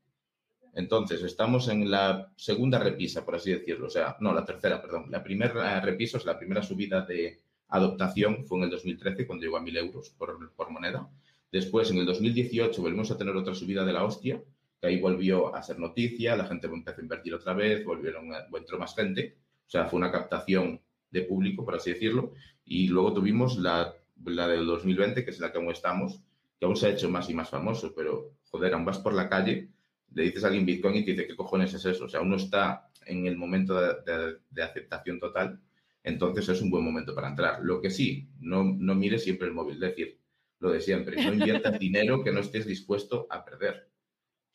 Entonces, 0.75 1.23
estamos 1.23 1.69
en 1.69 1.89
la 1.89 2.31
segunda 2.35 2.77
repisa, 2.77 3.25
por 3.25 3.33
así 3.33 3.51
decirlo, 3.51 3.87
o 3.87 3.89
sea, 3.89 4.15
no, 4.19 4.31
la 4.31 4.45
tercera, 4.45 4.79
perdón. 4.79 5.09
La 5.09 5.23
primera 5.23 5.81
repisa, 5.81 6.17
o 6.17 6.21
sea, 6.21 6.33
la 6.33 6.37
primera 6.37 6.61
subida 6.61 7.01
de 7.01 7.39
adoptación 7.69 8.45
fue 8.45 8.59
en 8.59 8.65
el 8.65 8.69
2013, 8.69 9.25
cuando 9.25 9.43
llegó 9.43 9.57
a 9.57 9.61
1.000 9.61 9.77
euros 9.79 10.11
por, 10.11 10.53
por 10.53 10.69
moneda. 10.69 11.09
Después, 11.51 11.89
en 11.89 11.97
el 11.97 12.05
2018, 12.05 12.79
volvimos 12.79 13.09
a 13.09 13.17
tener 13.17 13.35
otra 13.35 13.55
subida 13.55 13.83
de 13.85 13.93
la 13.93 14.03
hostia, 14.03 14.39
que 14.85 14.93
ahí 14.93 14.99
volvió 15.01 15.55
a 15.55 15.61
ser 15.63 15.79
noticia, 15.79 16.35
la 16.35 16.45
gente 16.45 16.67
empezó 16.67 16.99
a 16.99 17.03
invertir 17.03 17.33
otra 17.33 17.53
vez, 17.53 17.83
volvieron 17.85 18.33
a- 18.33 18.45
entró 18.57 18.77
más 18.79 18.95
gente, 18.95 19.37
o 19.65 19.69
sea, 19.69 19.85
fue 19.87 19.97
una 19.97 20.11
captación 20.11 20.81
de 21.11 21.21
público, 21.23 21.63
por 21.65 21.75
así 21.75 21.91
decirlo, 21.93 22.33
y 22.65 22.87
luego 22.87 23.13
tuvimos 23.13 23.57
la, 23.57 23.93
la 24.25 24.47
del 24.47 24.65
2020, 24.65 25.23
que 25.23 25.31
es 25.31 25.39
la 25.39 25.51
que 25.51 25.57
aún 25.57 25.71
estamos, 25.71 26.21
que 26.59 26.65
aún 26.65 26.75
se 26.75 26.87
ha 26.87 26.89
hecho 26.91 27.09
más 27.09 27.29
y 27.29 27.33
más 27.33 27.49
famoso, 27.49 27.93
pero, 27.95 28.37
joder, 28.49 28.73
aún 28.73 28.85
vas 28.85 28.99
por 28.99 29.13
la 29.13 29.29
calle, 29.29 29.69
le 30.13 30.23
dices 30.23 30.43
a 30.43 30.47
alguien 30.47 30.65
Bitcoin 30.65 30.95
y 30.95 31.05
te 31.05 31.11
dice, 31.11 31.27
¿qué 31.27 31.35
cojones 31.35 31.73
es 31.73 31.85
eso? 31.85 32.05
O 32.05 32.09
sea, 32.09 32.19
aún 32.19 32.29
no 32.29 32.37
está 32.37 32.89
en 33.05 33.25
el 33.27 33.37
momento 33.37 33.79
de, 33.79 33.95
de- 34.05 34.37
de 34.49 34.63
aceptación 34.63 35.19
total, 35.19 35.59
entonces 36.03 36.47
es 36.49 36.61
un 36.61 36.69
buen 36.69 36.83
momento 36.83 37.15
para 37.15 37.29
entrar. 37.29 37.59
Lo 37.63 37.81
que 37.81 37.89
sí, 37.89 38.29
no, 38.39 38.63
no 38.63 38.95
mires 38.95 39.23
siempre 39.23 39.47
el 39.47 39.53
móvil, 39.53 39.75
es 39.75 39.89
decir, 39.95 40.19
lo 40.59 40.71
de 40.71 40.81
siempre, 40.81 41.19
no 41.21 41.33
inviertas 41.33 41.77
dinero 41.79 42.23
que 42.23 42.31
no 42.31 42.39
estés 42.39 42.65
dispuesto 42.65 43.27
a 43.29 43.43
perder. 43.43 43.89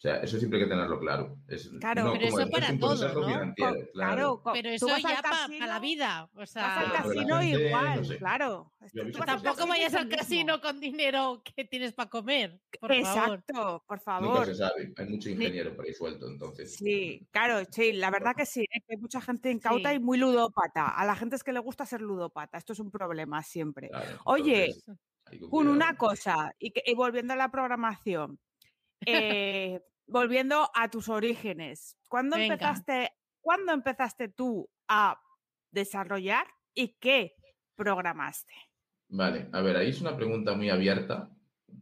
O 0.00 0.02
sea, 0.02 0.16
eso 0.22 0.38
siempre 0.38 0.58
hay 0.58 0.64
que 0.64 0.70
tenerlo 0.70 0.98
claro. 0.98 1.36
Es, 1.46 1.68
Claro. 1.78 2.04
no, 2.04 2.12
Pero 2.14 2.24
eso 2.24 2.40
es 2.40 2.50
para 2.50 2.70
un 2.70 2.78
todo, 2.80 2.88
consejo 3.10 3.20
¿no? 3.20 3.54
claro. 3.92 4.42
Pero 4.54 4.68
eso 4.70 4.86
vas 4.86 5.04
al 5.04 5.12
ya 5.12 5.20
para 5.22 5.36
casino, 5.36 5.66
la 5.66 5.78
vida. 5.78 6.30
O 6.32 6.38
Vas 6.38 6.50
sea, 6.50 6.72
al 6.78 6.84
pero 6.84 6.94
la 6.94 7.02
casino 7.02 7.40
gente, 7.40 7.68
igual, 7.68 7.96
no 7.98 8.04
sé. 8.04 8.16
claro. 8.16 8.72
Es 8.80 8.92
vas 8.94 9.04
al 9.04 9.12
tampoco 9.26 9.42
casino 9.56 9.66
vayas 9.68 9.92
es 9.92 9.98
al 9.98 10.06
mismo. 10.06 10.18
casino 10.18 10.60
con 10.62 10.80
dinero 10.80 11.42
que 11.44 11.64
tienes 11.66 11.92
para 11.92 12.08
comer. 12.08 12.62
Por 12.80 12.88
favor. 12.94 12.96
Exacto, 12.98 13.84
por 13.86 13.98
Nunca 13.98 14.04
favor. 14.04 14.46
se 14.46 14.54
sabe. 14.54 14.94
Hay 14.96 15.06
mucho 15.06 15.28
ingeniero 15.28 15.76
por 15.76 15.84
ahí 15.84 15.92
suelto, 15.92 16.28
entonces. 16.30 16.76
Sí, 16.76 17.28
claro, 17.30 17.62
sí, 17.70 17.92
la 17.92 18.10
verdad 18.10 18.32
que 18.34 18.46
sí, 18.46 18.62
¿eh? 18.62 18.80
que 18.80 18.94
hay 18.94 18.96
mucha 18.98 19.20
gente 19.20 19.50
incauta 19.50 19.90
Sí. 19.90 19.96
y 19.96 19.98
muy 19.98 20.16
ludópata. 20.16 20.88
A 20.88 21.04
la 21.04 21.14
gente 21.14 21.36
es 21.36 21.44
que 21.44 21.52
le 21.52 21.60
gusta 21.60 21.84
ser 21.84 22.00
ludópata, 22.00 22.56
esto 22.56 22.72
es 22.72 22.78
un 22.78 22.90
problema 22.90 23.42
siempre. 23.42 23.90
Claro, 23.90 24.18
Oye, 24.24 24.64
entonces, 24.64 24.98
cuidar. 25.50 25.74
una 25.74 25.96
cosa, 25.98 26.54
y, 26.58 26.70
que- 26.70 26.84
y 26.86 26.94
volviendo 26.94 27.34
a 27.34 27.36
la 27.36 27.50
programación, 27.50 28.38
eh, 29.06 29.80
volviendo 30.06 30.70
a 30.74 30.90
tus 30.90 31.08
orígenes, 31.08 31.98
¿cuándo 32.08 32.36
Venga. 32.36 32.54
empezaste, 32.54 33.12
¿cuándo 33.40 33.72
empezaste 33.72 34.28
tú 34.28 34.68
a 34.88 35.20
desarrollar 35.70 36.46
y 36.74 36.98
qué 36.98 37.34
programaste? 37.74 38.52
Vale, 39.08 39.48
a 39.52 39.60
ver, 39.60 39.76
ahí 39.76 39.90
es 39.90 40.00
una 40.00 40.16
pregunta 40.16 40.54
muy 40.54 40.70
abierta, 40.70 41.30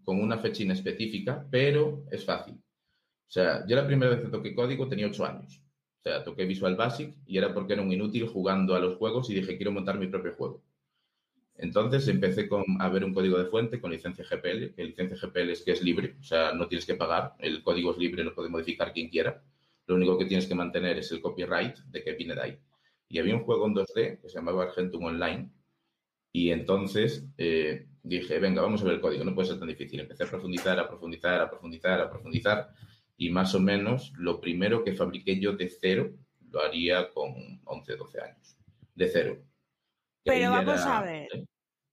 con 0.04 0.20
una 0.20 0.38
fecha 0.38 0.62
inespecífica, 0.62 1.46
pero 1.50 2.04
es 2.10 2.24
fácil. 2.24 2.54
O 2.54 3.30
sea, 3.30 3.66
yo 3.66 3.76
la 3.76 3.86
primera 3.86 4.10
vez 4.12 4.22
que 4.24 4.30
toqué 4.30 4.54
código 4.54 4.88
tenía 4.88 5.06
ocho 5.06 5.26
años. 5.26 5.62
O 5.98 6.02
sea, 6.02 6.24
toqué 6.24 6.46
Visual 6.46 6.76
Basic 6.76 7.14
y 7.26 7.36
era 7.36 7.52
porque 7.52 7.74
era 7.74 7.82
un 7.82 7.92
inútil 7.92 8.26
jugando 8.26 8.74
a 8.74 8.80
los 8.80 8.96
juegos 8.96 9.28
y 9.28 9.34
dije, 9.34 9.56
quiero 9.56 9.72
montar 9.72 9.98
mi 9.98 10.06
propio 10.06 10.34
juego. 10.34 10.62
Entonces 11.58 12.08
empecé 12.08 12.48
con, 12.48 12.64
a 12.80 12.88
ver 12.88 13.04
un 13.04 13.12
código 13.12 13.36
de 13.36 13.46
fuente 13.46 13.80
con 13.80 13.90
licencia 13.90 14.24
GPL, 14.24 14.74
que 14.74 14.84
licencia 14.84 15.16
GPL 15.16 15.50
es 15.50 15.62
que 15.62 15.72
es 15.72 15.82
libre, 15.82 16.16
o 16.20 16.22
sea, 16.22 16.52
no 16.52 16.68
tienes 16.68 16.86
que 16.86 16.94
pagar, 16.94 17.34
el 17.40 17.62
código 17.62 17.92
es 17.92 17.98
libre, 17.98 18.24
lo 18.24 18.34
puede 18.34 18.48
modificar 18.48 18.92
quien 18.92 19.08
quiera. 19.08 19.42
Lo 19.86 19.96
único 19.96 20.16
que 20.18 20.26
tienes 20.26 20.46
que 20.46 20.54
mantener 20.54 20.98
es 20.98 21.10
el 21.12 21.20
copyright 21.20 21.78
de 21.78 22.04
que 22.04 22.12
viene 22.12 22.34
de 22.34 22.42
ahí. 22.42 22.58
Y 23.08 23.18
había 23.18 23.34
un 23.34 23.42
juego 23.42 23.66
en 23.66 23.74
2D 23.74 24.20
que 24.20 24.28
se 24.28 24.36
llamaba 24.36 24.64
Argentum 24.64 25.04
Online, 25.04 25.50
y 26.32 26.50
entonces 26.50 27.26
eh, 27.38 27.86
dije, 28.02 28.38
venga, 28.38 28.62
vamos 28.62 28.82
a 28.82 28.84
ver 28.84 28.94
el 28.94 29.00
código, 29.00 29.24
no 29.24 29.34
puede 29.34 29.48
ser 29.48 29.58
tan 29.58 29.68
difícil. 29.68 30.00
Empecé 30.00 30.24
a 30.24 30.28
profundizar, 30.28 30.78
a 30.78 30.88
profundizar, 30.88 31.40
a 31.40 31.50
profundizar, 31.50 32.00
a 32.00 32.10
profundizar. 32.10 32.70
Y 33.16 33.30
más 33.30 33.54
o 33.54 33.60
menos 33.60 34.12
lo 34.16 34.40
primero 34.40 34.84
que 34.84 34.94
fabriqué 34.94 35.40
yo 35.40 35.52
de 35.54 35.68
cero 35.68 36.12
lo 36.50 36.62
haría 36.62 37.10
con 37.10 37.60
11, 37.64 37.96
12 37.96 38.20
años. 38.20 38.56
De 38.94 39.08
cero. 39.08 39.38
Pero 40.28 40.50
vamos 40.50 40.80
era- 40.80 40.98
a 40.98 41.02
ver. 41.02 41.28
¿eh? 41.34 41.44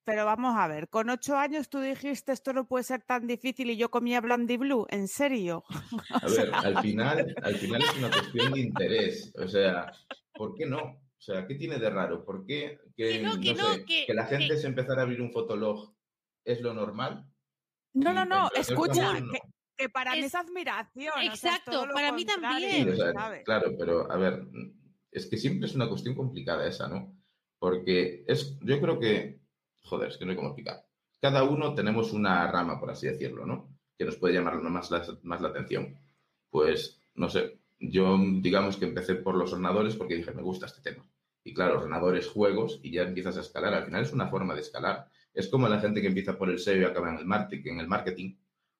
Pero 0.08 0.24
vamos 0.26 0.56
a 0.56 0.68
ver, 0.68 0.88
con 0.88 1.10
ocho 1.10 1.36
años 1.36 1.68
tú 1.68 1.80
dijiste 1.80 2.32
esto 2.32 2.54
no 2.54 2.68
puede 2.68 2.84
ser 2.84 3.02
tan 3.02 3.26
difícil 3.26 3.72
y 3.72 3.76
yo 3.78 3.90
comía 3.90 4.22
Blandy 4.22 4.58
Blue, 4.58 4.86
¿en 4.92 5.08
serio? 5.08 5.64
A 6.24 6.28
ver, 6.28 6.52
al 6.54 6.80
final, 6.84 7.36
al 7.42 7.56
final 7.56 7.82
es 7.82 7.98
una 7.98 8.12
cuestión 8.12 8.54
de 8.54 8.60
interés. 8.60 9.34
O 9.36 9.48
sea, 9.48 9.92
¿por 10.36 10.54
qué 10.54 10.68
no? 10.68 10.78
O 10.78 11.22
sea, 11.26 11.48
¿qué 11.48 11.56
tiene 11.56 11.80
de 11.80 11.90
raro? 11.90 12.24
¿Por 12.24 12.46
qué 12.46 12.78
que, 12.96 13.14
Que 13.14 13.22
no, 13.24 13.40
que 13.40 13.56
no, 13.56 13.74
sé, 13.74 13.86
que- 13.86 14.06
que 14.06 14.14
la 14.14 14.26
gente 14.28 14.50
que- 14.54 14.58
se 14.60 14.68
empezara 14.68 15.02
a 15.02 15.06
abrir 15.06 15.22
un 15.24 15.32
fotolog 15.32 15.96
es 16.44 16.62
lo 16.62 16.76
normal? 16.76 17.26
No, 17.96 18.14
no, 18.14 18.26
no, 18.26 18.50
escucha, 18.56 19.18
que, 19.76 19.90
para 19.90 20.12
mí 20.12 20.20
Es- 20.20 20.26
es 20.26 20.36
admiración. 20.36 21.14
o 21.18 21.20
sea, 21.20 21.24
es 21.34 21.44
Exacto, 21.44 21.88
para 21.92 22.12
mí 22.12 22.26
también. 22.26 22.84
Sí, 22.84 22.90
o 22.92 22.96
sea, 22.96 23.12
¿sabes? 23.12 23.44
claro, 23.44 23.72
pero 23.80 24.12
a 24.12 24.18
ver, 24.18 24.44
es 25.12 25.26
que 25.26 25.38
siempre 25.38 25.68
es 25.68 25.74
una 25.74 25.90
cuestión 25.90 26.14
complicada 26.14 26.68
esa, 26.68 26.88
¿no? 26.88 27.12
Porque 27.60 28.24
es, 28.28 28.58
yo 28.60 28.80
creo 28.82 29.00
que, 29.00 29.40
joder, 29.82 30.10
es 30.10 30.18
que 30.18 30.26
no 30.26 30.32
hay 30.32 30.38
cómo 30.38 30.50
explicar. 30.50 30.86
Cada 31.22 31.44
uno 31.44 31.74
tenemos 31.74 32.14
una 32.14 32.52
rama, 32.52 32.80
por 32.80 32.92
así 32.92 33.08
decirlo, 33.08 33.46
¿no? 33.46 33.70
Que 33.98 34.06
nos 34.06 34.18
puede 34.18 34.34
llamar 34.34 34.62
más 34.62 34.92
la, 34.92 35.06
más 35.24 35.42
la 35.42 35.50
atención. 35.50 35.98
Pues, 36.50 37.02
no 37.16 37.30
sé, 37.30 37.60
yo 37.80 38.18
digamos 38.42 38.78
que 38.78 38.86
empecé 38.86 39.16
por 39.16 39.36
los 39.36 39.52
ordenadores 39.54 39.96
porque 39.96 40.16
dije, 40.16 40.32
me 40.32 40.42
gusta 40.42 40.66
este 40.66 40.82
tema. 40.82 41.06
Y 41.44 41.54
claro, 41.54 41.78
ordenadores, 41.78 42.28
juegos, 42.28 42.80
y 42.82 42.92
ya 42.92 43.04
empiezas 43.04 43.38
a 43.38 43.42
escalar. 43.42 43.74
Al 43.74 43.86
final 43.86 44.04
es 44.04 44.14
una 44.14 44.28
forma 44.28 44.56
de 44.56 44.62
escalar. 44.62 45.08
Es 45.34 45.48
como 45.48 45.68
la 45.68 45.80
gente 45.80 46.02
que 46.02 46.08
empieza 46.08 46.38
por 46.38 46.50
el 46.50 46.60
SEO 46.60 46.82
y 46.82 46.84
acaba 46.86 47.12
en 47.12 47.20
el 47.20 47.26
marketing. 47.26 47.74
En 47.74 47.80
el 47.82 47.88
marketing. 47.88 48.36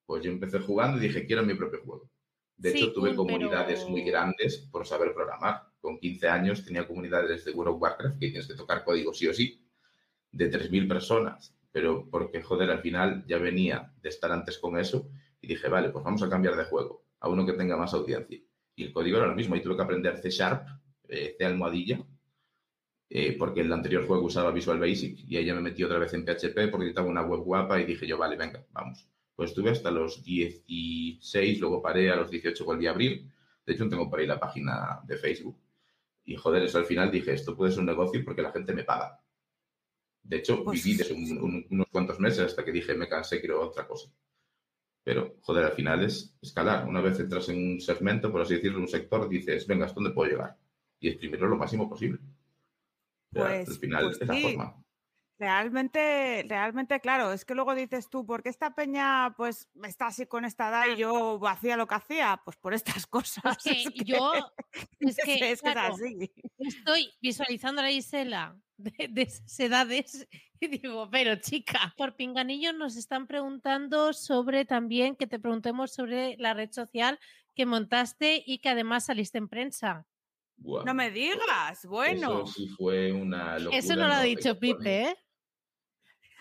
Pues 0.06 0.24
yo 0.24 0.32
empecé 0.32 0.60
jugando 0.60 0.98
y 0.98 1.02
dije, 1.08 1.26
quiero 1.26 1.44
mi 1.44 1.54
propio 1.54 1.82
juego. 1.84 2.10
De 2.58 2.72
Sí, 2.72 2.78
hecho, 2.78 2.94
tuve 2.94 3.16
comunidades 3.16 3.80
pero- 3.82 3.90
muy 3.92 4.04
grandes 4.04 4.58
por 4.72 4.86
saber 4.88 5.14
programar. 5.14 5.64
Con 5.82 6.00
15 6.00 6.28
años 6.30 6.64
tenía 6.66 6.88
comunidades 6.88 7.46
de 7.46 7.52
World 7.52 7.76
of 7.76 7.82
Warcraft 7.82 8.20
que 8.20 8.30
tienes 8.30 8.48
que 8.48 8.56
tocar 8.56 8.84
código 8.84 9.14
sí 9.14 9.28
o 9.28 9.34
sí, 9.34 9.62
de 10.32 10.48
3.000 10.50 10.88
personas. 10.88 11.54
Pero 11.72 12.08
porque, 12.10 12.42
joder, 12.42 12.72
al 12.72 12.80
final 12.80 13.26
ya 13.28 13.38
venía 13.38 13.94
de 14.02 14.10
estar 14.10 14.32
antes 14.32 14.58
con 14.58 14.78
eso 14.80 15.10
y 15.42 15.48
dije, 15.48 15.68
vale, 15.68 15.90
pues 15.90 16.04
vamos 16.04 16.24
a 16.24 16.30
cambiar 16.30 16.56
de 16.56 16.64
juego 16.66 17.04
a 17.20 17.28
uno 17.30 17.46
que 17.46 17.54
tenga 17.54 17.76
más 17.76 17.94
audiencia. 17.94 18.40
Y 18.76 18.84
el 18.84 18.94
código 18.94 19.18
era 19.18 19.28
lo 19.28 19.36
mismo. 19.36 19.56
Y 19.56 19.62
tuve 19.62 19.76
que 19.76 19.82
aprender 19.84 20.18
C 20.20 20.30
Sharp, 20.30 20.66
eh, 21.10 21.36
C 21.38 21.46
almohadilla, 21.46 22.00
eh, 23.10 23.36
porque 23.38 23.62
el 23.62 23.72
anterior 23.72 24.08
juego 24.08 24.26
usaba 24.26 24.52
Visual 24.52 24.80
Basic 24.80 25.20
y 25.28 25.38
ahí 25.38 25.46
ya 25.46 25.54
me 25.54 25.62
metí 25.62 25.84
otra 25.84 26.00
vez 26.00 26.14
en 26.14 26.26
PHP 26.26 26.70
porque 26.70 26.86
necesitaba 26.86 27.08
una 27.08 27.22
web 27.22 27.42
guapa 27.42 27.80
y 27.80 27.86
dije 27.86 28.08
yo, 28.08 28.18
vale, 28.18 28.36
venga, 28.38 28.66
vamos. 28.72 29.08
Pues 29.36 29.50
estuve 29.52 29.72
hasta 29.72 29.92
los 29.92 30.24
16, 30.24 31.60
luego 31.60 31.82
paré, 31.82 32.10
a 32.10 32.16
los 32.16 32.30
18 32.32 32.64
volví 32.64 32.88
a 32.88 32.92
abrir. 32.92 33.26
De 33.66 33.74
hecho, 33.74 33.90
tengo 33.90 34.10
por 34.10 34.20
ahí 34.20 34.28
la 34.28 34.40
página 34.40 35.02
de 35.06 35.18
Facebook. 35.18 35.58
Y 36.24 36.36
joder, 36.36 36.64
eso 36.64 36.78
al 36.78 36.86
final 36.86 37.12
dije, 37.12 37.34
esto 37.34 37.56
puede 37.56 37.72
ser 37.72 37.82
un 37.82 37.88
negocio 37.88 38.24
porque 38.24 38.42
la 38.42 38.52
gente 38.52 38.74
me 38.74 38.84
paga. 38.84 39.20
De 40.24 40.38
hecho, 40.38 40.64
Pues- 40.64 40.84
viví 40.84 40.98
de 40.98 41.14
un- 41.14 41.38
un- 41.44 41.68
unos 41.70 41.88
cuantos 41.92 42.20
meses 42.20 42.40
hasta 42.40 42.64
que 42.64 42.72
dije, 42.72 42.96
me 42.96 43.08
cansé, 43.10 43.40
quiero 43.40 43.62
otra 43.62 43.86
cosa. 43.86 44.10
Pero, 45.04 45.36
joder, 45.42 45.66
al 45.66 45.74
final 45.74 46.04
es 46.04 46.36
escalar. 46.42 46.88
Una 46.88 47.02
vez 47.02 47.20
entras 47.20 47.48
en 47.50 47.58
un 47.74 47.80
segmento, 47.82 48.32
por 48.32 48.42
así 48.42 48.56
decirlo, 48.56 48.80
un 48.80 48.88
sector, 48.88 49.30
dices, 49.30 49.68
venga, 49.68 49.86
¿hasta 49.86 49.96
dónde 49.96 50.12
puedo 50.16 50.32
llegar? 50.32 50.58
Y 51.00 51.10
exprimirlo 51.10 51.48
lo 51.48 51.58
máximo 51.58 51.88
posible. 51.88 52.20
O 53.32 53.34
sea, 53.36 53.46
Pues- 53.48 53.70
al 53.70 53.76
final 53.76 54.04
pues 54.06 54.22
es 54.22 54.28
la 54.28 54.34
sí. 54.34 54.42
forma. 54.42 54.84
Realmente, 55.38 56.46
realmente, 56.48 57.00
claro, 57.02 57.34
es 57.34 57.44
que 57.44 57.56
luego 57.56 57.76
dices 57.76 58.10
tú, 58.10 58.26
¿por 58.26 58.42
qué 58.42 58.48
esta 58.50 58.74
peña 58.74 59.34
pues 59.36 59.70
está 59.84 60.08
así 60.08 60.26
con 60.28 60.46
esta 60.46 60.70
edad 60.70 60.86
y 60.96 60.96
yo 60.96 61.40
hacía 61.46 61.76
lo 61.76 61.88
que 61.88 61.96
hacía? 61.96 62.42
Pues 62.46 62.56
por 62.56 62.74
estas 62.74 63.06
cosas. 63.08 63.58
Es 63.58 63.64
que 63.64 63.82
es 63.84 63.90
que- 63.90 64.04
yo 64.06 64.32
es 65.00 65.18
que, 65.18 65.34
es 65.34 65.40
que 65.40 65.52
es 65.52 65.62
claro, 65.62 65.94
así. 65.96 66.32
estoy 66.58 67.14
visualizando 67.22 67.82
a 67.82 67.86
la 67.86 67.92
Gisela 67.92 68.58
de, 68.78 69.10
de 69.10 69.22
esas 69.24 69.60
edades 69.60 70.26
y 70.62 70.68
digo, 70.68 71.10
pero 71.12 71.36
chica, 71.36 71.94
por 71.98 72.16
pinganillo 72.16 72.72
nos 72.72 72.96
están 72.96 73.28
preguntando 73.28 74.14
sobre 74.14 74.64
también 74.64 75.18
que 75.18 75.28
te 75.28 75.40
preguntemos 75.40 75.92
sobre 75.94 76.38
la 76.38 76.54
red 76.54 76.72
social 76.72 77.20
que 77.56 77.66
montaste 77.66 78.42
y 78.46 78.60
que 78.60 78.70
además 78.70 79.06
saliste 79.06 79.38
en 79.38 79.50
prensa. 79.50 80.06
No 80.58 80.94
me 80.94 81.12
digas, 81.12 81.86
bueno. 81.86 82.44
Eso 82.44 82.48
sí 82.48 82.68
fue 82.70 83.12
una 83.12 83.60
locura. 83.60 83.78
Eso 83.78 83.96
no 83.98 84.08
lo 84.08 84.14
ha 84.14 84.22
dicho. 84.22 84.58
Pipe, 84.58 85.04
¿eh? 85.10 85.16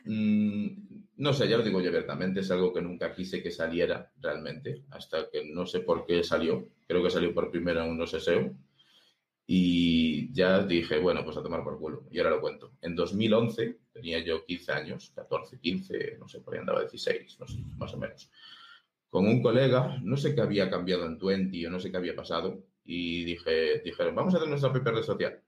Mm, 0.04 0.68
no 1.16 1.32
sé, 1.32 1.48
ya 1.48 1.56
lo 1.56 1.62
digo 1.64 1.80
yo 1.80 1.88
abiertamente, 1.88 2.40
es 2.40 2.50
algo 2.50 2.72
que 2.72 2.82
nunca 2.82 3.12
quise 3.14 3.42
que 3.42 3.50
saliera 3.50 4.12
realmente, 4.20 4.84
hasta 4.90 5.30
que 5.30 5.44
no 5.52 5.66
sé 5.66 5.80
por 5.80 6.06
qué 6.06 6.22
salió. 6.24 6.68
Creo 6.86 7.02
que 7.02 7.10
salió 7.10 7.32
por 7.34 7.50
primero 7.50 7.82
en 7.84 7.90
unos 7.90 8.14
SEO. 8.14 8.54
Y 9.46 10.32
ya 10.32 10.64
dije, 10.64 10.98
bueno, 10.98 11.22
pues 11.24 11.36
a 11.36 11.42
tomar 11.42 11.62
por 11.62 11.78
culo. 11.78 12.06
Y 12.10 12.18
ahora 12.18 12.30
lo 12.30 12.40
cuento. 12.40 12.72
En 12.80 12.96
2011 12.96 13.78
tenía 13.92 14.18
yo 14.24 14.44
15 14.44 14.72
años, 14.72 15.12
14, 15.14 15.60
15, 15.60 16.16
no 16.18 16.28
sé, 16.28 16.40
por 16.40 16.54
ahí 16.54 16.60
andaba 16.60 16.80
16, 16.80 17.40
no 17.40 17.46
sé, 17.46 17.58
más 17.76 17.92
o 17.92 17.98
menos. 17.98 18.30
Con 19.10 19.26
un 19.26 19.42
colega, 19.42 19.98
no 20.02 20.16
sé 20.16 20.34
qué 20.34 20.40
había 20.40 20.70
cambiado 20.70 21.06
en 21.06 21.18
Twenty 21.18 21.66
o 21.66 21.70
no 21.70 21.78
sé 21.78 21.90
qué 21.90 21.98
había 21.98 22.16
pasado. 22.16 22.64
Y 22.84 23.24
dije, 23.24 23.80
dijeron, 23.84 24.14
vamos 24.14 24.34
a 24.34 24.38
hacer 24.38 24.48
nuestra 24.48 24.72
propia 24.72 24.92
red 24.92 25.02
social. 25.02 25.40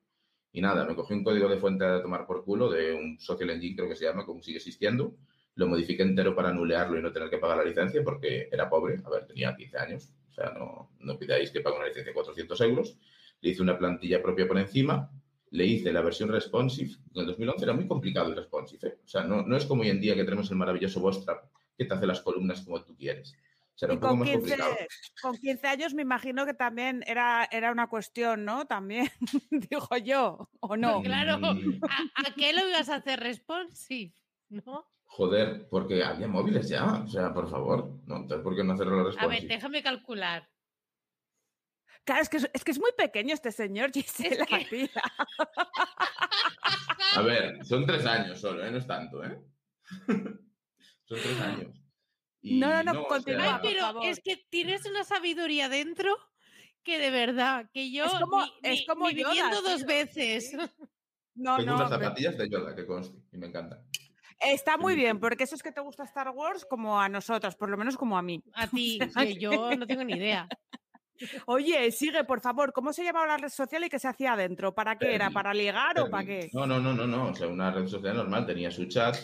Y 0.57 0.63
nada, 0.63 0.87
me 0.87 0.95
cogí 0.95 1.13
un 1.13 1.23
código 1.23 1.51
de 1.51 1.59
fuente 1.59 1.85
a 1.85 2.01
tomar 2.01 2.27
por 2.27 2.43
culo 2.43 2.71
de 2.71 2.95
un 2.95 3.21
social 3.21 3.51
engine, 3.51 3.77
creo 3.77 3.91
que 3.91 3.95
se 3.95 4.07
llama, 4.07 4.25
como 4.25 4.41
sigue 4.41 4.57
existiendo. 4.57 5.15
Lo 5.55 5.67
modifiqué 5.67 6.03
entero 6.03 6.35
para 6.35 6.49
anulearlo 6.49 6.99
y 6.99 7.03
no 7.03 7.13
tener 7.13 7.29
que 7.29 7.37
pagar 7.37 7.59
la 7.59 7.65
licencia 7.65 8.03
porque 8.03 8.49
era 8.51 8.67
pobre. 8.71 9.03
A 9.05 9.11
ver, 9.11 9.27
tenía 9.27 9.55
15 9.55 9.79
años. 9.79 10.15
O 10.31 10.33
sea, 10.33 10.55
no, 10.59 10.93
no 11.01 11.19
pidáis 11.19 11.51
que 11.51 11.61
pague 11.61 11.77
una 11.77 11.89
licencia 11.89 12.11
de 12.11 12.15
400 12.15 12.59
euros. 12.63 12.97
Le 13.43 13.51
hice 13.51 13.61
una 13.61 13.77
plantilla 13.77 14.23
propia 14.23 14.49
por 14.49 14.57
encima. 14.57 15.11
Le 15.51 15.67
hice 15.67 15.93
la 15.93 16.01
versión 16.01 16.31
responsive. 16.31 16.93
En 17.15 17.21
el 17.21 17.27
2011 17.27 17.63
era 17.63 17.75
muy 17.75 17.87
complicado 17.87 18.31
el 18.31 18.37
responsive. 18.37 18.89
¿eh? 18.89 18.99
O 19.05 19.09
sea, 19.09 19.25
no, 19.25 19.43
no 19.43 19.59
es 19.59 19.67
como 19.67 19.83
hoy 19.83 19.91
en 19.91 20.01
día 20.01 20.15
que 20.15 20.25
tenemos 20.25 20.51
el 20.51 20.57
maravilloso 20.57 21.01
Bootstrap 21.01 21.51
que 21.77 21.85
te 21.85 21.93
hace 21.93 22.07
las 22.07 22.23
columnas 22.23 22.63
como 22.63 22.83
tú 22.83 22.97
quieres. 22.97 23.37
Y 23.83 23.85
un 23.85 24.01
poco 24.01 24.09
con 24.09 24.19
más 24.21 24.29
15, 24.29 24.41
complicado. 24.57 24.77
con 25.23 25.37
15 25.37 25.67
años 25.67 25.95
me 25.95 26.03
imagino 26.03 26.47
que 26.47 26.55
también 26.55 27.05
era, 27.07 27.47
era 27.51 27.71
una 27.73 27.89
cuestión, 27.89 28.45
¿no? 28.45 28.67
También, 28.67 29.09
digo 29.51 29.97
yo, 29.99 30.49
¿o 30.61 30.77
no? 30.77 31.03
Claro. 31.03 31.39
Mm, 31.39 31.81
¿A, 31.89 32.29
a 32.29 32.35
qué 32.35 32.53
lo 32.55 32.67
ibas 32.69 32.89
a 32.89 32.97
hacer 32.97 33.21
responsive? 33.21 34.15
¿No? 34.49 34.91
Joder, 35.09 35.69
porque 35.69 36.03
había 36.03 36.27
móviles 36.29 36.69
ya. 36.69 36.85
O 37.03 37.09
sea, 37.09 37.33
por 37.35 37.51
favor. 37.51 38.01
No, 38.07 38.17
entonces, 38.17 38.43
¿por 38.43 38.57
qué 38.57 38.65
no 38.65 38.73
hacerlo 38.73 38.95
A 38.95 39.05
ver, 39.05 39.07
responsive? 39.15 39.55
déjame 39.55 39.83
calcular. 39.83 40.49
Claro, 42.05 42.23
es 42.23 42.29
que 42.29 42.37
es, 42.39 42.51
es 42.55 42.65
que 42.65 42.71
es 42.71 42.79
muy 42.79 42.93
pequeño 42.97 43.35
este 43.35 43.51
señor, 43.53 43.91
Gisela, 43.95 44.47
que- 44.47 44.65
tía. 44.65 44.89
A 47.15 47.23
ver, 47.23 47.65
son 47.65 47.85
tres 47.87 48.07
años 48.07 48.41
solo, 48.41 48.65
¿eh? 48.65 48.71
No 48.71 48.79
es 48.79 48.87
tanto, 48.87 49.23
¿eh? 49.25 49.39
son 51.05 51.19
tres 51.21 51.41
años. 51.41 51.83
Y 52.43 52.59
No, 52.59 52.83
no, 52.85 52.93
no, 52.93 53.01
o 53.03 53.07
continúa, 53.09 53.61
pero 53.63 53.81
favor. 53.81 54.07
es 54.07 54.21
que 54.21 54.37
tienes 54.51 54.85
una 54.87 55.05
sabiduría 55.05 55.69
dentro 55.69 56.17
que 56.83 56.99
de 56.99 57.11
verdad, 57.11 57.69
que 57.73 57.91
yo 57.91 58.05
como- 58.21 58.43
ni, 58.45 58.53
es 58.63 58.85
como 58.87 59.09
ni 59.09 59.17
Yoda, 59.21 59.31
viviendo 59.33 59.63
dos 59.63 59.79
tío, 59.79 59.87
veces. 59.87 60.51
sí. 60.51 60.57
No, 61.39 61.57
tengo 61.59 61.73
no, 61.73 61.77
unas 61.77 61.91
zapatillas 61.91 62.39
de 62.39 62.49
Yoda 62.49 62.75
que 62.75 62.87
conste 62.87 63.19
y 63.31 63.37
me 63.37 63.49
encantan. 63.49 63.81
está 64.41 64.79
muy 64.79 64.95
bien, 64.95 65.21
porque 65.21 65.45
eso 65.45 65.55
es 65.55 65.63
que 65.63 65.71
te 65.71 65.83
gusta 65.83 66.05
Star 66.05 66.31
Wars 66.31 66.65
como 66.65 66.99
a 66.99 67.11
nosotros, 67.11 67.57
por 67.57 67.69
lo 67.69 67.77
menos 67.77 67.97
como 67.99 68.17
a 68.17 68.23
mí. 68.23 68.43
A 68.55 68.67
ti, 68.69 68.99
sea 69.13 69.27
que 69.27 69.35
yo 69.39 69.71
no 69.77 69.87
tengo 69.87 70.03
ni 70.05 70.15
idea. 70.15 70.49
Oye, 71.47 71.91
sigue, 71.93 72.25
por 72.25 72.41
favor, 72.41 72.73
¿cómo 72.73 72.93
se 72.93 73.03
llamaba 73.05 73.27
la 73.27 73.37
red 73.39 73.49
social 73.49 73.85
y 73.85 73.89
qué 73.91 73.99
se 73.99 74.09
hacía 74.09 74.33
adentro? 74.35 74.75
¿Para 74.75 74.97
qué 74.99 75.15
era? 75.15 75.25
Fermi, 75.27 75.35
¿para 75.35 75.53
ligar 75.55 75.99
o 76.01 76.09
para 76.11 76.25
Fermi. 76.27 76.41
qué? 76.43 76.51
No, 76.55 76.67
no, 76.67 76.79
no, 76.81 76.93
no, 76.95 77.07
no. 77.07 77.25
O 77.31 77.35
sea, 77.35 77.49
una 77.49 77.71
red 77.71 77.87
social 77.87 78.17
normal. 78.17 78.47
Tenía 78.47 78.71
su 78.71 78.85
chat, 78.87 79.17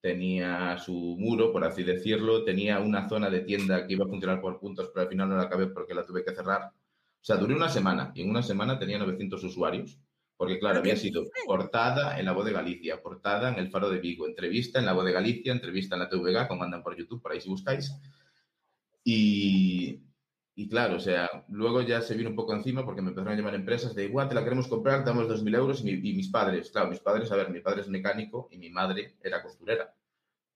tenía 0.00 0.78
su 0.78 0.92
muro, 1.18 1.52
por 1.52 1.64
así 1.64 1.82
decirlo, 1.82 2.44
tenía 2.44 2.80
una 2.80 3.08
zona 3.08 3.30
de 3.30 3.40
tienda 3.40 3.86
que 3.86 3.94
iba 3.94 4.04
a 4.04 4.08
funcionar 4.08 4.40
por 4.40 4.58
puntos, 4.58 4.90
pero 4.92 5.02
al 5.02 5.08
final 5.08 5.28
no 5.28 5.36
la 5.36 5.44
acabé 5.44 5.66
porque 5.68 5.94
la 5.94 6.04
tuve 6.04 6.24
que 6.24 6.34
cerrar. 6.34 6.62
O 6.66 7.24
sea, 7.26 7.36
duré 7.36 7.54
una 7.54 7.68
semana 7.68 8.12
y 8.14 8.22
en 8.22 8.30
una 8.30 8.42
semana 8.42 8.78
tenía 8.78 8.98
900 8.98 9.42
usuarios. 9.42 9.98
Porque, 10.36 10.58
claro, 10.58 10.74
¿Pero 10.74 10.84
qué 10.84 10.90
había 10.90 11.00
sido 11.00 11.24
portada 11.46 12.18
en 12.18 12.26
la 12.26 12.32
voz 12.32 12.44
de 12.44 12.52
Galicia, 12.52 13.02
portada 13.02 13.48
en 13.48 13.58
el 13.58 13.70
Faro 13.70 13.88
de 13.88 13.98
Vigo, 13.98 14.26
entrevista 14.26 14.78
en 14.78 14.84
la 14.84 14.92
voz 14.92 15.06
de 15.06 15.12
Galicia, 15.12 15.50
entrevista 15.50 15.96
en 15.96 16.00
la 16.00 16.08
TVG, 16.10 16.46
como 16.46 16.62
andan 16.62 16.82
por 16.82 16.96
YouTube, 16.96 17.22
por 17.22 17.32
ahí 17.32 17.40
si 17.40 17.48
buscáis. 17.48 17.90
Y, 19.02 20.02
y 20.58 20.68
claro, 20.68 20.96
o 20.96 21.00
sea, 21.00 21.28
luego 21.48 21.82
ya 21.82 22.00
se 22.00 22.14
vino 22.16 22.30
un 22.30 22.34
poco 22.36 22.54
encima 22.54 22.84
porque 22.84 23.02
me 23.02 23.10
empezaron 23.10 23.32
a 23.32 23.36
llamar 23.36 23.54
empresas 23.54 23.94
de 23.94 24.06
igual, 24.06 24.28
te 24.28 24.34
la 24.34 24.42
queremos 24.42 24.66
comprar, 24.68 25.04
damos 25.04 25.28
2.000 25.28 25.54
euros. 25.54 25.82
Y, 25.82 25.84
mi- 25.84 26.10
y 26.10 26.14
mis 26.14 26.28
padres, 26.28 26.70
claro, 26.70 26.88
mis 26.90 27.00
padres, 27.00 27.30
a 27.30 27.36
ver, 27.36 27.50
mi 27.50 27.60
padre 27.60 27.82
es 27.82 27.88
mecánico 27.88 28.48
y 28.50 28.58
mi 28.58 28.70
madre 28.70 29.16
era 29.22 29.42
costurera. 29.42 29.94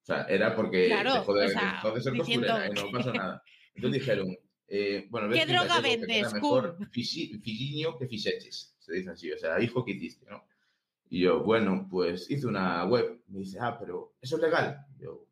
O 0.03 0.07
sea, 0.07 0.23
era 0.25 0.57
porque 0.57 0.89
Claro, 0.89 1.13
dejó, 1.15 1.35
de, 1.35 1.45
o 1.47 1.49
sea, 1.51 1.73
dejó 1.83 1.95
de 1.95 2.01
ser 2.01 2.17
costurera 2.17 2.67
y 2.67 2.71
no 2.75 2.91
pasó 2.91 3.13
nada. 3.13 3.43
Entonces 3.75 4.01
dijeron, 4.01 4.37
eh, 4.69 5.07
bueno, 5.11 5.29
¿Qué 5.29 5.45
droga 5.47 5.81
vendes, 5.81 6.33
mejor 6.33 6.79
fisiño 6.91 7.99
que 7.99 8.07
fiseches, 8.09 8.75
se 8.79 8.95
dice 8.95 9.11
así, 9.11 9.31
o 9.33 9.39
sea, 9.39 9.61
hijo 9.63 9.85
que 9.85 9.93
hiciste, 9.93 10.27
¿no? 10.31 10.45
Y 11.11 11.21
yo, 11.23 11.43
bueno, 11.43 11.87
pues 11.91 12.31
hice 12.31 12.47
una 12.47 12.85
web. 12.87 13.21
Me 13.29 13.41
dice, 13.41 13.59
ah, 13.61 13.77
pero 13.79 14.15
¿eso 14.21 14.37
es 14.37 14.43
legal? 14.43 14.87
Yo, 14.99 15.19
"Pues, 15.19 15.30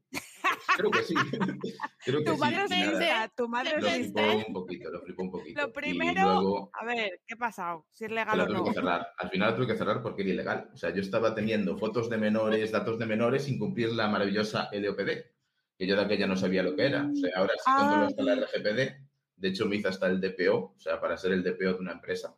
creo 0.76 0.90
que 0.90 1.02
sí. 1.02 1.14
creo 2.04 2.18
que 2.20 2.24
Tu 2.24 2.34
sí. 2.34 2.38
madre 2.40 2.66
nada, 2.68 3.28
tu 3.28 3.48
madre 3.48 3.80
Lo 3.80 3.88
flipó 3.88 4.20
un 4.48 4.52
poquito, 4.52 4.90
lo 4.90 5.00
flipó 5.02 5.22
un 5.22 5.30
poquito. 5.30 5.60
Lo 5.60 5.72
primero, 5.72 6.22
luego 6.22 6.70
a 6.72 6.84
ver, 6.84 7.20
¿qué 7.26 7.34
ha 7.34 7.38
pasado? 7.38 7.86
Si 7.92 8.04
es 8.04 8.10
legal 8.10 8.40
o 8.40 8.46
tuve 8.46 8.58
no. 8.58 8.64
que 8.64 8.72
cerrar. 8.74 9.08
Al 9.18 9.30
final 9.30 9.54
tuve 9.56 9.66
que 9.66 9.76
cerrar 9.76 10.02
porque 10.02 10.22
era 10.22 10.30
ilegal. 10.32 10.70
O 10.72 10.76
sea, 10.76 10.90
yo 10.90 11.00
estaba 11.00 11.34
teniendo 11.34 11.76
fotos 11.76 12.08
de 12.10 12.18
menores, 12.18 12.72
datos 12.72 12.98
de 12.98 13.06
menores 13.06 13.44
sin 13.44 13.58
cumplir 13.58 13.92
la 13.92 14.08
maravillosa 14.08 14.68
LOPD, 14.72 15.10
que 15.78 15.86
yo 15.86 15.96
de 15.96 16.02
aquella 16.02 16.26
no 16.26 16.36
sabía 16.36 16.62
lo 16.62 16.74
que 16.76 16.86
era. 16.86 17.08
O 17.10 17.14
sea, 17.16 17.30
ahora 17.36 17.52
sí 17.56 17.70
controlo 17.76 18.06
hasta 18.06 18.22
la 18.22 18.34
RGPD. 18.34 19.08
De 19.36 19.48
hecho, 19.48 19.66
me 19.66 19.76
hice 19.76 19.88
hasta 19.88 20.08
el 20.08 20.20
DPO, 20.20 20.74
o 20.76 20.80
sea, 20.80 21.00
para 21.00 21.16
ser 21.16 21.32
el 21.32 21.44
DPO 21.44 21.74
de 21.74 21.78
una 21.80 21.92
empresa. 21.92 22.36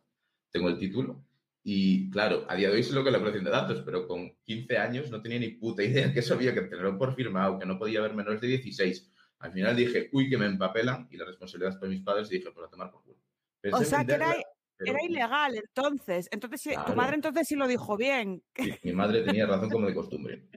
Tengo 0.51 0.69
el 0.69 0.77
título. 0.77 1.23
Y 1.63 2.09
claro, 2.09 2.45
a 2.49 2.55
día 2.55 2.69
de 2.69 2.75
hoy 2.75 2.83
sé 2.83 2.93
lo 2.93 3.03
que 3.03 3.09
es 3.09 3.13
la 3.13 3.19
protección 3.19 3.45
de 3.45 3.51
datos, 3.51 3.81
pero 3.85 4.07
con 4.07 4.35
15 4.43 4.77
años 4.77 5.11
no 5.11 5.21
tenía 5.21 5.39
ni 5.39 5.49
puta 5.49 5.83
idea 5.83 6.11
que 6.11 6.19
eso 6.19 6.33
había 6.33 6.53
que 6.53 6.61
tenerlo 6.61 6.97
por 6.97 7.13
firmado, 7.15 7.59
que 7.59 7.65
no 7.67 7.77
podía 7.77 7.99
haber 7.99 8.13
menores 8.15 8.41
de 8.41 8.47
16. 8.47 9.11
Al 9.39 9.51
final 9.53 9.75
dije, 9.75 10.09
uy, 10.13 10.29
que 10.29 10.37
me 10.37 10.45
empapelan, 10.47 11.07
y 11.11 11.17
la 11.17 11.25
responsabilidad 11.25 11.73
es 11.73 11.77
para 11.79 11.89
mis 11.91 12.01
padres, 12.01 12.31
y 12.31 12.37
dije, 12.37 12.51
pues 12.51 12.65
a 12.67 12.69
tomar 12.69 12.91
por 12.91 13.03
culo. 13.03 13.17
Pensé 13.59 13.77
O 13.77 13.83
sea, 13.85 14.03
que 14.05 14.13
era, 14.13 14.27
venderla, 14.27 14.43
pero 14.77 14.91
era 14.93 15.05
ilegal 15.05 15.55
entonces. 15.55 16.27
Entonces, 16.31 16.61
tu 16.63 16.69
Claro. 16.71 16.95
madre 16.95 17.15
entonces 17.15 17.47
sí 17.47 17.55
lo 17.55 17.67
dijo 17.67 17.95
bien. 17.97 18.43
sí, 18.55 18.71
mi 18.83 18.93
madre 18.93 19.21
tenía 19.21 19.45
razón 19.45 19.69
como 19.69 19.85
de 19.87 19.93
costumbre. 19.93 20.47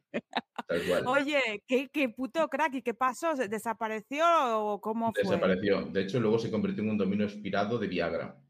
Tal 0.67 0.83
cual. 0.89 1.05
Oye, 1.07 1.63
¿qué, 1.67 1.89
qué 1.93 2.09
puto 2.09 2.49
crack. 2.49 2.75
¿Y 2.77 2.83
qué 2.83 2.95
pasó? 2.95 3.37
¿Se- 3.37 3.49
¿Desapareció 3.49 4.25
o 4.59 4.81
cómo 4.81 5.13
fue? 5.13 5.23
Desapareció. 5.23 5.83
De 5.83 6.01
hecho, 6.03 6.19
luego 6.21 6.39
se 6.39 6.51
convirtió 6.51 6.83
en 6.83 6.91
un 6.91 6.99
dominio 6.99 7.27
expirado 7.27 7.79
de 7.79 7.87
Viagra. 7.89 8.41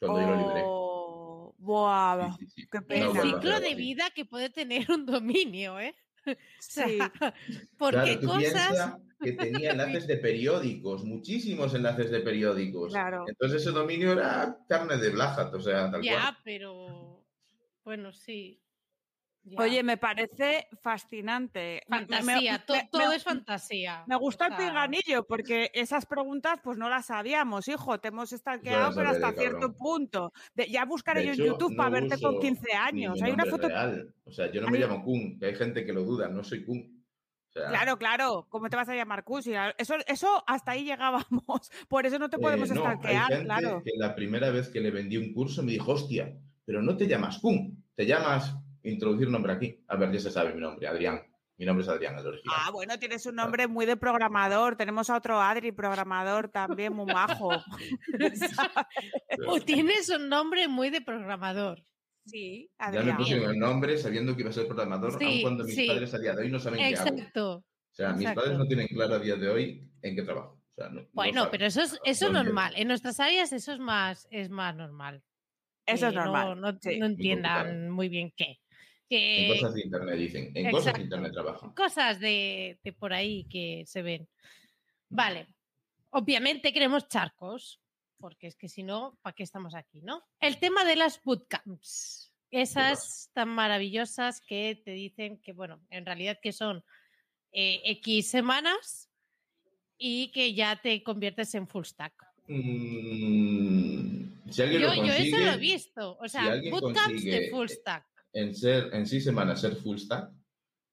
Cuando 0.00 0.20
yo 0.20 0.26
lo 0.26 0.36
libré. 0.36 0.81
Buah, 1.62 2.36
Sí, 2.38 2.46
sí, 2.46 2.52
sí. 2.62 2.68
qué 2.70 2.78
No 2.80 2.86
pena. 2.86 3.06
El 3.06 3.22
ciclo 3.22 3.60
de 3.60 3.74
vida 3.74 4.10
que 4.14 4.24
puede 4.24 4.50
tener 4.50 4.90
un 4.90 5.06
dominio, 5.06 5.78
¿eh? 5.80 5.94
O 6.26 6.36
sea, 6.58 6.86
Sí. 6.88 6.98
¿por 7.76 7.92
Claro, 7.92 8.06
qué 8.06 8.16
tú 8.16 8.26
cosas? 8.28 8.96
que 9.20 9.32
tenía 9.32 9.70
enlaces 9.72 10.06
de 10.06 10.16
periódicos, 10.18 11.04
muchísimos 11.04 11.74
enlaces 11.74 12.10
de 12.10 12.20
periódicos. 12.20 12.92
Claro. 12.92 13.24
Entonces 13.28 13.62
ese 13.62 13.70
dominio 13.72 14.12
era 14.12 14.58
carne 14.68 14.96
de 14.98 15.10
Blajat, 15.10 15.54
o 15.54 15.60
sea, 15.60 15.90
tal 15.90 16.02
Ya, 16.02 16.20
cual. 16.20 16.36
pero 16.44 17.26
bueno, 17.84 18.12
sí. 18.12 18.61
Ya. 19.44 19.60
Oye, 19.60 19.82
me 19.82 19.96
parece 19.96 20.68
fascinante. 20.82 21.82
Fantasía, 21.88 22.52
me- 22.52 22.58
to- 22.60 22.72
me- 22.74 22.88
todo 22.92 23.08
me- 23.08 23.16
es 23.16 23.24
fantasía. 23.24 24.04
Me 24.06 24.14
gustó 24.16 24.44
O 24.44 24.46
el 24.46 24.54
pinganillo 24.56 25.26
porque 25.26 25.70
esas 25.74 26.06
preguntas 26.06 26.60
pues 26.62 26.78
no 26.78 26.88
las 26.88 27.06
sabíamos, 27.06 27.66
hijo. 27.66 27.98
Te 27.98 28.08
hemos 28.08 28.30
stalkeado, 28.30 28.94
pero 28.94 29.08
hasta 29.10 29.32
cierto 29.32 29.58
cabrón. 29.58 29.74
punto. 29.76 30.32
De- 30.54 30.68
ya 30.70 30.84
buscaré 30.84 31.20
De 31.22 31.26
yo 31.26 31.32
en 31.32 31.50
YouTube 31.50 31.76
para 31.76 31.90
verte 31.90 32.20
con 32.20 32.34
uso 32.34 32.40
15 32.40 32.68
ni 32.68 32.72
años. 32.78 33.20
Hay 33.22 33.32
una 33.32 33.46
foto. 33.46 33.68
real. 33.68 34.14
O 34.24 34.30
sea, 34.30 34.50
yo 34.52 34.60
no 34.60 34.68
me 34.68 34.78
Hay- 34.78 34.84
llamo 34.84 35.02
Kun, 35.02 35.38
que 35.40 35.46
hay 35.46 35.54
gente 35.56 35.84
que 35.84 35.92
lo 35.92 36.04
duda, 36.04 36.28
no 36.28 36.44
soy 36.44 36.64
Kun. 36.64 37.04
claro, 37.52 37.98
claro. 37.98 38.46
¿Cómo 38.48 38.70
te 38.70 38.76
vas 38.76 38.88
a 38.88 38.94
llamar 38.94 39.24
Cusi? 39.24 39.52
Eso, 39.76 39.96
eso 40.06 40.44
hasta 40.46 40.70
ahí 40.70 40.84
llegábamos. 40.84 41.26
Por 41.88 42.06
eso 42.06 42.18
no 42.20 42.30
te 42.30 42.38
podemos 42.38 42.70
eh, 42.70 42.74
no, 42.74 42.80
estalquear, 42.82 43.42
claro. 43.42 43.82
Que 43.84 43.90
la 43.96 44.14
primera 44.14 44.50
vez 44.50 44.68
que 44.68 44.80
le 44.80 44.92
vendí 44.92 45.16
un 45.16 45.32
curso 45.34 45.62
me 45.64 45.72
dijo, 45.72 45.92
hostia, 45.92 46.32
pero 46.64 46.80
no 46.80 46.96
te 46.96 47.08
llamas 47.08 47.38
Kun, 47.40 47.84
te 47.96 48.06
llamas 48.06 48.56
introducir 48.84 49.28
nombre 49.28 49.52
aquí. 49.52 49.84
A 49.88 49.96
ver, 49.96 50.12
ya 50.12 50.20
se 50.20 50.30
sabe 50.30 50.54
mi 50.54 50.60
nombre, 50.60 50.86
Adrián. 50.86 51.22
Mi 51.58 51.66
nombre 51.66 51.84
es 51.84 51.88
Adrián, 51.88 52.18
el 52.18 52.26
original. 52.26 52.56
Ah, 52.58 52.70
bueno, 52.72 52.98
tienes 52.98 53.24
un 53.26 53.36
nombre 53.36 53.68
muy 53.68 53.86
de 53.86 53.96
programador. 53.96 54.74
Tenemos 54.76 55.10
a 55.10 55.16
otro 55.16 55.40
Adri, 55.40 55.70
programador 55.70 56.48
también, 56.48 56.92
muy 56.92 57.06
majo. 57.06 57.50
o 59.46 59.60
tienes 59.60 60.08
un 60.08 60.28
nombre 60.28 60.66
muy 60.66 60.90
de 60.90 61.00
programador. 61.02 61.84
Sí, 62.24 62.70
Adrián. 62.78 63.06
Ya 63.06 63.12
me 63.12 63.18
puse 63.18 63.36
el 63.36 63.58
nombre 63.58 63.98
sabiendo 63.98 64.34
que 64.34 64.40
iba 64.40 64.50
a 64.50 64.52
ser 64.52 64.66
programador, 64.66 65.22
aun 65.22 65.40
cuando 65.42 65.64
mis 65.64 65.86
padres 65.86 66.14
a 66.14 66.18
día 66.18 66.34
de 66.34 66.42
hoy 66.42 66.50
no 66.50 66.58
saben 66.58 66.78
qué 66.78 66.96
hago. 66.96 67.08
Exacto. 67.08 67.54
O 67.56 67.64
sea, 67.94 68.12
mis 68.14 68.30
padres 68.30 68.56
no 68.56 68.66
tienen 68.66 68.88
claro 68.88 69.14
a 69.14 69.18
día 69.18 69.36
de 69.36 69.48
hoy 69.48 69.88
en 70.00 70.16
qué 70.16 70.22
trabajo. 70.22 70.60
bueno, 71.12 71.48
pero 71.50 71.66
eso 71.66 71.82
es, 71.82 71.98
eso 72.04 72.26
es 72.26 72.32
normal. 72.32 72.72
En 72.76 72.88
nuestras 72.88 73.20
áreas 73.20 73.52
eso 73.52 73.72
es 73.72 73.78
más, 73.78 74.26
es 74.30 74.50
más 74.50 74.74
normal. 74.74 75.22
Eso 75.84 76.08
es 76.08 76.14
normal. 76.14 76.60
No, 76.60 76.72
no 76.72 77.06
entiendan 77.06 77.90
muy 77.90 78.08
bien 78.08 78.32
qué. 78.36 78.61
En 79.14 79.54
cosas 79.54 79.74
de 79.74 79.82
internet, 79.82 80.16
dicen. 80.16 80.52
En 80.54 80.70
cosas 80.70 80.94
de 80.94 81.02
internet 81.02 81.32
trabajan. 81.32 81.74
Cosas 81.74 82.20
de, 82.20 82.78
por 82.98 83.12
ahí 83.12 83.44
que 83.44 83.84
se 83.86 84.02
ven. 84.02 84.28
Vale. 85.08 85.46
Obviamente 86.10 86.72
queremos 86.72 87.08
charcos, 87.08 87.80
porque 88.18 88.46
es 88.46 88.56
que 88.56 88.68
si 88.68 88.82
no, 88.82 89.18
¿para 89.22 89.34
qué 89.34 89.42
estamos 89.42 89.74
aquí, 89.74 90.00
no? 90.02 90.22
El 90.40 90.58
tema 90.58 90.84
de 90.84 90.96
las 90.96 91.22
bootcamps. 91.22 92.32
Esas 92.50 93.30
tan 93.32 93.48
maravillosas 93.48 94.40
que 94.40 94.80
te 94.84 94.90
dicen 94.90 95.38
que, 95.38 95.52
bueno, 95.52 95.80
en 95.88 96.04
realidad 96.04 96.38
que 96.42 96.52
son 96.52 96.84
eh, 97.52 97.80
X 97.84 98.28
semanas 98.28 99.08
y 99.96 100.30
que 100.32 100.52
ya 100.52 100.76
te 100.76 101.02
conviertes 101.02 101.54
en 101.54 101.66
full 101.66 101.84
stack. 101.84 102.12
Mm, 102.48 104.50
yo, 104.50 104.64
eso 104.64 105.38
lo 105.38 105.52
he 105.52 105.56
visto. 105.56 106.18
O 106.20 106.28
sea, 106.28 106.60
bootcamps 106.70 107.24
de 107.24 107.48
full 107.50 107.68
stack 107.68 108.11
en 108.32 108.54
ser 108.54 108.90
en 108.94 109.06
seis 109.06 109.24
semanas 109.24 109.60
ser 109.60 109.76
full 109.76 109.98
stack, 109.98 110.30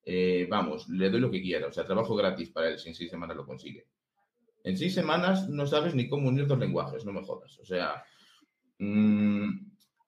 eh, 0.04 0.48
vamos, 0.50 0.88
le 0.90 1.10
doy 1.10 1.20
lo 1.20 1.32
que 1.32 1.42
quiera. 1.42 1.68
O 1.68 1.72
sea, 1.72 1.86
trabajo 1.86 2.16
gratis 2.16 2.50
para 2.50 2.70
él 2.70 2.80
si 2.80 2.90
en 2.90 2.96
seis 2.96 3.10
semanas 3.10 3.38
lo 3.38 3.46
consigue. 3.46 3.88
En 4.64 4.78
seis 4.78 4.94
semanas 4.94 5.48
no 5.50 5.66
sabes 5.66 5.96
ni 5.96 6.10
cómo 6.10 6.30
unir 6.30 6.48
dos 6.48 6.60
lenguajes, 6.60 7.06
no 7.06 7.14
me 7.14 7.24
jodas. 7.24 7.60
O 7.60 7.66
sea, 7.66 8.04
mmm, 8.80 9.50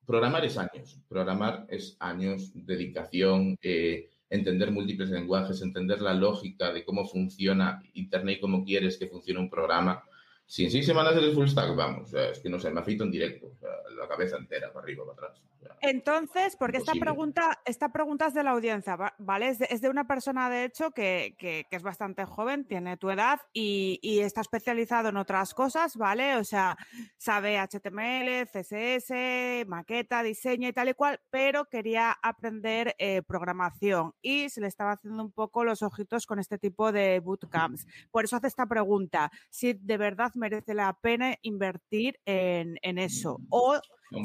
programar 0.06 0.44
es 0.46 0.58
años. 0.58 1.00
Programar 1.08 1.66
es 1.70 1.96
años, 2.00 2.52
dedicación, 2.54 3.58
eh, 3.62 4.10
entender 4.30 4.72
múltiples 4.72 5.10
lenguajes, 5.10 5.62
entender 5.62 6.02
la 6.02 6.14
lógica 6.14 6.72
de 6.74 6.84
cómo 6.84 7.08
funciona 7.08 7.82
Internet 7.94 8.38
y 8.38 8.42
cómo 8.42 8.64
quieres 8.64 8.98
que 8.98 9.08
funcione 9.08 9.40
un 9.40 9.50
programa. 9.50 10.04
Si 10.52 10.66
en 10.66 10.72
seis 10.72 10.86
semanas 10.86 11.16
eres 11.16 11.34
full 11.34 11.48
stack, 11.48 11.74
vamos, 11.78 12.14
es 12.14 12.40
que 12.40 12.50
no 12.50 12.60
sé, 12.60 12.72
me 12.72 12.82
afeito 12.82 13.06
en 13.06 13.12
directo, 13.12 13.54
la 13.98 14.06
cabeza 14.06 14.36
entera, 14.36 14.68
para 14.74 14.84
arriba, 14.84 15.06
para 15.06 15.30
atrás. 15.30 15.42
Entonces, 15.84 16.56
porque 16.58 16.78
esta 16.78 16.94
pregunta, 16.94 17.60
esta 17.66 17.92
pregunta 17.92 18.28
es 18.28 18.36
de 18.36 18.44
la 18.44 18.52
audiencia, 18.52 18.98
¿vale? 19.18 19.48
Es 19.48 19.82
de, 19.82 19.90
una 19.90 20.06
persona, 20.06 20.50
de 20.50 20.66
hecho, 20.66 20.92
que, 20.92 21.36
es 21.72 21.84
bastante 21.84 22.26
joven, 22.26 22.66
tiene 22.66 22.98
tu 22.98 23.10
edad 23.10 23.40
y, 23.52 24.00
está 24.22 24.42
especializado 24.42 25.10
en 25.10 25.18
otras 25.18 25.56
cosas, 25.56 25.98
¿vale? 25.98 26.36
O 26.36 26.44
sea, 26.44 26.78
sabe 27.18 27.58
HTML, 27.58 28.48
CSS, 28.48 29.66
maqueta, 29.68 30.22
diseño 30.22 30.68
y 30.68 30.74
tal 30.74 30.90
y 30.90 30.94
cual, 30.94 31.20
pero 31.32 31.66
quería 31.66 32.12
aprender 32.22 32.96
eh, 33.00 33.24
programación 33.24 34.14
y 34.22 34.50
se 34.50 34.62
le 34.62 34.68
estaba 34.68 34.92
haciendo 34.92 35.24
un 35.24 35.32
poco 35.32 35.64
los 35.64 35.82
ojitos 35.82 36.28
con 36.28 36.38
este 36.38 36.60
tipo 36.60 36.92
de 36.92 37.20
bootcamps. 37.20 37.88
Por 38.12 38.26
eso 38.26 38.36
hace 38.36 38.48
esta 38.48 38.68
pregunta, 38.68 39.32
si 39.50 39.74
de 39.74 39.98
verdad 39.98 40.32
merece 40.42 40.74
la 40.74 40.98
pena 41.02 41.38
invertir 41.44 42.20
en, 42.26 42.78
en 42.82 42.98
eso 42.98 43.40
o 43.50 43.80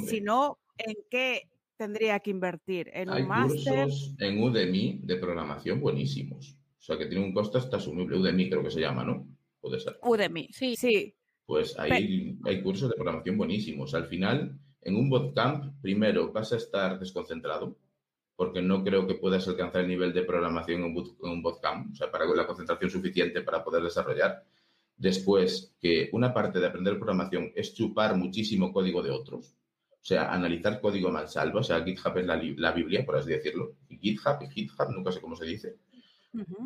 si 0.08 0.20
no, 0.20 0.58
¿en 0.78 0.96
qué 1.10 1.48
tendría 1.76 2.18
que 2.20 2.30
invertir? 2.30 2.90
¿En 2.92 3.10
Hay 3.10 3.22
un 3.22 3.28
máster? 3.28 3.84
cursos 3.84 4.14
en 4.18 4.42
Udemy 4.42 5.00
de 5.04 5.16
programación 5.16 5.80
buenísimos. 5.80 6.56
O 6.78 6.82
sea, 6.82 6.98
que 6.98 7.06
tiene 7.06 7.24
un 7.24 7.32
costo 7.32 7.58
hasta 7.58 7.76
asumible. 7.76 8.16
Udemy 8.16 8.48
creo 8.48 8.62
que 8.62 8.70
se 8.70 8.80
llama, 8.80 9.04
¿no? 9.04 9.26
Puede 9.60 9.80
ser. 9.80 9.98
Udemy, 10.02 10.48
sí. 10.52 10.76
sí. 10.76 11.14
Pues 11.44 11.78
hay, 11.78 12.38
hay 12.44 12.62
cursos 12.62 12.88
de 12.88 12.96
programación 12.96 13.36
buenísimos. 13.36 13.94
Al 13.94 14.06
final, 14.06 14.58
en 14.82 14.96
un 14.96 15.08
bootcamp, 15.08 15.80
primero 15.80 16.32
vas 16.32 16.52
a 16.52 16.56
estar 16.56 16.98
desconcentrado, 16.98 17.76
porque 18.34 18.62
no 18.62 18.82
creo 18.82 19.06
que 19.06 19.14
puedas 19.14 19.46
alcanzar 19.46 19.82
el 19.82 19.88
nivel 19.88 20.12
de 20.12 20.22
programación 20.22 20.82
en 20.82 20.96
un 21.20 21.42
bootcamp, 21.42 21.92
o 21.92 21.94
sea, 21.94 22.10
para 22.10 22.26
la 22.26 22.46
concentración 22.46 22.90
suficiente 22.90 23.42
para 23.42 23.62
poder 23.62 23.82
desarrollar. 23.82 24.44
Después, 24.96 25.74
que 25.78 26.08
una 26.12 26.32
parte 26.32 26.58
de 26.58 26.66
aprender 26.66 26.96
programación 26.96 27.52
es 27.54 27.74
chupar 27.74 28.16
muchísimo 28.16 28.72
código 28.72 29.02
de 29.02 29.10
otros. 29.10 29.54
O 29.90 30.08
sea, 30.08 30.32
analizar 30.32 30.80
código 30.80 31.12
salvo, 31.26 31.58
o 31.58 31.62
sea, 31.62 31.82
GitHub 31.84 32.16
es 32.18 32.26
la, 32.26 32.72
Biblia, 32.72 33.04
por 33.04 33.16
así 33.16 33.30
decirlo. 33.30 33.76
Y 33.88 33.98
GitHub 33.98 34.38
y 34.42 34.48
GitHub, 34.48 34.90
nunca 34.90 35.12
sé 35.12 35.20
cómo 35.20 35.36
se 35.36 35.46
dice. 35.46 35.76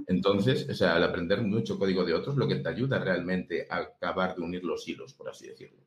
Entonces, 0.07 0.68
o 0.68 0.74
sea, 0.74 0.97
al 0.97 1.05
aprender 1.05 1.43
mucho 1.43 1.78
código 1.78 2.05
de 2.05 2.14
otros, 2.14 2.37
lo 2.37 2.47
que 2.47 2.57
te 2.57 2.68
ayuda 2.68 2.99
realmente 2.99 3.66
a 3.70 3.78
acabar 3.78 4.37
de 4.37 4.43
unir 4.43 4.64
los 4.64 4.87
hilos, 4.87 5.14
por 5.14 5.28
así 5.28 5.49
decirlo. 5.49 5.81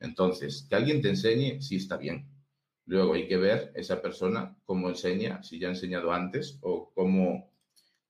Entonces, 0.00 0.66
que 0.68 0.76
alguien 0.76 1.02
te 1.02 1.08
enseñe, 1.08 1.60
sí 1.60 1.76
está 1.76 1.96
bien. 1.96 2.28
Luego 2.86 3.14
hay 3.14 3.26
que 3.26 3.36
ver 3.36 3.72
esa 3.74 4.00
persona 4.00 4.56
cómo 4.64 4.88
enseña, 4.88 5.42
si 5.42 5.58
ya 5.58 5.68
ha 5.68 5.70
enseñado 5.70 6.12
antes 6.12 6.58
o 6.62 6.92
cómo, 6.94 7.50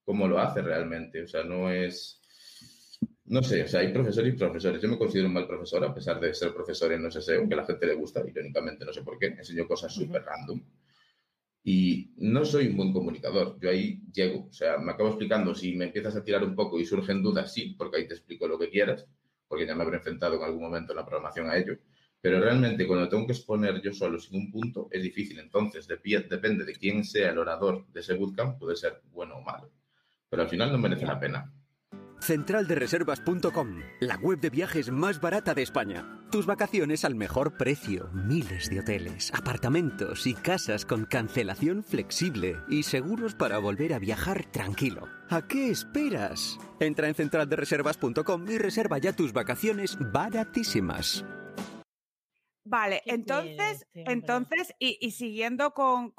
cómo 0.05 0.29
lo 0.29 0.39
hace 0.39 0.63
realmente. 0.63 1.23
O 1.23 1.27
sea, 1.27 1.45
no 1.45 1.71
es 1.71 2.18
no 3.29 3.43
sé, 3.43 3.63
o 3.63 3.69
sea, 3.69 3.81
hay 3.81 3.93
profesores 3.93 4.35
y 4.35 4.37
profesores. 4.39 4.81
Yo 4.81 4.89
me 4.89 4.99
considero 4.99 5.29
un 5.29 5.35
mal 5.35 5.47
profesor, 5.47 5.85
a 5.85 5.95
pesar 5.95 6.19
de 6.19 6.33
ser 6.35 6.55
profesor 6.55 6.93
en 6.93 7.11
SEO, 7.11 7.47
que 7.49 7.55
a 7.55 7.59
la 7.59 7.67
gente 7.67 7.87
le 7.87 7.95
gusta, 7.95 8.23
irónicamente, 8.27 8.85
no 8.85 8.93
sé 8.93 9.03
por 9.03 9.19
qué. 9.19 9.27
Enseño 9.27 9.67
cosas 9.67 9.93
súper 9.95 10.23
random. 10.25 10.63
Y 11.63 12.13
no 12.17 12.45
soy 12.45 12.69
un 12.69 12.77
buen 12.77 12.93
comunicador. 12.93 13.59
Yo 13.61 13.69
ahí 13.69 14.01
llego, 14.13 14.47
o 14.49 14.53
sea, 14.53 14.79
me 14.79 14.93
acabo 14.93 15.11
explicando. 15.11 15.55
Si 15.55 15.77
me 15.77 15.87
empiezas 15.87 16.17
a 16.17 16.25
tirar 16.25 16.43
un 16.43 16.55
poco 16.55 16.81
y 16.81 16.87
surgen 16.87 17.23
dudas, 17.23 17.53
sí, 17.53 17.75
porque 17.77 17.99
ahí 17.99 18.09
te 18.09 18.15
explico 18.15 18.49
lo 18.49 18.59
que 18.59 18.71
quieras, 18.71 19.07
porque 19.47 19.67
ya 19.67 19.75
me 19.75 19.83
habré 19.83 19.99
enfrentado 19.99 20.37
en 20.37 20.43
algún 20.43 20.63
momento 20.63 20.93
en 20.93 20.97
la 20.97 21.05
programación 21.05 21.51
a 21.51 21.57
ello. 21.59 21.77
Pero 22.21 22.41
realmente 22.41 22.87
cuando 22.87 23.09
tengo 23.09 23.27
que 23.27 23.33
exponer 23.33 23.81
yo 23.83 23.93
solo 23.93 24.19
sin 24.19 24.41
un 24.41 24.51
punto 24.51 24.89
es 24.91 25.03
difícil. 25.03 25.39
Entonces, 25.39 25.87
depende 25.87 26.65
de 26.65 26.73
quién 26.75 27.05
sea 27.05 27.31
el 27.31 27.39
orador 27.39 27.87
de 27.89 28.01
ese 28.01 28.15
bootcamp, 28.15 28.59
puede 28.59 28.75
ser 28.77 29.03
bueno 29.13 29.37
o 29.37 29.43
malo. 29.43 29.71
Pero 30.31 30.43
al 30.43 30.49
final 30.49 30.73
no 30.73 30.79
merece 30.79 31.07
la 31.07 31.21
pena. 31.21 31.53
Centraldereservas.com, 32.21 33.81
la 34.01 34.17
web 34.17 34.41
de 34.41 34.51
viajes 34.51 34.91
más 34.91 35.21
barata 35.21 35.55
de 35.55 35.63
España. 35.63 36.21
Tus 36.31 36.47
vacaciones 36.47 37.05
al 37.05 37.15
mejor 37.15 37.57
precio. 37.57 38.11
Miles 38.13 38.69
de 38.69 38.81
hoteles, 38.81 39.33
apartamentos 39.35 40.27
y 40.27 40.35
casas 40.35 40.85
con 40.85 41.07
cancelación 41.07 41.83
flexible 41.83 42.59
y 42.69 42.83
seguros 42.83 43.35
para 43.35 43.59
volver 43.59 43.95
a 43.95 43.99
viajar 43.99 44.45
tranquilo. 44.51 45.09
¿A 45.31 45.43
qué 45.43 45.71
esperas? 45.71 46.59
Entra 46.81 47.09
en 47.09 47.15
centraldereservas.com 47.15 48.51
y 48.51 48.59
reserva 48.59 48.99
ya 48.99 49.13
tus 49.13 49.33
vacaciones 49.33 49.97
baratísimas. 50.13 51.25
Vale, 52.71 53.03
entonces, 53.07 53.87
entonces 53.95 54.75
y, 54.79 55.11
siguiendo 55.13 55.73
con, 55.73 56.13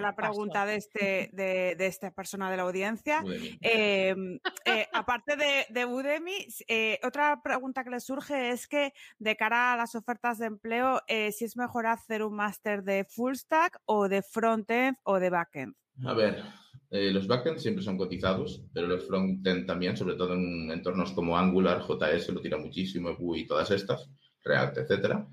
la 0.00 0.14
pregunta 0.14 0.64
de, 0.64 0.76
este, 0.76 1.30
de, 1.32 1.86
esta 1.86 2.12
persona 2.12 2.48
de 2.50 2.56
la 2.56 2.62
audiencia, 2.62 3.24
em, 3.60 4.38
eh, 4.64 4.86
aparte 4.92 5.36
de, 5.36 5.66
de 5.70 5.84
Udemy, 5.84 6.46
eh, 6.68 7.00
otra 7.02 7.42
pregunta 7.42 7.82
que 7.82 7.90
le 7.90 7.98
surge 7.98 8.50
es 8.50 8.68
que 8.68 8.92
de 9.18 9.34
cara 9.34 9.72
a 9.72 9.76
las 9.76 9.96
ofertas 9.96 10.38
de 10.38 10.46
empleo, 10.46 11.02
eh, 11.08 11.32
si 11.32 11.46
es 11.46 11.56
mejor 11.56 11.86
hacer 11.86 12.22
un 12.22 12.36
máster 12.36 12.84
de 12.84 13.04
full 13.04 13.34
stack 13.34 13.80
o 13.84 14.08
de 14.08 14.22
frontend 14.22 14.96
o 15.02 15.18
de 15.18 15.30
backend. 15.30 15.74
A 16.04 16.14
ver, 16.14 16.44
los 16.90 17.26
backend 17.26 17.58
siempre 17.58 17.82
son 17.82 17.98
cotizados, 17.98 18.62
pero 18.72 18.86
los 18.86 19.04
frontend 19.04 19.66
también, 19.66 19.96
sobre 19.96 20.14
todo 20.14 20.34
en 20.34 20.70
entornos 20.70 21.10
como 21.12 21.36
Angular, 21.36 21.82
JS, 21.82 22.28
lo 22.28 22.40
tira 22.40 22.56
muchísimo, 22.56 23.16
Vue 23.16 23.40
y 23.40 23.46
todas 23.48 23.72
estas, 23.72 24.08
React, 24.44 24.78
etcétera. 24.78 25.26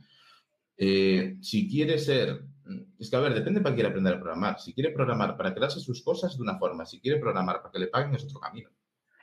Eh, 0.82 1.36
si 1.42 1.70
quiere 1.70 1.98
ser, 1.98 2.42
es 2.98 3.10
que 3.10 3.16
a 3.18 3.20
ver, 3.20 3.34
depende 3.34 3.60
para 3.60 3.76
quiere 3.76 3.90
aprender 3.90 4.14
a 4.14 4.20
programar. 4.20 4.60
Si 4.60 4.74
quiere 4.74 4.92
programar 4.92 5.36
para 5.36 5.54
crearse 5.54 5.82
sus 5.82 6.02
cosas 6.02 6.38
de 6.38 6.42
una 6.42 6.58
forma, 6.58 6.86
si 6.86 7.02
quiere 7.02 7.20
programar 7.20 7.62
para 7.62 7.72
que 7.72 7.80
le 7.80 7.88
paguen 7.88 8.16
es 8.16 8.24
otro 8.24 8.40
camino. 8.40 8.70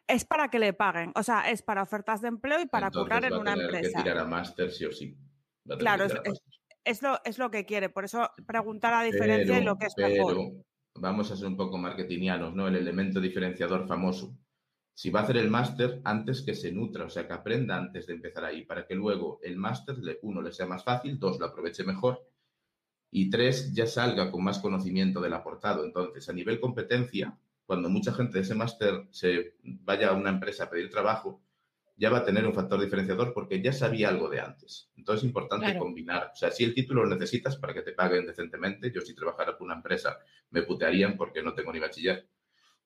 Es 0.06 0.26
para 0.26 0.48
que 0.48 0.58
le 0.58 0.74
paguen, 0.74 1.12
o 1.16 1.22
sea, 1.22 1.50
es 1.50 1.62
para 1.62 1.82
ofertas 1.82 2.20
de 2.20 2.28
empleo 2.28 2.60
y 2.60 2.66
para 2.66 2.90
currar 2.90 3.24
en 3.24 3.32
una 3.32 3.54
empresa. 3.54 3.98
Que 3.98 4.02
tirar 4.02 4.18
a 4.18 4.24
máster 4.26 4.70
sí 4.70 4.84
o 4.84 4.92
sí. 4.92 5.16
Claro, 5.78 6.04
es, 6.84 7.02
lo, 7.02 7.18
es 7.24 7.38
lo 7.38 7.50
que 7.50 7.64
quiere, 7.64 7.88
por 7.88 8.04
eso 8.04 8.30
preguntar 8.46 8.92
la 8.92 9.02
diferencia 9.02 9.58
y 9.58 9.64
lo 9.64 9.78
que 9.78 9.86
es 9.86 9.94
mejor. 9.96 10.52
Vamos 10.94 11.30
a 11.30 11.36
ser 11.36 11.48
un 11.48 11.56
poco 11.56 11.78
marketingianos, 11.78 12.54
¿no? 12.54 12.68
El 12.68 12.76
elemento 12.76 13.20
diferenciador 13.20 13.88
famoso 13.88 14.38
si 14.96 15.10
va 15.10 15.20
a 15.20 15.22
hacer 15.24 15.36
el 15.36 15.50
máster, 15.50 16.00
antes 16.04 16.40
que 16.40 16.54
se 16.54 16.72
nutra, 16.72 17.04
o 17.04 17.10
sea, 17.10 17.26
que 17.26 17.34
aprenda 17.34 17.76
antes 17.76 18.06
de 18.06 18.14
empezar 18.14 18.46
ahí, 18.46 18.64
para 18.64 18.86
que 18.86 18.94
luego 18.94 19.38
el 19.42 19.58
máster, 19.58 19.94
uno, 20.22 20.40
le 20.40 20.52
sea 20.52 20.64
más 20.64 20.84
fácil, 20.84 21.18
dos, 21.18 21.38
lo 21.38 21.44
aproveche 21.44 21.84
mejor, 21.84 22.26
y 23.10 23.28
tres, 23.28 23.74
ya 23.74 23.86
salga 23.86 24.30
con 24.30 24.42
más 24.42 24.58
conocimiento 24.58 25.20
del 25.20 25.34
aportado. 25.34 25.84
Entonces, 25.84 26.26
a 26.30 26.32
nivel 26.32 26.58
competencia, 26.60 27.38
cuando 27.66 27.90
mucha 27.90 28.10
gente 28.14 28.38
de 28.38 28.44
ese 28.44 28.54
máster 28.54 29.06
se 29.10 29.56
vaya 29.62 30.08
a 30.08 30.14
una 30.14 30.30
empresa 30.30 30.64
a 30.64 30.70
pedir 30.70 30.88
trabajo, 30.88 31.42
ya 31.94 32.08
va 32.08 32.18
a 32.18 32.24
tener 32.24 32.46
un 32.46 32.54
factor 32.54 32.80
diferenciador 32.80 33.34
porque 33.34 33.60
ya 33.60 33.74
sabía 33.74 34.08
algo 34.08 34.30
de 34.30 34.40
antes. 34.40 34.90
Entonces 34.96 35.24
es 35.24 35.28
importante 35.28 35.66
Claro. 35.66 35.80
combinar. 35.80 36.30
O 36.32 36.36
sea, 36.36 36.50
si 36.50 36.64
el 36.64 36.72
título 36.74 37.04
lo 37.04 37.14
necesitas 37.14 37.56
para 37.58 37.74
que 37.74 37.82
te 37.82 37.92
paguen 37.92 38.26
decentemente, 38.26 38.90
yo 38.90 39.02
si 39.02 39.14
trabajara 39.14 39.58
por 39.58 39.66
una 39.66 39.74
empresa 39.76 40.18
me 40.50 40.62
putearían 40.62 41.18
porque 41.18 41.42
no 41.42 41.52
tengo 41.54 41.70
ni 41.70 41.80
bachiller. 41.80 42.28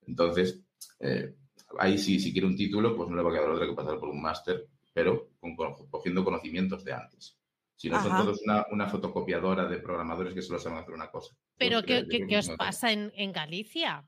Entonces, 0.06 0.60
eh, 0.98 1.36
ahí 1.78 1.98
sí, 1.98 2.18
si 2.20 2.32
quiere 2.32 2.46
un 2.46 2.56
título, 2.56 2.96
pues 2.96 3.08
no 3.08 3.16
le 3.16 3.22
va 3.22 3.30
a 3.30 3.32
quedar 3.34 3.50
otra 3.50 3.66
que 3.66 3.74
pasar 3.74 3.98
por 3.98 4.08
un 4.08 4.20
máster, 4.20 4.66
pero 4.92 5.30
con- 5.40 5.56
cogiendo 5.88 6.24
conocimientos 6.24 6.84
de 6.84 6.92
antes. 6.92 7.36
Si 7.76 7.88
no, 7.88 7.96
son 8.02 8.16
todos 8.16 8.42
una, 8.44 8.66
una 8.72 8.88
fotocopiadora 8.88 9.66
de 9.66 9.78
programadores 9.78 10.34
que 10.34 10.42
solo 10.42 10.58
saben 10.58 10.78
hacer 10.78 10.94
una 10.94 11.10
cosa. 11.10 11.34
Pero 11.56 11.82
Pues, 11.82 11.86
¿qué, 11.86 12.08
qué- 12.08 12.26
qué 12.26 12.38
os 12.38 12.50
pasa 12.50 12.92
en, 12.92 13.12
en 13.14 13.32
Galicia? 13.32 14.06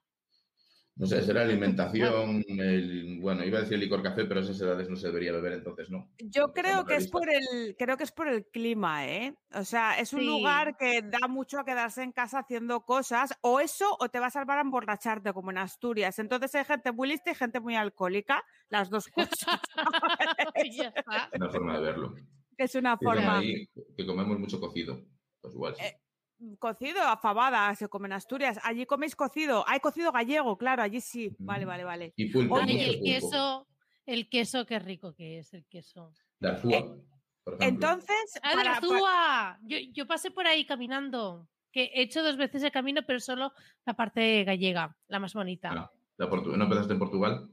No 0.94 1.06
sé, 1.06 1.22
será 1.22 1.40
alimentación, 1.42 2.44
el, 2.48 3.18
bueno, 3.20 3.44
iba 3.44 3.58
a 3.58 3.62
decir 3.62 3.78
licor 3.78 4.02
café, 4.02 4.26
pero 4.26 4.40
a 4.40 4.42
esas 4.42 4.60
edades 4.60 4.90
no 4.90 4.96
se 4.96 5.06
debería 5.06 5.32
beber, 5.32 5.54
entonces 5.54 5.88
no. 5.90 6.10
Yo 6.18 6.52
creo 6.52 6.84
que 6.84 6.96
es 6.96 7.08
por 7.08 7.28
el, 7.30 7.74
creo 7.78 7.96
que 7.96 8.04
es 8.04 8.12
por 8.12 8.28
el 8.28 8.44
clima, 8.46 9.06
¿eh? 9.08 9.34
O 9.54 9.64
sea, 9.64 9.98
es 9.98 10.12
un 10.12 10.20
Sí. 10.20 10.26
lugar 10.26 10.76
que 10.76 11.00
da 11.02 11.28
mucho 11.28 11.58
a 11.58 11.64
quedarse 11.64 12.02
en 12.02 12.12
casa 12.12 12.40
haciendo 12.40 12.82
cosas, 12.84 13.32
o 13.40 13.58
eso, 13.60 13.96
o 14.00 14.10
te 14.10 14.20
va 14.20 14.26
a 14.26 14.30
salvar 14.30 14.58
a 14.58 14.62
emborracharte, 14.62 15.32
como 15.32 15.50
en 15.50 15.58
Asturias. 15.58 16.18
Entonces 16.18 16.54
hay 16.56 16.64
gente 16.64 16.92
muy 16.92 17.08
lista 17.08 17.30
y 17.30 17.34
gente 17.34 17.58
muy 17.60 17.74
alcohólica, 17.74 18.44
las 18.68 18.90
dos 18.90 19.08
cosas. 19.08 19.38
Está. 20.54 21.30
Una 21.34 21.48
forma 21.50 21.74
de 21.78 21.80
verlo. 21.80 22.14
es 22.58 22.74
una 22.74 22.96
forma. 22.98 23.38
ahí 23.38 23.66
que 23.96 24.06
comemos 24.06 24.38
mucho 24.38 24.60
cocido. 24.60 25.00
Pues 25.40 25.54
igual 25.54 25.74
sí. 25.74 25.84
Eh, 25.84 26.00
Cocido, 26.58 27.00
a 27.02 27.16
fabada, 27.18 27.74
se 27.74 27.88
come 27.88 28.08
en 28.08 28.14
Asturias. 28.14 28.58
Allí 28.64 28.84
coméis 28.86 29.14
cocido. 29.14 29.64
Hay 29.68 29.80
cocido 29.80 30.10
gallego, 30.12 30.58
claro, 30.58 30.82
allí 30.82 31.00
sí. 31.00 31.30
Vale, 31.38 31.64
vale, 31.64 31.84
vale. 31.84 32.12
Y 32.16 32.30
pulpo, 32.32 32.56
Oye, 32.56 32.64
Ay, 32.64 32.74
mucho 32.76 32.90
el 32.90 32.94
pulpo. 32.98 33.04
queso, 33.04 33.66
el 34.06 34.28
queso, 34.28 34.66
qué 34.66 34.78
rico 34.78 35.14
que 35.14 35.38
es 35.38 35.52
el 35.54 35.64
queso. 35.66 36.12
De 36.40 36.48
Arzúa, 36.48 36.80
por 37.44 37.54
ejemplo. 37.54 37.66
Entonces, 37.68 38.40
¡Ah, 38.42 38.50
de 38.50 38.54
para- 38.56 38.70
la 38.74 38.80
Zúa! 38.80 39.58
Yo, 39.62 39.76
yo 39.92 40.06
pasé 40.06 40.30
por 40.30 40.46
ahí 40.46 40.64
caminando, 40.66 41.48
que 41.70 41.84
he 41.94 42.02
hecho 42.02 42.22
dos 42.22 42.36
veces 42.36 42.62
el 42.62 42.72
camino, 42.72 43.02
pero 43.06 43.20
solo 43.20 43.52
la 43.86 43.94
parte 43.94 44.42
gallega, 44.44 44.96
la 45.08 45.18
más 45.20 45.34
bonita. 45.34 45.70
Ah, 45.72 45.90
la 46.18 46.26
¿No 46.26 46.64
empezaste 46.64 46.92
en 46.92 46.98
Portugal? 46.98 47.48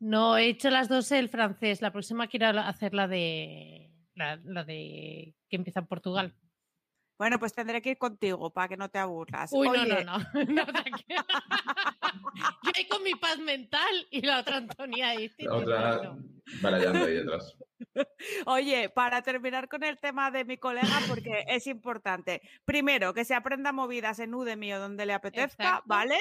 No, 0.00 0.36
he 0.36 0.48
hecho 0.48 0.70
las 0.70 0.88
dos 0.88 1.10
el 1.12 1.28
francés. 1.28 1.80
La 1.82 1.92
próxima 1.92 2.26
quiero 2.26 2.46
hacer 2.60 2.94
la 2.94 3.08
de 3.08 3.90
la, 4.14 4.36
la 4.44 4.64
de 4.64 5.34
que 5.48 5.56
empieza 5.56 5.80
en 5.80 5.86
Portugal. 5.86 6.34
Bueno, 7.18 7.38
pues 7.38 7.52
tendré 7.52 7.80
que 7.80 7.90
ir 7.90 7.98
contigo 7.98 8.50
para 8.52 8.68
que 8.68 8.76
no 8.76 8.88
te 8.88 8.98
aburras. 8.98 9.50
Uy, 9.52 9.68
Oye, 9.68 10.04
no, 10.04 10.18
no, 10.18 10.18
no. 10.34 10.44
no 10.44 10.66
tranquila. 10.66 11.24
Yo 12.62 12.70
ahí 12.74 12.88
con 12.88 13.02
mi 13.02 13.14
paz 13.14 13.38
mental 13.38 14.06
y 14.10 14.22
la 14.22 14.40
otra 14.40 14.56
Antonia 14.56 15.10
ahí. 15.10 15.30
La 15.38 15.54
otra 15.54 16.16
barallando 16.60 17.04
ahí 17.04 17.14
detrás. 17.14 17.56
Oye, 18.46 18.88
para 18.88 19.22
terminar 19.22 19.68
con 19.68 19.82
el 19.84 19.98
tema 19.98 20.30
de 20.30 20.44
mi 20.44 20.58
colega, 20.58 21.00
porque 21.08 21.44
es 21.48 21.66
importante. 21.66 22.42
Primero, 22.64 23.14
que 23.14 23.24
se 23.24 23.34
aprenda 23.34 23.72
movidas 23.72 24.18
en 24.18 24.34
Udemy 24.34 24.72
o 24.74 24.80
donde 24.80 25.06
le 25.06 25.12
apetezca, 25.12 25.64
Exacto. 25.64 25.84
¿vale? 25.86 26.18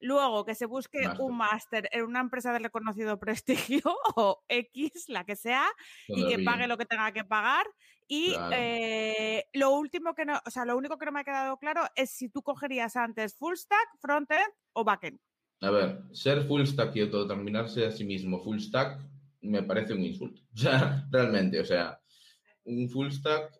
Luego, 0.00 0.44
que 0.44 0.54
se 0.54 0.66
busque 0.66 1.08
un 1.18 1.36
máster 1.36 1.88
en 1.92 2.04
una 2.04 2.20
empresa 2.20 2.52
de 2.52 2.58
reconocido 2.58 3.18
prestigio 3.20 3.82
o 4.16 4.44
X, 4.48 5.08
la 5.08 5.24
que 5.24 5.36
sea, 5.36 5.66
y 6.08 6.26
que 6.28 6.38
pague 6.44 6.66
lo 6.66 6.76
que 6.76 6.86
tenga 6.86 7.12
que 7.12 7.24
pagar. 7.24 7.66
Y 8.08 8.34
Claro. 8.34 8.54
eh, 8.56 9.44
lo 9.52 9.70
último 9.72 10.14
que 10.14 10.24
no, 10.24 10.40
o 10.44 10.50
sea, 10.50 10.64
lo 10.64 10.76
único 10.76 10.96
que 10.96 11.06
no 11.06 11.12
me 11.12 11.20
ha 11.20 11.24
quedado 11.24 11.56
claro 11.58 11.82
es 11.96 12.10
si 12.10 12.28
tú 12.28 12.42
cogerías 12.42 12.94
antes 12.96 13.36
full 13.36 13.54
stack, 13.56 13.98
frontend 14.00 14.52
o 14.74 14.84
backend. 14.84 15.18
A 15.60 15.70
ver, 15.70 16.02
ser 16.12 16.46
full 16.46 16.64
stack 16.64 16.94
y 16.96 17.00
autodeterminarse 17.00 17.86
a 17.86 17.90
sí 17.90 18.04
mismo 18.04 18.42
full 18.44 18.58
stack 18.58 19.00
me 19.40 19.62
parece 19.62 19.94
un 19.94 20.02
insulto. 20.04 20.40
O 20.54 20.58
sea, 20.58 21.06
realmente, 21.10 21.60
o 21.60 21.64
sea, 21.64 22.00
un 22.64 22.88
full 22.88 23.10
stack. 23.10 23.52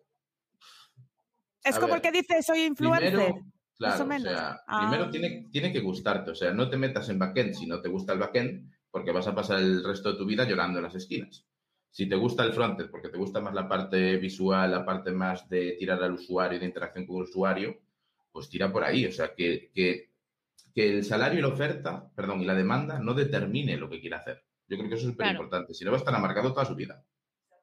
Es 1.63 1.75
como 1.75 1.93
ver, 1.93 1.95
el 1.97 2.01
que 2.01 2.11
dice 2.11 2.41
soy 2.43 2.63
influencer. 2.63 3.11
Primero, 3.11 3.45
claro, 3.77 4.03
o 4.03 4.07
menos. 4.07 4.27
o 4.27 4.29
sea, 4.35 4.61
Ah. 4.67 4.87
primero 4.89 5.09
tiene, 5.09 5.47
tiene 5.51 5.71
que 5.71 5.79
gustarte, 5.81 6.31
o 6.31 6.35
sea, 6.35 6.51
no 6.53 6.69
te 6.69 6.77
metas 6.77 7.09
en 7.09 7.19
backend 7.19 7.53
si 7.53 7.65
no 7.67 7.81
te 7.81 7.89
gusta 7.89 8.13
el 8.13 8.19
backend, 8.19 8.71
porque 8.91 9.11
vas 9.11 9.27
a 9.27 9.35
pasar 9.35 9.59
el 9.59 9.83
resto 9.83 10.11
de 10.11 10.17
tu 10.17 10.25
vida 10.25 10.45
llorando 10.47 10.79
en 10.79 10.83
las 10.83 10.95
esquinas. 10.95 11.45
Si 11.91 12.07
te 12.07 12.15
gusta 12.15 12.43
el 12.43 12.53
frontend, 12.53 12.89
porque 12.91 13.09
te 13.09 13.17
gusta 13.17 13.39
más 13.41 13.53
la 13.53 13.67
parte 13.67 14.17
visual, 14.17 14.71
la 14.71 14.85
parte 14.85 15.11
más 15.11 15.47
de 15.49 15.75
tirar 15.79 16.01
al 16.03 16.13
usuario 16.13 16.59
de 16.59 16.65
interacción 16.65 17.05
con 17.07 17.17
el 17.17 17.23
usuario, 17.23 17.79
pues 18.31 18.49
tira 18.49 18.71
por 18.71 18.83
ahí. 18.83 19.05
O 19.05 19.11
sea, 19.11 19.33
que, 19.33 19.71
que, 19.73 20.11
que 20.75 20.97
el 20.97 21.03
salario 21.03 21.39
y 21.39 21.41
la 21.41 21.47
oferta, 21.47 22.09
perdón, 22.15 22.41
y 22.41 22.45
la 22.45 22.53
demanda 22.55 22.99
no 22.99 23.13
determine 23.13 23.77
lo 23.77 23.89
que 23.89 23.99
quiere 23.99 24.15
hacer. 24.15 24.43
Yo 24.67 24.77
creo 24.77 24.89
que 24.89 24.95
eso 24.95 25.05
es 25.07 25.11
súper 25.11 25.25
Claro. 25.27 25.39
importante. 25.43 25.73
Si 25.73 25.83
no 25.85 25.91
va 25.91 25.97
a 25.97 25.99
estar 25.99 26.13
amargado 26.13 26.53
toda 26.53 26.65
su 26.65 26.75
vida. 26.75 27.03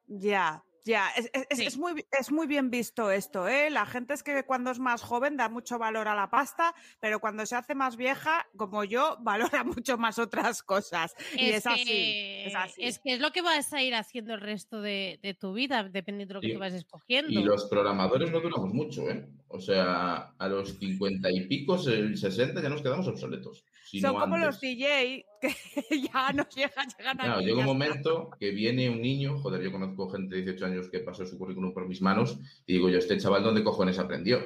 Ya, 0.07 0.63
ya, 0.85 1.09
es, 1.17 1.29
es- 1.33 1.47
es- 1.49 1.57
Sí. 1.57 1.65
es 1.65 1.77
muy, 1.77 2.05
es 2.17 2.31
muy 2.31 2.47
bien 2.47 2.69
visto 2.69 3.11
esto, 3.11 3.47
¿eh? 3.47 3.69
La 3.69 3.85
gente 3.85 4.13
es 4.13 4.23
que 4.23 4.43
cuando 4.43 4.71
es 4.71 4.79
más 4.79 5.01
joven 5.01 5.35
da 5.35 5.49
mucho 5.49 5.77
valor 5.79 6.07
a 6.07 6.15
la 6.15 6.29
pasta, 6.29 6.73
pero 6.99 7.19
cuando 7.19 7.45
se 7.45 7.55
hace 7.55 7.75
más 7.75 7.97
vieja, 7.97 8.45
como 8.55 8.83
yo, 8.83 9.17
valora 9.59 9.63
mucho 9.63 9.97
más 9.97 10.19
otras 10.19 10.61
cosas. 10.63 11.13
y 11.35 11.49
es 11.49 11.65
así, 11.67 12.43
es 12.45 12.55
así. 12.55 12.81
es 12.83 12.99
que 12.99 13.13
es 13.15 13.19
lo 13.19 13.31
que 13.31 13.41
vas 13.41 13.73
a 13.73 13.81
ir 13.81 13.95
haciendo 13.95 14.33
el 14.35 14.41
resto 14.41 14.81
de, 14.81 15.19
de 15.21 15.33
tu 15.33 15.53
vida, 15.53 15.83
dependiendo 15.83 16.33
de 16.33 16.35
lo 16.35 16.41
que 16.41 16.47
Sí. 16.47 16.53
tú 16.53 16.59
vas 16.59 16.73
escogiendo. 16.73 17.31
Y 17.31 17.43
los 17.43 17.65
programadores 17.65 18.31
no 18.31 18.39
duramos 18.39 18.73
mucho, 18.73 19.09
¿eh? 19.09 19.27
O 19.47 19.59
sea, 19.59 20.33
a 20.37 20.47
los 20.47 20.77
50 20.77 21.29
y 21.31 21.47
pico, 21.47 21.75
el 21.87 22.17
60 22.17 22.61
ya 22.61 22.69
nos 22.69 22.81
quedamos 22.81 23.07
obsoletos. 23.07 23.63
si 23.85 24.01
Son 24.01 24.13
no 24.13 24.19
como 24.19 24.37
los. 24.37 24.59
DJ 24.59 25.25
que 25.47 26.01
ya 26.13 26.31
nos 26.33 26.47
llegan, 26.55 26.87
llegan 26.97 27.17
Claro, 27.17 27.41
llega 27.41 27.59
un 27.59 27.65
momento 27.65 28.29
que 28.39 28.51
viene 28.51 28.89
un 28.89 29.01
niño, 29.01 29.37
joder, 29.39 29.61
yo 29.61 29.71
conozco 29.71 30.09
gente 30.09 30.35
de 30.35 30.41
18 30.43 30.65
años 30.65 30.89
que 30.89 30.99
pasó 30.99 31.25
su 31.25 31.37
currículum 31.37 31.73
por 31.73 31.87
mis 31.87 32.01
manos 32.01 32.37
y 32.65 32.73
digo 32.73 32.89
yo, 32.89 32.97
este 32.99 33.17
chaval, 33.17 33.43
¿dónde 33.43 33.63
cojones 33.63 33.99
aprendió? 33.99 34.39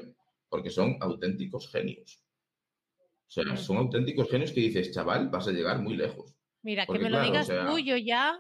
Porque 0.50 0.70
son 0.70 0.98
auténticos 1.02 1.72
genios. 1.72 2.24
O 3.28 3.32
sea, 3.32 3.56
son 3.58 3.78
auténticos 3.78 4.30
genios 4.30 4.52
que 4.52 4.62
dices, 4.62 4.92
chaval, 4.92 5.30
vas 5.30 5.48
a 5.48 5.52
llegar 5.52 5.80
muy 5.82 5.96
lejos. 5.96 6.36
Mira, 6.64 6.86
que 6.86 6.94
me 6.94 7.00
lo 7.00 7.08
claro, 7.10 7.24
o 7.24 7.32
digas 7.32 7.48
sea, 7.48 7.68
tú, 7.68 7.78
yo 7.80 7.96
ya. 7.98 8.40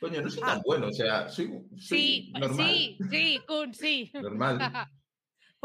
Coño, 0.00 0.20
no 0.20 0.28
soy 0.28 0.42
Ah. 0.44 0.54
tan 0.54 0.62
bueno, 0.66 0.88
o 0.88 0.92
sea, 0.92 1.28
soy, 1.28 1.46
soy 1.78 1.78
Sí, 1.78 2.32
normal. 2.32 2.56
sí, 2.66 2.98
sí, 3.10 3.40
Kun, 3.46 3.72
sí. 3.72 4.10
Normal. 4.14 4.58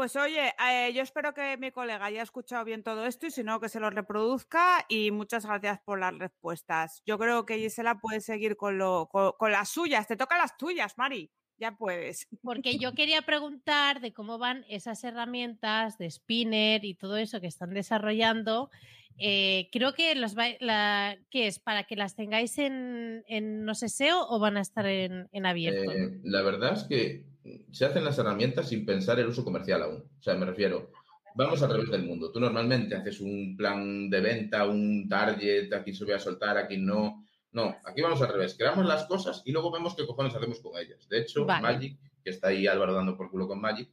Pues 0.00 0.16
oye, 0.16 0.54
eh, 0.66 0.94
yo 0.94 1.02
espero 1.02 1.34
que 1.34 1.58
mi 1.58 1.72
colega 1.72 2.06
haya 2.06 2.22
escuchado 2.22 2.64
bien 2.64 2.82
todo 2.82 3.04
esto 3.04 3.26
y 3.26 3.30
si 3.30 3.44
no, 3.44 3.60
que 3.60 3.68
se 3.68 3.80
lo 3.80 3.90
reproduzca 3.90 4.86
y 4.88 5.10
muchas 5.10 5.44
gracias 5.44 5.78
por 5.84 6.00
las 6.00 6.16
respuestas. 6.16 7.02
Yo 7.04 7.18
creo 7.18 7.44
que 7.44 7.58
Gisela 7.58 8.00
puede 8.00 8.22
seguir 8.22 8.56
con, 8.56 8.78
lo, 8.78 9.10
con, 9.12 9.32
con 9.38 9.52
las 9.52 9.68
suyas. 9.68 10.08
Te 10.08 10.16
tocan 10.16 10.38
las 10.38 10.56
tuyas, 10.56 10.96
Mari. 10.96 11.30
Ya 11.58 11.76
puedes. 11.76 12.26
Porque 12.42 12.78
yo 12.78 12.94
quería 12.94 13.20
preguntar 13.20 14.00
de 14.00 14.14
cómo 14.14 14.38
van 14.38 14.64
esas 14.70 15.04
herramientas 15.04 15.98
de 15.98 16.10
Spinner 16.10 16.82
y 16.82 16.94
todo 16.94 17.18
eso 17.18 17.42
que 17.42 17.48
están 17.48 17.74
desarrollando. 17.74 18.70
Eh, 19.18 19.68
creo 19.70 19.92
que 19.92 20.14
las 20.14 20.34
va- 20.34 20.56
la, 20.60 21.18
¿qué 21.28 21.46
es? 21.46 21.58
¿Para 21.58 21.84
que 21.84 21.96
las 21.96 22.16
tengáis 22.16 22.56
en, 22.56 23.22
en 23.28 23.66
no 23.66 23.74
sé 23.74 23.90
SEO 23.90 24.26
o 24.30 24.38
van 24.38 24.56
a 24.56 24.62
estar 24.62 24.86
en, 24.86 25.28
en 25.32 25.44
abierto? 25.44 25.92
Eh, 25.92 26.20
la 26.22 26.40
verdad 26.40 26.72
es 26.72 26.84
que 26.84 27.26
se 27.70 27.84
hacen 27.84 28.04
las 28.04 28.18
herramientas 28.18 28.68
sin 28.68 28.84
pensar 28.84 29.18
el 29.18 29.28
uso 29.28 29.44
comercial 29.44 29.82
aún. 29.82 30.04
O 30.18 30.22
sea, 30.22 30.34
me 30.34 30.46
refiero, 30.46 30.90
vamos 31.34 31.62
al 31.62 31.70
revés 31.72 31.90
del 31.90 32.04
mundo. 32.04 32.30
Tú 32.32 32.40
normalmente 32.40 32.94
haces 32.94 33.20
un 33.20 33.56
plan 33.56 34.10
de 34.10 34.20
venta, 34.20 34.66
un 34.66 35.08
target, 35.08 35.72
aquí 35.72 35.94
se 35.94 36.04
voy 36.04 36.14
a 36.14 36.18
soltar, 36.18 36.56
aquí 36.56 36.76
no. 36.76 37.24
No, 37.52 37.74
aquí 37.84 38.00
vamos 38.00 38.22
al 38.22 38.32
revés. 38.32 38.54
Creamos 38.56 38.86
las 38.86 39.04
cosas 39.06 39.42
y 39.44 39.52
luego 39.52 39.72
vemos 39.72 39.96
qué 39.96 40.06
cojones 40.06 40.34
hacemos 40.34 40.60
con 40.60 40.78
ellas. 40.78 41.08
De 41.08 41.20
hecho, 41.20 41.44
Vale. 41.44 41.62
Magic, 41.62 41.98
que 42.22 42.30
está 42.30 42.48
ahí 42.48 42.66
Álvaro 42.66 42.94
dando 42.94 43.16
por 43.16 43.30
culo 43.30 43.48
con 43.48 43.60
Magic, 43.60 43.88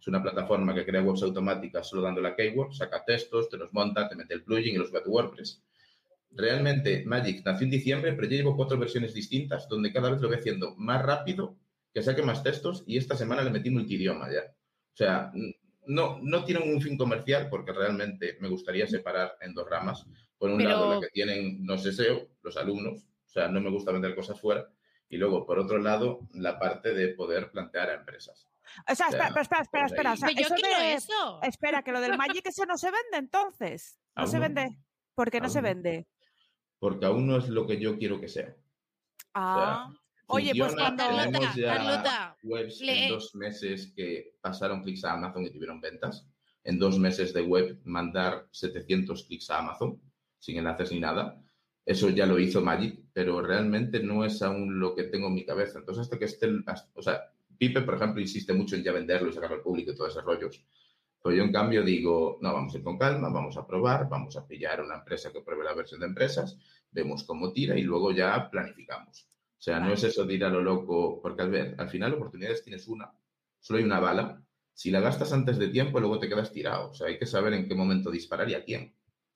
es 0.00 0.08
una 0.08 0.22
plataforma 0.22 0.74
que 0.74 0.84
crea 0.84 1.02
webs 1.02 1.22
automáticas 1.22 1.88
solo 1.88 2.02
dándole 2.02 2.28
a 2.28 2.34
keyword, 2.34 2.72
saca 2.72 3.04
textos, 3.04 3.48
te 3.48 3.56
los 3.56 3.72
monta, 3.72 4.08
te 4.08 4.16
mete 4.16 4.34
el 4.34 4.42
plugin 4.42 4.74
y 4.74 4.78
los 4.78 4.88
sube 4.88 4.98
a 4.98 5.02
tu 5.02 5.10
WordPress. 5.10 5.62
Realmente, 6.32 7.04
Magic 7.04 7.44
nació 7.44 7.66
en 7.66 7.70
diciembre, 7.70 8.12
pero 8.14 8.26
ya 8.26 8.38
llevo 8.38 8.56
cuatro 8.56 8.78
versiones 8.78 9.12
distintas, 9.12 9.68
donde 9.68 9.92
cada 9.92 10.10
vez 10.10 10.20
lo 10.20 10.28
voy 10.28 10.38
haciendo 10.38 10.74
más 10.76 11.02
rápido, 11.02 11.56
que 11.92 12.02
saque 12.02 12.22
más 12.22 12.42
textos, 12.42 12.84
y 12.86 12.96
esta 12.98 13.16
semana 13.16 13.42
le 13.42 13.50
metí 13.50 13.70
multidioma 13.70 14.30
ya. 14.32 14.40
O 14.42 14.96
sea, 14.96 15.30
no, 15.86 16.18
no 16.22 16.44
tienen 16.44 16.72
un 16.74 16.80
fin 16.80 16.96
comercial, 16.96 17.48
porque 17.50 17.72
realmente 17.72 18.36
me 18.40 18.48
gustaría 18.48 18.86
separar 18.86 19.36
en 19.40 19.52
dos 19.54 19.68
ramas. 19.68 20.06
Por 20.38 20.50
un 20.50 20.58
Pero- 20.58 20.70
lado, 20.70 20.94
la 20.94 21.00
que 21.00 21.08
tienen 21.12 21.60
los 21.66 21.82
SEO, 21.84 22.28
los 22.42 22.56
alumnos, 22.56 23.02
o 23.26 23.28
sea, 23.28 23.48
no 23.48 23.60
me 23.60 23.70
gusta 23.70 23.92
vender 23.92 24.14
cosas 24.14 24.40
fuera, 24.40 24.66
y 25.08 25.16
luego, 25.18 25.44
por 25.46 25.58
otro 25.58 25.78
lado, 25.78 26.20
la 26.34 26.58
parte 26.58 26.94
de 26.94 27.08
poder 27.08 27.50
plantear 27.50 27.90
a 27.90 27.94
empresas. 27.94 28.48
O 28.90 28.94
sea, 28.94 29.08
O 29.08 29.10
sea, 29.10 29.26
espera, 29.26 29.40
espera, 29.42 29.60
espera, 29.62 29.62
espera. 29.62 29.82
pues 29.82 29.92
espera. 29.92 30.12
O 30.12 30.16
sea, 30.16 30.30
yo 30.30 30.40
eso 30.46 30.54
quiero 30.54 30.78
de- 30.80 30.94
eso. 30.94 31.40
Espera, 31.42 31.82
que 31.82 31.92
lo 31.92 32.00
del 32.00 32.16
Magic 32.16 32.46
ese 32.46 32.64
no 32.64 32.78
se 32.78 32.86
vende 32.90 33.18
entonces. 33.18 33.98
No 34.16 34.22
Aún 34.22 34.30
se 34.30 34.36
no. 34.38 34.42
vende. 34.42 34.78
¿Por 35.14 35.30
qué 35.30 35.40
no 35.40 35.46
Aún 35.46 35.52
se 35.52 35.60
no. 35.60 35.68
vende? 35.68 36.06
Porque 36.78 37.04
aún 37.06 37.26
no 37.26 37.36
es 37.36 37.48
lo 37.48 37.66
que 37.66 37.78
yo 37.78 37.98
quiero 37.98 38.18
que 38.20 38.28
sea. 38.28 38.54
Ah. 39.34 39.92
Oye, 40.26 40.52
pues 40.56 40.74
Carlota, 40.74 41.52
Carlota, 41.62 42.36
webs 42.42 42.80
lee. 42.80 43.04
en 43.04 43.08
dos 43.10 43.34
meses 43.34 43.92
que 43.94 44.36
pasaron 44.40 44.82
clics 44.82 45.04
a 45.04 45.12
Amazon 45.12 45.44
y 45.44 45.50
tuvieron 45.50 45.80
ventas. 45.80 46.26
en 46.64 46.78
dos 46.78 46.98
meses 46.98 47.32
de 47.34 47.42
web 47.42 47.80
mandar 47.84 48.46
700 48.52 49.24
clics 49.24 49.50
a 49.50 49.58
Amazon 49.58 50.00
sin 50.38 50.58
enlaces 50.58 50.92
ni 50.92 51.00
nada. 51.00 51.42
Eso 51.84 52.08
ya 52.10 52.26
lo 52.26 52.38
hizo 52.38 52.60
Magic, 52.60 53.00
pero 53.12 53.42
realmente 53.42 54.00
no 54.00 54.24
es 54.24 54.40
aún 54.42 54.78
lo 54.78 54.94
que 54.94 55.04
tengo 55.04 55.26
en 55.26 55.34
mi 55.34 55.44
cabeza. 55.44 55.80
Entonces, 55.80 56.02
hasta 56.02 56.18
que 56.18 56.26
esté, 56.26 56.48
o 56.94 57.02
sea, 57.02 57.32
Pipe, 57.58 57.82
por 57.82 57.94
ejemplo, 57.94 58.20
insiste 58.20 58.52
mucho 58.52 58.76
en 58.76 58.82
ya 58.82 58.92
venderlo 58.92 59.30
y 59.30 59.32
sacarlo 59.32 59.56
al 59.56 59.62
público 59.62 59.92
y 59.92 59.96
todos 59.96 60.10
esos 60.10 60.24
rollos. 60.24 60.64
Pero 61.22 61.36
yo, 61.36 61.44
en 61.44 61.52
cambio, 61.52 61.82
digo, 61.84 62.38
no, 62.40 62.52
vamos 62.52 62.74
a 62.74 62.78
ir 62.78 62.82
con 62.82 62.98
calma, 62.98 63.28
vamos 63.28 63.56
a 63.56 63.66
probar, 63.66 64.08
vamos 64.08 64.36
a 64.36 64.46
pillar 64.46 64.80
una 64.82 64.96
empresa 64.96 65.32
que 65.32 65.40
pruebe 65.40 65.64
la 65.64 65.74
versión 65.74 66.00
de 66.00 66.06
empresas, 66.06 66.58
vemos 66.90 67.22
cómo 67.22 67.52
tira 67.52 67.78
y 67.78 67.82
luego 67.82 68.10
ya 68.10 68.50
planificamos. 68.50 69.28
O 69.62 69.64
sea, 69.64 69.78
no 69.78 69.92
es 69.92 70.02
eso 70.02 70.24
de 70.24 70.34
ir 70.34 70.44
a 70.44 70.48
lo 70.48 70.60
loco, 70.60 71.20
porque 71.22 71.42
al 71.42 71.50
ver, 71.50 71.76
al 71.78 71.88
final 71.88 72.14
oportunidades 72.14 72.64
tienes 72.64 72.88
una, 72.88 73.12
solo 73.60 73.78
hay 73.78 73.84
una 73.84 74.00
bala. 74.00 74.42
Si 74.72 74.90
la 74.90 74.98
gastas 74.98 75.32
antes 75.32 75.56
de 75.56 75.68
tiempo, 75.68 76.00
luego 76.00 76.18
te 76.18 76.28
quedas 76.28 76.50
tirado. 76.50 76.90
O 76.90 76.94
sea, 76.94 77.06
hay 77.06 77.16
que 77.16 77.26
saber 77.26 77.52
en 77.52 77.68
qué 77.68 77.76
momento 77.76 78.10
disparar 78.10 78.50
y 78.50 78.54
a 78.54 78.64
quién. 78.64 78.92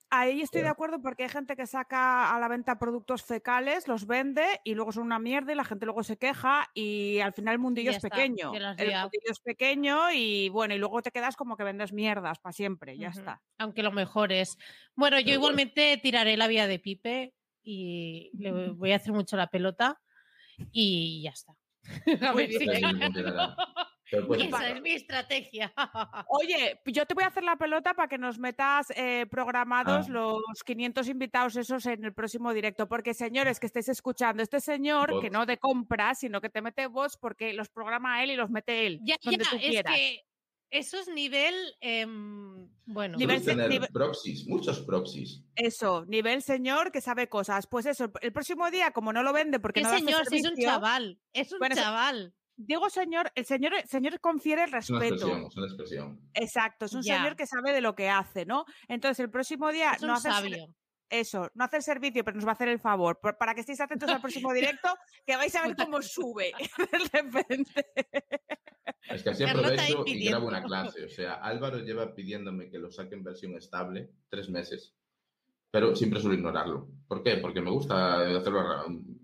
Ahí 0.09 0.41
estoy 0.41 0.63
de 0.63 0.67
acuerdo 0.67 1.01
porque 1.01 1.23
hay 1.23 1.29
gente 1.29 1.55
que 1.55 1.65
saca 1.65 2.35
a 2.35 2.39
la 2.41 2.49
venta 2.49 2.77
productos 2.77 3.23
fecales, 3.23 3.87
los 3.87 4.05
vende 4.05 4.45
y 4.65 4.73
luego 4.73 4.91
son 4.91 5.03
una 5.03 5.17
mierda 5.17 5.53
y 5.53 5.55
la 5.55 5.63
gente 5.63 5.85
luego 5.85 6.03
se 6.03 6.17
queja 6.17 6.69
y 6.73 7.19
al 7.19 7.31
final 7.31 7.53
el 7.53 7.59
mundillo 7.59 7.91
es 7.91 8.01
pequeño. 8.01 8.53
El 8.53 8.65
mundillo 8.65 9.31
es 9.31 9.39
pequeño 9.39 10.11
y 10.11 10.49
bueno, 10.49 10.75
y 10.75 10.77
luego 10.77 11.01
te 11.01 11.11
quedas 11.11 11.37
como 11.37 11.55
que 11.55 11.63
vendes 11.63 11.93
mierdas 11.93 12.39
para 12.39 12.51
siempre, 12.51 12.97
ya 12.97 13.09
está. 13.09 13.41
Aunque 13.59 13.81
lo 13.81 13.93
mejor 13.93 14.33
es. 14.33 14.57
Bueno, 14.93 15.21
yo 15.21 15.33
igualmente 15.33 15.97
tiraré 16.03 16.35
la 16.35 16.47
vía 16.47 16.67
de 16.67 16.79
Pipe 16.79 17.33
y 17.63 18.31
le 18.33 18.71
voy 18.71 18.91
a 18.91 18.97
hacer 18.97 19.13
mucho 19.13 19.37
la 19.37 19.47
pelota 19.47 20.01
y 20.71 21.21
ya 21.23 21.31
está. 21.31 21.53
A 22.29 22.33
ver 22.33 22.51
si... 22.51 22.67
Esa 24.09 24.69
es 24.69 24.81
mi 24.81 24.91
estrategia. 24.91 25.73
Oye, 26.29 26.79
yo 26.85 27.05
te 27.05 27.13
voy 27.13 27.23
a 27.23 27.27
hacer 27.27 27.43
la 27.43 27.57
pelota 27.57 27.93
para 27.93 28.07
que 28.07 28.17
nos 28.17 28.39
metas 28.39 28.87
eh, 28.95 29.25
programados 29.29 30.07
ah. 30.07 30.11
los 30.11 30.63
500 30.65 31.07
invitados 31.09 31.55
esos 31.57 31.85
en 31.85 32.05
el 32.05 32.13
próximo 32.13 32.53
directo. 32.53 32.87
Porque, 32.87 33.13
señores, 33.13 33.59
que 33.59 33.65
estéis 33.65 33.89
escuchando, 33.89 34.41
este 34.43 34.61
señor 34.61 35.19
que 35.19 35.29
no 35.29 35.45
de 35.45 35.57
compras, 35.57 36.19
sino 36.19 36.39
que 36.39 36.49
te 36.49 36.61
mete 36.61 36.87
vos 36.87 37.17
porque 37.17 37.53
los 37.53 37.69
programa 37.69 38.23
él 38.23 38.31
y 38.31 38.35
los 38.35 38.49
mete 38.49 38.87
él. 38.87 38.99
Ya, 39.03 39.15
donde 39.21 39.43
tú 39.43 39.57
es 39.59 39.83
que 39.83 40.23
eso 40.69 40.99
es 40.99 41.07
nivel, 41.07 41.55
em, 41.81 42.69
bueno. 42.85 43.17
Nivel, 43.17 43.41
proxies, 43.91 44.47
muchos 44.47 44.81
proxies. 44.81 45.43
Eso, 45.55 46.05
nivel 46.05 46.41
señor 46.41 46.91
que 46.91 47.01
sabe 47.01 47.29
cosas. 47.29 47.67
Pues 47.67 47.85
eso, 47.85 48.11
el 48.21 48.33
próximo 48.33 48.69
día, 48.71 48.91
como 48.91 49.13
no 49.13 49.23
lo 49.23 49.33
vende 49.33 49.59
porque 49.59 49.81
no 49.81 49.89
señor, 49.89 50.25
si 50.27 50.37
es 50.37 50.45
un 50.45 50.55
chaval, 50.55 51.19
es 51.33 51.51
un 51.51 51.59
chaval 51.69 52.33
digo 52.57 52.89
señor, 52.89 53.31
el 53.35 53.45
señor, 53.45 53.73
el 53.75 53.87
señor 53.87 54.19
confiere 54.19 54.63
el 54.63 54.71
respeto. 54.71 55.15
Es 55.15 55.23
una 55.23 55.35
expresión, 55.35 55.45
es 55.47 55.57
una 55.57 55.67
expresión. 55.67 56.21
Exacto, 56.33 56.85
es 56.85 56.93
un 56.93 57.03
señor 57.03 57.35
que 57.35 57.45
sabe 57.45 57.71
de 57.71 57.81
lo 57.81 57.95
que 57.95 58.09
hace, 58.09 58.45
¿no? 58.45 58.65
Entonces 58.87 59.19
el 59.23 59.29
próximo 59.29 59.71
día 59.71 59.95
no 60.01 60.13
hace 60.13 60.29
sabio. 60.29 60.73
Eso, 61.09 61.49
no 61.53 61.63
hace 61.63 61.77
el 61.77 61.83
servicio, 61.83 62.23
pero 62.23 62.35
nos 62.35 62.45
va 62.45 62.51
a 62.51 62.53
hacer 62.53 62.69
el 62.69 62.79
favor. 62.79 63.19
Para 63.19 63.53
que 63.53 63.61
estéis 63.61 63.81
atentos 63.81 64.09
al 64.09 64.21
próximo 64.21 64.53
directo, 64.53 64.89
que 65.25 65.35
vais 65.35 65.55
a 65.55 65.67
ver 65.67 65.75
cómo 65.75 66.01
sube 66.01 66.51
de 66.91 67.21
repente. 67.21 67.85
Es 69.09 69.23
que 69.23 69.29
así 69.29 69.43
aprovecho 69.43 70.03
y 70.05 70.27
grabo 70.27 70.47
una 70.47 70.63
clase. 70.63 71.05
O 71.05 71.09
sea, 71.09 71.35
Álvaro 71.35 71.79
lleva 71.79 72.13
pidiéndome 72.13 72.69
que 72.69 72.79
lo 72.79 72.91
saque 72.91 73.15
en 73.15 73.23
versión 73.23 73.55
estable 73.55 74.11
tres 74.29 74.49
meses 74.49 74.97
pero 75.77 75.95
siempre 75.95 76.19
suelo 76.19 76.35
ignorarlo. 76.35 76.87
¿Por 77.07 77.23
qué? 77.23 77.37
Porque 77.37 77.61
me 77.61 77.69
gusta 77.69 78.21
hacerlo 78.37 78.63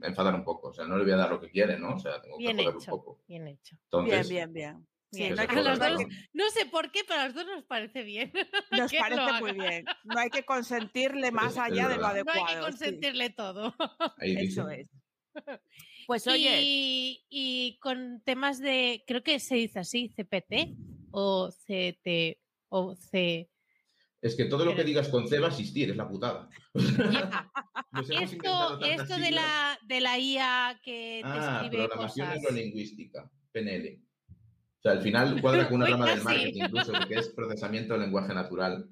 enfadar 0.02 0.36
un 0.36 0.44
poco. 0.44 0.70
O 0.70 0.74
sea, 0.74 0.86
no 0.86 0.98
le 0.98 1.04
voy 1.04 1.14
a 1.14 1.18
dar 1.18 1.30
lo 1.32 1.40
que 1.40 1.50
quiere, 1.50 1.80
¿no? 1.80 1.96
O 1.96 2.00
sea, 2.00 2.22
tengo 2.22 2.38
que 2.38 2.54
joder 2.54 2.78
un 2.78 2.86
poco. 2.86 3.22
Bien 3.28 3.48
hecho. 3.48 3.78
bien, 4.06 4.28
bien, 4.28 4.54
bien. 4.54 4.88
No, 6.34 6.50
sé 6.50 6.66
por 6.66 6.92
qué, 6.92 7.02
pero 7.08 7.22
a 7.22 7.26
los 7.26 7.36
dos 7.36 7.46
nos 7.46 7.64
parece 7.64 8.04
bien. 8.04 8.32
Nos 8.72 8.92
parece 8.92 9.42
muy 9.42 9.54
bien. 9.54 9.86
No 10.04 10.20
hay 10.20 10.30
que 10.30 10.44
consentirle 10.44 11.32
más 11.32 11.58
allá 11.58 11.88
de 11.88 11.98
lo 11.98 12.08
adecuado. 12.08 12.40
No 12.40 12.48
hay 12.48 12.56
que 12.56 12.62
consentirle 12.62 13.30
todo. 13.30 13.76
Eso 14.20 14.70
es. 14.70 14.90
Pues 16.08 16.28
oye. 16.28 16.62
Y, 16.62 17.26
y, 17.30 17.80
con 17.80 18.22
temas 18.24 18.60
de, 18.60 19.04
creo 19.08 19.24
que 19.24 19.40
se 19.40 19.56
dice 19.56 19.80
así, 19.80 20.10
CPT 20.10 20.76
o 21.12 21.50
CT 21.50 22.38
o 22.70 22.96
C. 22.96 23.50
Es 24.22 24.36
que 24.36 24.46
todo 24.46 24.64
lo 24.64 24.76
que 24.76 24.84
digas 24.84 25.10
con 25.10 25.28
C 25.28 25.40
va 25.40 25.48
a 25.48 25.50
existir, 25.50 25.90
es 25.92 25.98
la 25.98 26.08
putada. 26.08 26.50
esto, 28.22 28.80
esto 28.82 29.18
de, 29.18 29.32
la, 29.32 29.78
de 29.86 30.02
la 30.02 30.18
IA 30.18 30.80
que 30.82 31.20
te 31.22 31.28
ah, 31.28 31.62
escribe 31.62 31.88
programación 31.88 32.30
neurolingüística, 32.30 33.30
PNL. 33.52 34.02
Sea, 34.84 34.92
al 34.92 35.02
final 35.02 35.42
cuadra 35.42 35.68
con 35.68 35.78
una 35.78 35.88
rama 35.88 36.10
del 36.10 36.24
marketing 36.24 36.66
incluso, 36.66 36.92
que 37.08 37.16
es 37.16 37.30
procesamiento 37.30 37.94
del 37.94 38.04
lenguaje 38.04 38.34
natural, 38.34 38.90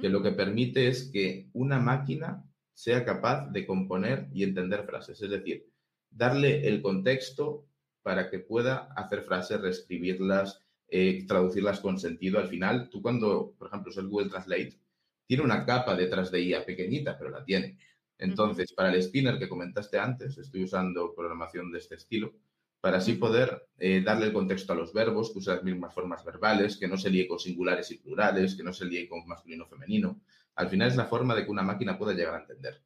que 0.00 0.08
lo 0.08 0.20
que 0.20 0.32
permite 0.32 0.88
es 0.88 1.08
que 1.12 1.48
una 1.52 1.78
máquina 1.78 2.44
sea 2.74 3.04
capaz 3.04 3.48
de 3.52 3.64
componer 3.64 4.28
y 4.32 4.42
entender 4.42 4.84
frases. 4.84 5.22
Es 5.22 5.30
decir, 5.30 5.70
darle 6.10 6.66
el 6.66 6.82
contexto 6.82 7.68
para 8.02 8.28
que 8.28 8.40
pueda 8.40 8.92
hacer 8.96 9.22
frases, 9.22 9.60
reescribirlas, 9.60 10.60
eh, 10.88 11.24
traducirlas 11.28 11.78
con 11.78 11.98
sentido. 11.98 12.40
Al 12.40 12.48
final, 12.48 12.88
tú 12.90 13.00
cuando, 13.00 13.54
por 13.56 13.68
ejemplo, 13.68 13.90
usas 13.90 14.06
Google 14.06 14.30
Translate, 14.30 14.80
tiene 15.26 15.44
una 15.44 15.64
capa 15.64 15.94
detrás 15.94 16.32
de 16.32 16.42
IA 16.42 16.64
pequeñita, 16.64 17.16
pero 17.16 17.30
la 17.30 17.44
tiene. 17.44 17.78
Entonces, 18.16 18.72
para 18.72 18.92
el 18.92 19.00
spinner 19.00 19.38
que 19.38 19.48
comentaste 19.48 19.98
antes, 19.98 20.38
estoy 20.38 20.64
usando 20.64 21.14
programación 21.14 21.70
de 21.70 21.78
este 21.78 21.94
estilo, 21.94 22.34
para 22.80 22.98
así 22.98 23.14
poder 23.14 23.68
eh, 23.78 24.02
darle 24.02 24.26
el 24.26 24.32
contexto 24.32 24.72
a 24.72 24.76
los 24.76 24.92
verbos, 24.92 25.32
que 25.32 25.38
usa 25.38 25.56
las 25.56 25.64
mismas 25.64 25.94
formas 25.94 26.24
verbales, 26.24 26.76
que 26.76 26.88
no 26.88 26.96
se 26.96 27.10
líe 27.10 27.26
con 27.26 27.38
singulares 27.38 27.90
y 27.90 27.98
plurales, 27.98 28.54
que 28.54 28.62
no 28.62 28.72
se 28.72 28.84
líe 28.84 29.08
con 29.08 29.26
masculino 29.26 29.64
o 29.64 29.68
femenino. 29.68 30.20
Al 30.54 30.68
final 30.68 30.88
es 30.88 30.96
la 30.96 31.06
forma 31.06 31.34
de 31.34 31.44
que 31.44 31.50
una 31.50 31.62
máquina 31.62 31.98
pueda 31.98 32.14
llegar 32.14 32.34
a 32.34 32.40
entender. 32.40 32.82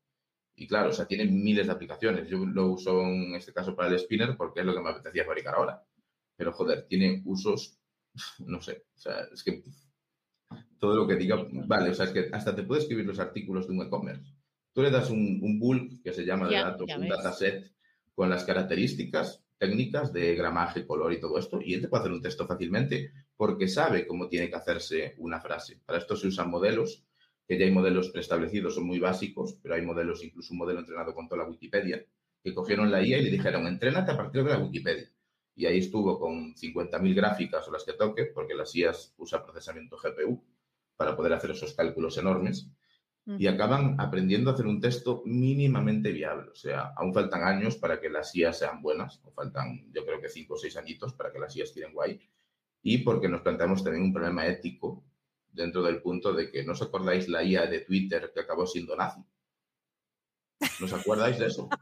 Y 0.55 0.67
claro, 0.67 0.91
o 0.91 0.93
sea, 0.93 1.07
tiene 1.07 1.27
miles 1.27 1.67
de 1.67 1.73
aplicaciones. 1.73 2.29
Yo 2.29 2.45
lo 2.45 2.69
uso 2.69 3.03
en 3.03 3.35
este 3.35 3.53
caso 3.53 3.75
para 3.75 3.89
el 3.89 3.99
spinner 3.99 4.37
porque 4.37 4.61
es 4.61 4.67
lo 4.67 4.75
que 4.75 4.81
me 4.81 4.91
apetecía 4.91 5.25
fabricar 5.25 5.55
ahora. 5.55 5.83
Pero 6.37 6.53
joder, 6.53 6.87
tiene 6.87 7.23
usos 7.25 7.79
no 8.47 8.61
sé, 8.61 8.85
o 8.95 8.99
sea, 8.99 9.21
es 9.33 9.43
que 9.43 9.63
todo 10.79 10.97
lo 10.97 11.07
que 11.07 11.17
diga, 11.17 11.37
vale, 11.67 11.91
o 11.91 11.95
sea, 11.95 12.07
es 12.07 12.11
que 12.11 12.29
hasta 12.33 12.55
te 12.55 12.65
puede 12.65 12.83
escribir 12.83 13.07
los 13.07 13.19
artículos 13.19 13.67
de 13.67 13.75
un 13.75 13.83
e-commerce. 13.83 14.35
Tú 14.73 14.83
le 14.83 14.91
das 14.91 15.11
un, 15.11 15.39
un, 15.43 15.59
bulk 15.59 16.03
que 16.03 16.13
se 16.13 16.25
llama 16.25 16.49
de 16.49 16.57
datos, 16.57 16.91
un 16.97 17.09
dataset 17.09 17.73
con 18.15 18.31
las 18.31 18.45
características 18.45 19.42
técnicas 19.63 20.13
de 20.13 20.35
gramaje, 20.35 20.85
color 20.85 21.13
y 21.13 21.21
todo 21.21 21.39
esto, 21.39 21.61
y 21.63 21.75
él 21.75 21.83
te 21.83 21.87
puede 21.87 22.01
hacer 22.01 22.13
un 22.13 22.21
texto 22.21 22.49
fácilmente 22.49 23.13
porque 23.37 23.69
sabe 23.69 24.09
cómo 24.09 24.29
tiene 24.29 24.51
que 24.51 24.57
hacerse 24.57 25.15
una 25.19 25.41
frase. 25.41 25.81
Para 25.87 26.01
esto 26.01 26.17
se 26.17 26.27
usan 26.27 26.51
modelos, 26.51 27.05
que 27.47 27.57
ya 27.57 27.65
hay 27.65 27.71
modelos 27.71 28.11
preestablecidos, 28.11 28.75
son 28.75 28.89
muy 28.89 28.99
básicos, 28.99 29.61
pero 29.63 29.77
hay 29.77 29.83
modelos, 29.83 30.25
incluso 30.25 30.53
un 30.53 30.59
modelo 30.59 30.81
entrenado 30.81 31.15
con 31.15 31.29
toda 31.29 31.45
la 31.45 31.49
Wikipedia, 31.49 32.05
que 32.43 32.53
cogieron 32.53 32.91
la 32.91 33.07
IA 33.07 33.19
y 33.19 33.23
le 33.23 33.31
dijeron, 33.31 33.69
entrénate 33.69 34.11
a 34.11 34.17
partir 34.17 34.43
de 34.43 34.51
la 34.51 34.59
Wikipedia 34.59 35.09
y 35.55 35.67
ahí 35.67 35.79
estuvo 35.79 36.19
con 36.19 36.57
50.000 36.57 37.15
gráficas 37.15 37.69
o 37.69 37.71
las 37.71 37.85
que 37.85 37.93
toque, 37.93 38.27
porque 38.27 38.55
las 38.55 38.75
IAS 38.75 39.15
usa 39.17 39.45
procesamiento 39.45 39.97
GPU 39.97 40.43
para 40.97 41.15
poder 41.15 41.35
hacer 41.35 41.53
esos 41.53 41.75
cálculos 41.75 42.19
enormes, 42.19 42.69
y 43.25 43.47
acaban 43.47 44.01
aprendiendo 44.01 44.51
a 44.51 44.55
hacer 44.55 44.67
un 44.67 44.81
texto 44.81 45.23
mínimamente 45.25 46.11
viable. 46.11 46.51
O 46.51 46.55
sea, 46.55 46.93
aún 46.97 47.15
faltan 47.15 47.45
años 47.45 47.77
para 47.77 48.01
que 48.01 48.11
las 48.11 48.35
IAS 48.35 48.59
sean 48.59 48.83
buenas, 48.83 49.21
o 49.25 49.31
faltan 49.31 49.93
yo 49.93 50.05
creo 50.05 50.21
que 50.21 50.29
5 50.29 50.55
o 50.55 50.57
6 50.57 50.77
añitos 50.77 51.15
para 51.15 51.33
que 51.33 51.39
las 51.39 51.55
IAS 51.55 51.73
tiren 51.73 51.93
guay, 51.93 52.21
y 52.83 52.99
porque 52.99 53.29
nos 53.29 53.43
planteamos 53.43 53.85
también 53.85 54.05
un 54.05 54.13
problema 54.13 54.47
ético 54.47 55.05
dentro 55.53 55.83
del 55.83 56.03
punto 56.03 56.33
de 56.33 56.51
que 56.51 56.65
no 56.65 56.73
os 56.73 56.83
acordáis 56.83 57.29
la 57.29 57.45
IA 57.45 57.67
de 57.67 57.81
Twitter 57.81 58.33
que 58.35 58.41
acabó 58.41 58.67
siendo 58.67 58.97
nazi. 58.97 59.21
¿No 60.81 60.87
os 60.87 60.93
acordáis 60.93 61.39
de 61.39 61.47
eso? 61.47 61.69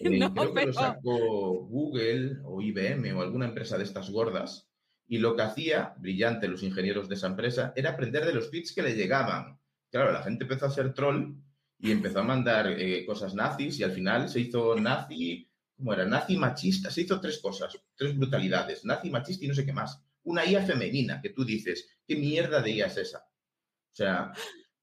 Eh, 0.00 0.20
creo 0.34 0.54
que 0.54 0.66
lo 0.66 0.72
sacó 0.72 1.66
Google 1.66 2.38
o 2.44 2.60
IBM 2.60 3.12
o 3.14 3.22
alguna 3.22 3.46
empresa 3.46 3.76
de 3.76 3.84
estas 3.84 4.10
gordas. 4.10 4.68
Y 5.08 5.18
lo 5.18 5.34
que 5.34 5.42
hacía, 5.42 5.94
brillante, 5.98 6.46
los 6.46 6.62
ingenieros 6.62 7.08
de 7.08 7.16
esa 7.16 7.26
empresa, 7.26 7.72
era 7.74 7.90
aprender 7.90 8.24
de 8.24 8.34
los 8.34 8.50
tweets 8.50 8.72
que 8.72 8.82
le 8.82 8.94
llegaban. 8.94 9.58
Claro, 9.90 10.12
la 10.12 10.22
gente 10.22 10.44
empezó 10.44 10.66
a 10.66 10.70
ser 10.70 10.92
troll 10.92 11.34
y 11.78 11.90
empezó 11.90 12.20
a 12.20 12.24
mandar 12.24 12.66
eh, 12.66 13.06
cosas 13.06 13.34
nazis 13.34 13.78
y 13.78 13.84
al 13.84 13.92
final 13.92 14.28
se 14.28 14.40
hizo 14.40 14.74
nazi, 14.74 15.50
¿cómo 15.76 15.92
era? 15.92 16.04
Nazi 16.04 16.36
machista, 16.36 16.90
se 16.90 17.02
hizo 17.02 17.20
tres 17.20 17.38
cosas, 17.38 17.78
tres 17.94 18.16
brutalidades, 18.16 18.84
nazi 18.84 19.10
machista 19.10 19.44
y 19.44 19.48
no 19.48 19.54
sé 19.54 19.64
qué 19.64 19.72
más. 19.72 20.02
Una 20.24 20.44
IA 20.44 20.62
femenina, 20.62 21.20
que 21.22 21.30
tú 21.30 21.44
dices, 21.44 21.88
¿qué 22.06 22.16
mierda 22.16 22.60
de 22.60 22.72
IA 22.72 22.86
es 22.86 22.96
esa? 22.98 23.18
O 23.18 23.94
sea, 23.94 24.32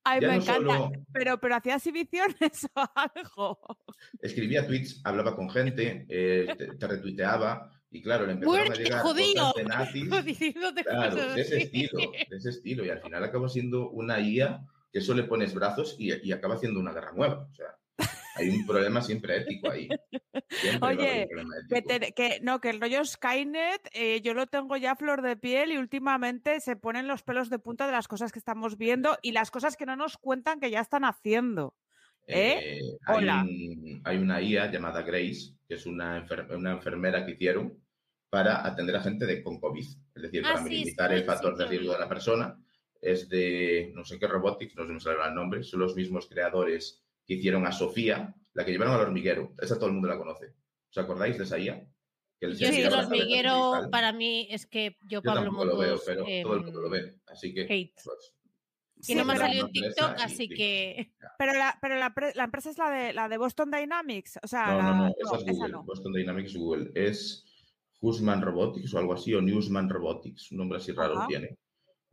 Ay, 0.08 0.22
me 0.22 0.36
encanta. 0.36 0.92
Pero, 1.12 1.40
pero 1.40 1.56
hacía 1.56 1.76
exhibiciones 1.76 2.68
o 2.76 2.86
algo. 2.96 3.60
Escribía 4.22 4.66
tweets, 4.66 5.02
hablaba 5.04 5.36
con 5.36 5.50
gente, 5.50 6.06
eh, 6.08 6.56
te, 6.80 6.88
retuiteaba 6.88 7.72
y 7.90 8.04
claro, 8.04 8.28
le 8.28 8.34
empezaron 8.34 8.72
a 8.72 8.76
llegar 8.76 9.02
cosas 9.02 9.54
de 9.56 9.64
nazis. 9.64 10.10
Claro, 10.84 11.16
de 11.34 11.42
ese 11.42 11.58
estilo, 11.58 12.00
de 12.30 12.38
ese 12.38 12.50
estilo. 12.50 12.86
Y 12.86 12.90
al 12.90 13.02
final 13.02 13.24
acabó 13.24 13.50
siendo 13.50 13.90
una 13.90 14.20
IA 14.20 14.64
que 14.96 15.02
solo 15.02 15.24
le 15.24 15.28
pones 15.28 15.54
brazos 15.54 15.98
y, 16.00 16.26
y 16.26 16.32
acaba 16.32 16.56
haciendo 16.56 16.80
una 16.80 16.94
guerra 16.94 17.12
nueva. 17.12 17.50
O 17.52 17.54
sea, 17.54 17.66
hay 18.38 18.48
un 18.48 18.66
problema 18.66 19.02
siempre 19.02 19.36
ético 19.42 19.70
ahí. 19.70 19.90
Siempre 20.50 20.88
Oye, 20.90 21.28
Que, 21.68 21.80
ético. 21.80 21.90
te- 22.00 22.14
que- 22.14 22.40
no, 22.42 22.62
que 22.62 22.70
el 22.70 22.80
rollo 22.80 23.04
Skynet, 23.04 23.90
eh, 23.92 24.22
yo 24.22 24.34
lo 24.34 24.48
tengo 24.48 24.78
ya 24.78 24.92
a 24.94 24.96
flor 24.96 25.22
de 25.22 25.36
piel 25.36 25.74
y 25.74 25.78
últimamente 25.78 26.62
se 26.62 26.78
ponen 26.78 27.10
los 27.10 27.24
pelos 27.24 27.50
de 27.50 27.60
punta 27.60 27.88
de 27.88 27.92
las 27.92 28.08
cosas 28.08 28.32
que 28.32 28.40
estamos 28.40 28.78
viendo 28.78 29.18
y 29.22 29.34
las 29.34 29.52
cosas 29.52 29.76
que 29.76 29.86
no 29.86 29.98
nos 29.98 30.16
cuentan 30.18 30.62
que 30.62 30.72
ya 30.72 30.80
están 30.80 31.04
haciendo. 31.04 31.76
¿eh? 32.26 32.80
Eh, 32.80 32.98
hay, 33.06 33.18
Hola. 33.18 33.44
un- 33.44 34.02
hay 34.06 34.16
una 34.16 34.42
IA 34.42 34.72
llamada 34.72 35.02
Grace, 35.02 35.58
que 35.68 35.74
es 35.76 35.86
una, 35.86 36.26
enfer- 36.26 36.56
una 36.56 36.72
enfermera 36.72 37.26
que 37.26 37.34
hicieron 37.34 37.84
para 38.30 38.66
atender 38.66 38.96
a 38.96 39.02
gente 39.02 39.26
de, 39.26 39.44
con 39.44 39.60
COVID. 39.60 39.86
Es 40.16 40.22
decir, 40.22 40.42
Ah, 40.46 40.54
para 40.54 40.64
sí, 40.64 40.70
minimizar 40.70 41.10
sí, 41.12 41.18
el 41.18 41.26
factor 41.26 41.58
sí, 41.58 41.64
de 41.64 41.70
riesgo 41.70 41.92
de 41.92 42.00
la 42.00 42.08
persona. 42.08 42.58
Es 43.06 43.30
de 43.30 43.92
no 43.94 44.04
sé 44.04 44.18
qué 44.18 44.28
Robotics, 44.28 44.76
no 44.76 44.88
sé 44.88 44.92
me 44.94 45.00
sale 45.00 45.18
el 45.24 45.36
nombre. 45.36 45.62
Son 45.64 45.80
los 45.80 45.96
mismos 45.96 46.28
creadores 46.28 47.04
que 47.26 47.36
hicieron 47.36 47.66
a 47.68 47.72
Sofía, 47.72 48.34
la 48.54 48.66
que 48.66 48.72
llevaron 48.72 48.96
al 48.96 49.02
hormiguero. 49.02 49.54
Esa 49.62 49.76
todo 49.76 49.88
el 49.88 49.94
mundo 49.94 50.08
la 50.08 50.18
conoce. 50.18 50.54
¿Os 50.90 50.98
acordáis 50.98 51.38
de 51.38 51.44
esa 51.44 51.60
IA? 51.60 51.86
Que 52.40 52.48
les 52.48 52.60
Yo 52.60 52.68
es 52.68 52.76
que 52.76 52.84
el 52.86 52.94
hormiguero, 52.94 53.90
para 53.92 54.12
mí, 54.12 54.48
es 54.50 54.66
que 54.66 54.98
yo, 55.04 55.20
Yo 55.20 55.22
Pablo 55.22 55.44
tampoco 55.44 55.66
lo 55.66 55.78
veo, 55.78 56.00
pero 56.06 56.24
todo 56.44 56.54
el 56.56 56.64
mundo 56.64 56.82
lo 56.82 56.88
em, 56.88 56.92
ve. 57.06 57.16
Así 57.28 57.54
que. 57.54 57.62
hate. 57.62 57.94
pues, 58.04 58.34
Y 59.08 59.14
no 59.16 59.24
me 59.24 59.34
ha 59.34 59.36
pero- 59.36 59.48
salido 59.48 59.68
en 59.68 59.72
TikTok, 59.72 60.12
así 60.20 60.50
que. 60.50 61.14
Pero 61.38 61.54
la, 61.54 61.78
pero 61.82 61.96
la, 61.98 62.14
pre- 62.14 62.34
la 62.34 62.46
empresa 62.46 62.72
es 62.72 62.78
la 62.80 62.90
de 62.90 63.14
la 63.14 63.30
de 63.30 63.38
Boston 63.38 63.70
Dynamics. 63.70 64.40
O 64.42 64.48
sea, 64.48 64.72
No, 64.72 64.78
la- 64.80 64.84
no, 64.84 64.96
no, 64.96 65.08
esa 65.10 65.36
es 65.36 65.42
esa 65.44 65.52
Google. 65.52 65.72
no. 65.74 65.84
Boston 65.84 66.14
Dynamics 66.14 66.50
es 66.52 66.58
Google. 66.58 66.92
Es 66.96 67.46
Husman 68.02 68.42
Robotics 68.42 68.94
o 68.96 68.98
algo 69.00 69.14
así, 69.14 69.34
o 69.36 69.42
Newsman 69.42 69.90
Robotics, 69.90 70.52
un 70.52 70.58
nombre 70.58 70.78
así 70.80 70.92
raro 70.92 71.20
Ajá. 71.20 71.28
tiene. 71.28 71.56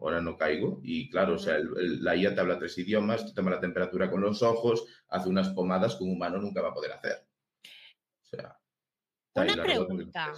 Ahora 0.03 0.21
no 0.21 0.37
caigo. 0.37 0.81
Y 0.83 1.09
claro, 1.11 1.35
o 1.35 1.39
sea, 1.39 1.57
el- 1.57 1.71
el- 1.79 2.05
la 2.05 2.17
IA 2.17 2.35
te 2.35 2.41
habla 2.41 2.59
tres 2.59 2.77
idiomas, 2.79 3.25
te 3.25 3.33
toma 3.33 3.51
la 3.53 3.61
temperatura 3.61 4.11
con 4.11 4.21
los 4.21 4.43
ojos, 4.43 4.85
hace 5.09 5.29
unas 5.29 5.51
pomadas 5.51 5.95
que 5.97 6.05
un 6.05 6.11
humano 6.13 6.39
nunca 6.39 6.61
va 6.61 6.71
a 6.71 6.75
poder 6.75 6.93
hacer. 6.93 7.27
O 8.23 8.27
sea. 8.27 8.59
Una 9.35 9.63
pregunta. 9.63 10.33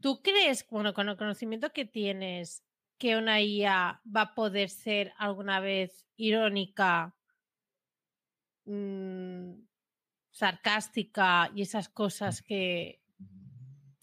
¿Tú 0.00 0.20
crees, 0.20 0.66
bueno, 0.68 0.94
con 0.94 1.08
el 1.08 1.16
conocimiento 1.16 1.70
que 1.70 1.84
tienes, 1.84 2.64
que 2.98 3.16
una 3.16 3.40
IA 3.40 4.00
va 4.04 4.22
a 4.22 4.34
poder 4.34 4.68
ser 4.68 5.12
alguna 5.16 5.60
vez 5.60 6.06
irónica, 6.16 7.14
mm, 8.64 9.52
sarcástica 10.32 11.50
y 11.54 11.62
esas 11.62 11.88
cosas 11.88 12.42
que. 12.42 13.00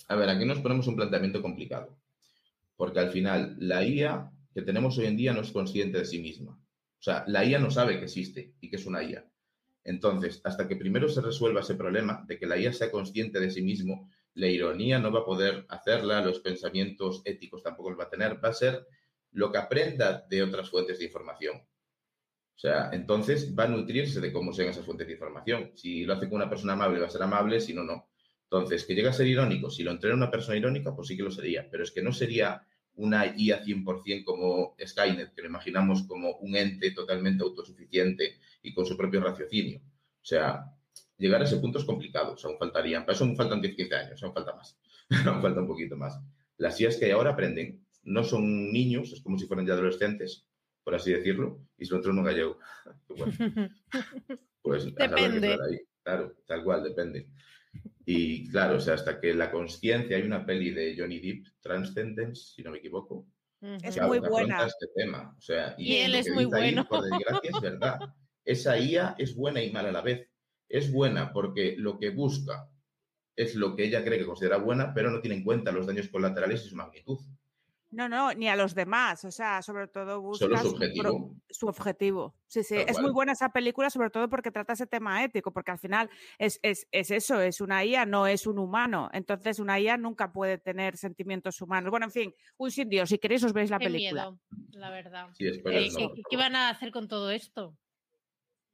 A 0.08 0.16
ver, 0.16 0.30
aquí 0.30 0.46
nos 0.46 0.60
ponemos 0.60 0.88
un 0.88 0.96
planteamiento 0.96 1.42
complicado. 1.42 1.99
Porque 2.80 3.00
al 3.00 3.12
final, 3.12 3.42
la 3.60 3.80
IA 3.86 4.32
que 4.54 4.64
tenemos 4.64 4.98
hoy 4.98 5.06
en 5.08 5.18
día 5.18 5.34
no 5.34 5.42
es 5.42 5.52
consciente 5.52 6.00
de 6.00 6.06
sí 6.06 6.20
misma. 6.20 6.54
O 6.54 7.04
sea, 7.08 7.24
la 7.28 7.46
IA 7.46 7.60
no 7.60 7.72
sabe 7.72 7.98
que 8.00 8.06
existe 8.06 8.56
y 8.62 8.70
que 8.70 8.78
es 8.78 8.86
una 8.88 9.04
IA. 9.04 9.26
Entonces, 9.84 10.42
hasta 10.46 10.68
que 10.68 10.78
primero 10.84 11.08
se 11.10 11.22
resuelva 11.22 11.62
ese 11.62 11.76
problema 11.76 12.24
de 12.28 12.40
que 12.40 12.48
la 12.48 12.58
IA 12.58 12.74
sea 12.74 12.92
consciente 12.92 13.40
de 13.40 13.52
sí 13.52 13.62
mismo, 13.62 14.10
la 14.34 14.48
ironía 14.48 14.98
no 15.00 15.12
va 15.12 15.20
a 15.22 15.26
poder 15.26 15.66
hacerla, 15.70 16.26
los 16.26 16.40
pensamientos 16.40 17.22
éticos 17.26 17.64
tampoco 17.64 17.92
los 17.92 18.00
va 18.00 18.06
a 18.06 18.10
tener, 18.10 18.44
va 18.44 18.50
a 18.50 18.54
ser 18.54 18.88
lo 19.32 19.52
que 19.52 19.58
aprenda 19.60 20.26
de 20.30 20.44
otras 20.44 20.70
fuentes 20.70 21.00
de 21.00 21.06
información. 21.06 21.58
O 22.56 22.60
sea, 22.60 22.92
entonces 22.94 23.56
va 23.58 23.64
a 23.66 23.68
nutrirse 23.70 24.22
de 24.22 24.32
cómo 24.34 24.54
sean 24.54 24.70
esas 24.70 24.86
fuentes 24.86 25.08
de 25.08 25.14
información. 25.14 25.72
Si 25.76 26.06
lo 26.06 26.14
hace 26.14 26.30
con 26.30 26.38
una 26.38 26.50
persona 26.50 26.74
amable, 26.74 27.00
va 27.00 27.08
a 27.08 27.12
ser 27.12 27.24
amable, 27.24 27.60
si 27.62 27.74
no, 27.74 27.84
no. 27.84 28.09
Entonces, 28.52 28.84
que 28.86 28.96
llega 28.96 29.12
a 29.12 29.14
ser 29.14 29.28
irónico, 29.28 29.70
si 29.70 29.84
lo 29.84 29.92
entrena 29.92 30.16
una 30.16 30.32
persona 30.32 30.58
irónica, 30.58 30.96
pues 30.96 31.08
sí 31.08 31.16
que 31.16 31.22
lo 31.22 31.30
sería, 31.30 31.70
pero 31.70 31.84
es 31.84 31.92
que 31.92 32.02
no 32.02 32.12
sería 32.12 32.66
una 32.96 33.28
IA 33.38 33.64
100% 33.64 34.24
como 34.26 34.76
Skynet, 34.84 35.36
que 35.36 35.44
lo 35.44 35.50
imaginamos 35.50 36.04
como 36.04 36.36
un 36.38 36.56
ente 36.56 36.92
totalmente 36.92 37.44
autosuficiente 37.44 38.40
y 38.64 38.74
con 38.74 38.88
su 38.88 38.98
propio 38.98 39.22
raciocinio. 39.22 39.80
O 39.80 40.26
sea, 40.26 40.66
llegar 41.18 41.42
a 41.42 41.46
ese 41.46 41.58
punto 41.58 41.78
es 41.78 41.86
complicado, 41.86 42.34
o 42.34 42.38
sea, 42.38 42.50
aún 42.50 42.58
faltarían, 42.58 43.04
para 43.04 43.14
eso 43.14 43.24
aún 43.24 43.38
faltan 43.38 43.62
10-15 43.62 43.94
años, 43.94 44.24
aún 44.24 44.34
falta 44.34 44.56
más, 44.56 44.80
aún 45.28 45.42
falta 45.44 45.62
un 45.62 45.68
poquito 45.68 45.96
más. 45.96 46.20
Las 46.58 46.82
IAs 46.82 46.98
que 46.98 47.06
hay 47.06 47.12
ahora 47.12 47.32
aprenden, 47.32 47.86
no 48.04 48.24
son 48.24 48.72
niños, 48.74 49.14
es 49.14 49.22
como 49.22 49.38
si 49.38 49.46
fueran 49.46 49.68
ya 49.68 49.74
adolescentes, 49.74 50.48
por 50.84 50.96
así 50.96 51.12
decirlo, 51.12 51.62
y 51.78 51.86
se 51.86 51.92
lo 51.92 51.98
entrena 51.98 52.20
un 52.20 52.26
gallego. 52.26 52.58
Bueno, 53.10 53.32
pues 54.64 54.88
a 54.98 55.08
saber 55.08 55.40
qué 55.40 55.48
ahí. 55.48 55.80
Claro, 56.04 56.36
tal 56.48 56.64
cual, 56.64 56.84
depende. 56.84 57.28
Y 58.12 58.50
claro, 58.50 58.78
o 58.78 58.80
sea, 58.80 58.96
hasta 58.96 59.20
que 59.20 59.36
la 59.36 59.52
conciencia, 59.52 60.18
hay 60.18 60.24
una 60.24 60.44
peli 60.44 60.72
de 60.72 60.96
Johnny 60.98 61.20
Depp, 61.20 61.46
Transcendence, 61.62 62.54
si 62.56 62.64
no 62.64 62.72
me 62.72 62.80
equivoco, 62.80 63.28
Es 63.62 63.94
que 63.94 64.00
Ujú. 64.00 64.08
muy 64.08 64.20
buena. 64.20 64.66
este 64.66 64.88
tema. 64.96 65.36
O 65.38 65.42
sea, 65.42 65.76
Y 65.78 65.98
él 65.98 66.16
es 66.16 66.28
muy 66.32 66.46
ahí, 66.46 66.50
bueno. 66.50 66.88
por 66.88 67.04
desgracia, 67.04 67.52
es 67.52 67.62
verdad. 67.62 68.00
Esa 68.44 68.80
IA 68.80 69.16
es 69.20 69.36
buena 69.36 69.62
y 69.62 69.72
mala 69.72 69.90
a 69.90 69.92
la 69.92 70.02
vez. 70.02 70.28
Es 70.68 70.92
buena 70.92 71.32
porque 71.32 71.76
lo 71.78 72.00
que 72.00 72.10
busca 72.10 72.72
es 73.36 73.54
lo 73.54 73.76
que 73.76 73.84
ella 73.86 74.04
cree 74.04 74.18
que 74.18 74.26
considera 74.26 74.58
buena, 74.58 74.92
pero 74.94 75.12
no 75.12 75.22
tiene 75.22 75.38
en 75.38 75.44
cuenta 75.44 75.72
los 75.72 75.86
daños 75.86 76.08
colaterales 76.10 76.66
y 76.66 76.70
su 76.70 76.76
magnitud. 76.76 77.20
No, 77.92 78.08
no, 78.08 78.34
ni 78.34 78.48
a 78.48 78.56
los 78.56 78.76
demás. 78.76 79.26
O 79.26 79.32
sea, 79.32 79.62
sobre 79.62 79.88
todo 79.88 80.22
busca 80.22 80.46
Solo 80.46 80.58
su 80.60 80.68
objetivo. 80.70 81.36
su 81.50 81.68
objetivo. 81.68 82.36
Sí, 82.48 82.64
sí. 82.64 82.76
Tal 82.76 82.90
Es 82.90 83.00
muy 83.00 83.12
buena 83.12 83.32
esa 83.32 83.50
película, 83.50 83.90
sobre 83.90 84.10
todo 84.12 84.30
porque 84.30 84.52
trata 84.52 84.74
ese 84.74 84.86
tema 84.86 85.24
ético, 85.24 85.52
porque 85.52 85.72
al 85.72 85.80
final 85.80 86.10
es, 86.38 86.60
es, 86.62 86.88
es 86.92 87.10
eso, 87.12 87.42
es 87.42 87.62
una 87.62 87.84
IA, 87.84 88.06
no 88.06 88.28
es 88.28 88.46
un 88.46 88.60
humano. 88.60 89.10
Entonces, 89.12 89.60
una 89.60 89.80
IA 89.80 89.98
nunca 89.98 90.32
puede 90.32 90.58
tener 90.60 90.98
sentimientos 90.98 91.62
humanos. 91.62 91.90
Bueno, 91.90 92.06
en 92.06 92.12
fin, 92.12 92.36
un 92.58 92.70
sin 92.72 92.90
Dios. 92.90 93.10
Si 93.10 93.18
queréis, 93.18 93.44
os 93.44 93.54
veis 93.54 93.70
la 93.72 93.80
Qué 93.80 93.86
película. 93.86 94.32
miedo, 94.32 94.40
la 94.72 94.90
verdad. 94.92 95.28
Sí, 95.34 95.46
Eh, 95.48 95.90
¿qué, 95.98 96.10
qué 96.30 96.38
van 96.38 96.56
a 96.56 96.70
hacer 96.70 96.92
con 96.92 97.08
todo 97.08 97.32
esto? 97.32 97.76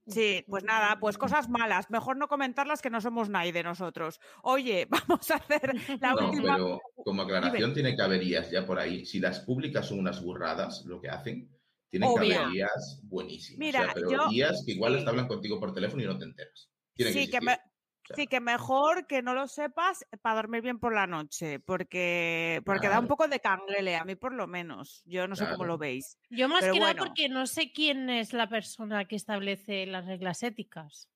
Sí, 0.07 0.43
pues 0.47 0.63
nada, 0.63 0.99
pues 0.99 1.17
cosas 1.17 1.49
malas. 1.49 1.89
Mejor 1.89 2.17
no 2.17 2.27
comentarlas 2.27 2.81
que 2.81 2.89
no 2.89 3.01
somos 3.01 3.27
nadie 3.29 3.51
de 3.53 3.63
nosotros. 3.63 4.19
Oye, 4.43 4.87
vamos 5.09 5.31
a 5.31 5.35
hacer 5.35 5.75
la 5.99 6.13
No, 6.13 6.29
última. 6.29 6.55
pero 6.55 6.81
como 7.03 7.21
aclaración 7.23 7.73
tiene 7.73 7.95
que 7.95 8.01
haber 8.01 8.21
IAs 8.23 8.51
ya 8.51 8.65
por 8.65 8.77
ahí. 8.79 9.05
Si 9.05 9.19
las 9.19 9.39
públicas 9.39 9.87
son 9.87 9.99
unas 9.99 10.21
burradas, 10.23 10.83
lo 10.85 11.01
que 11.01 11.09
hacen, 11.09 11.49
tienen 11.89 12.09
que 12.13 12.19
Obvio. 12.21 12.39
haber 12.41 12.55
IAs 12.55 13.01
buenísimas. 13.03 13.59
Mira, 13.59 13.81
o 13.81 13.83
sea, 13.85 13.93
pero 13.93 14.11
yo- 14.11 14.31
IAs 14.31 14.63
que 14.65 14.73
igual 14.73 14.99
sí. 14.99 15.05
hablan 15.07 15.27
contigo 15.27 15.59
por 15.59 15.73
teléfono 15.73 16.03
y 16.03 16.05
no 16.05 16.17
te 16.17 16.25
enteras. 16.25 16.69
Tiene 16.93 17.11
Sí, 17.11 17.17
que 17.29 17.37
existir. 17.37 17.43
me- 17.43 17.59
sea, 18.07 18.15
Sí, 18.15 18.27
que 18.27 18.39
mejor 18.39 19.07
que 19.07 19.21
no 19.21 19.33
lo 19.33 19.47
sepas 19.47 20.05
para 20.21 20.35
dormir 20.35 20.61
bien 20.61 20.79
por 20.79 20.93
la 20.93 21.07
noche, 21.07 21.59
porque, 21.59 22.61
porque 22.65 22.87
da 22.89 22.99
un 22.99 23.07
poco 23.07 23.27
de 23.27 23.39
canguele, 23.39 23.95
a 23.95 24.03
mí 24.05 24.15
por 24.15 24.33
lo 24.33 24.47
menos. 24.47 25.01
Yo 25.05 25.27
no 25.27 25.35
sé 25.35 25.45
cómo 25.49 25.65
lo 25.65 25.77
veis. 25.77 26.17
Yo 26.29 26.47
más 26.49 26.61
Pero 26.61 26.73
que 26.73 26.79
nada 26.79 26.93
bueno. 26.93 27.05
porque 27.07 27.29
no 27.29 27.45
sé 27.47 27.71
quién 27.71 28.09
es 28.09 28.33
la 28.33 28.47
persona 28.49 29.05
que 29.05 29.15
establece 29.15 29.85
las 29.85 30.05
reglas 30.05 30.43
éticas. 30.43 31.09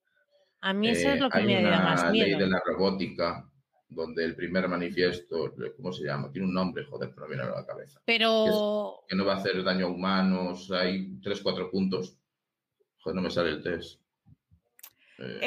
A 0.61 0.73
mí 0.73 0.89
eso 0.89 1.09
es 1.09 1.15
Eh, 1.15 1.19
lo 1.19 1.29
que 1.29 1.37
hay 1.39 1.45
me 1.45 1.61
da 1.63 1.79
más 1.81 2.03
ley 2.11 2.23
miedo. 2.23 2.39
de 2.39 2.47
la 2.47 2.61
robótica 2.65 3.49
donde 3.91 4.23
el 4.25 4.35
primer 4.35 4.67
manifiesto, 4.67 5.53
¿cómo 5.77 5.91
se 5.91 6.03
llama? 6.03 6.31
Tiene 6.31 6.47
un 6.47 6.53
nombre, 6.53 6.85
joder, 6.85 7.09
pero 7.09 7.21
no 7.21 7.27
me 7.29 7.35
viene 7.35 7.49
a 7.51 7.55
la 7.55 7.65
cabeza. 7.65 7.99
Pero 8.05 9.03
Que 9.07 9.15
no 9.15 9.25
va 9.25 9.33
a 9.33 9.37
hacer 9.37 9.63
daño 9.63 9.87
a 9.87 9.89
humanos, 9.89 10.69
hay 10.71 11.19
tres, 11.21 11.41
cuatro 11.41 11.71
puntos. 11.71 12.15
Joder, 12.99 13.15
no 13.15 13.21
me 13.21 13.31
sale 13.31 13.49
el 13.51 13.63
test. 13.63 13.99
Eh, 15.19 15.39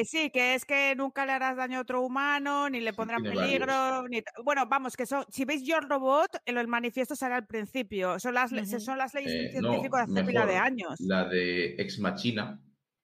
Eh, 0.00 0.04
sí, 0.04 0.30
que 0.30 0.54
es 0.54 0.64
que 0.64 0.94
nunca 0.96 1.24
le 1.26 1.32
harás 1.32 1.56
daño 1.56 1.78
a 1.78 1.82
otro 1.82 2.02
humano, 2.02 2.68
ni 2.68 2.80
le 2.80 2.92
pondrán 2.92 3.22
peligro, 3.22 4.08
ni 4.08 4.22
bueno, 4.44 4.66
vamos, 4.66 4.96
que 4.96 5.06
son, 5.06 5.24
si 5.30 5.44
veis 5.44 5.62
Yo 5.62 5.80
Robot, 5.80 6.38
el, 6.44 6.56
el 6.58 6.68
manifiesto 6.68 7.14
sale 7.14 7.34
al 7.34 7.46
principio. 7.46 8.18
Son 8.18 8.34
las, 8.34 8.50
son 8.82 8.98
las 8.98 9.14
leyes 9.14 9.32
Eh, 9.32 9.48
de 9.52 9.56
un 9.58 9.62
no, 9.62 9.70
científico 9.70 9.96
de 9.96 10.02
hace 10.02 10.24
pila 10.24 10.46
de 10.46 10.56
años. 10.56 11.00
La 11.00 11.24
de 11.28 11.74
Ex 11.78 11.98
Machina, 11.98 12.60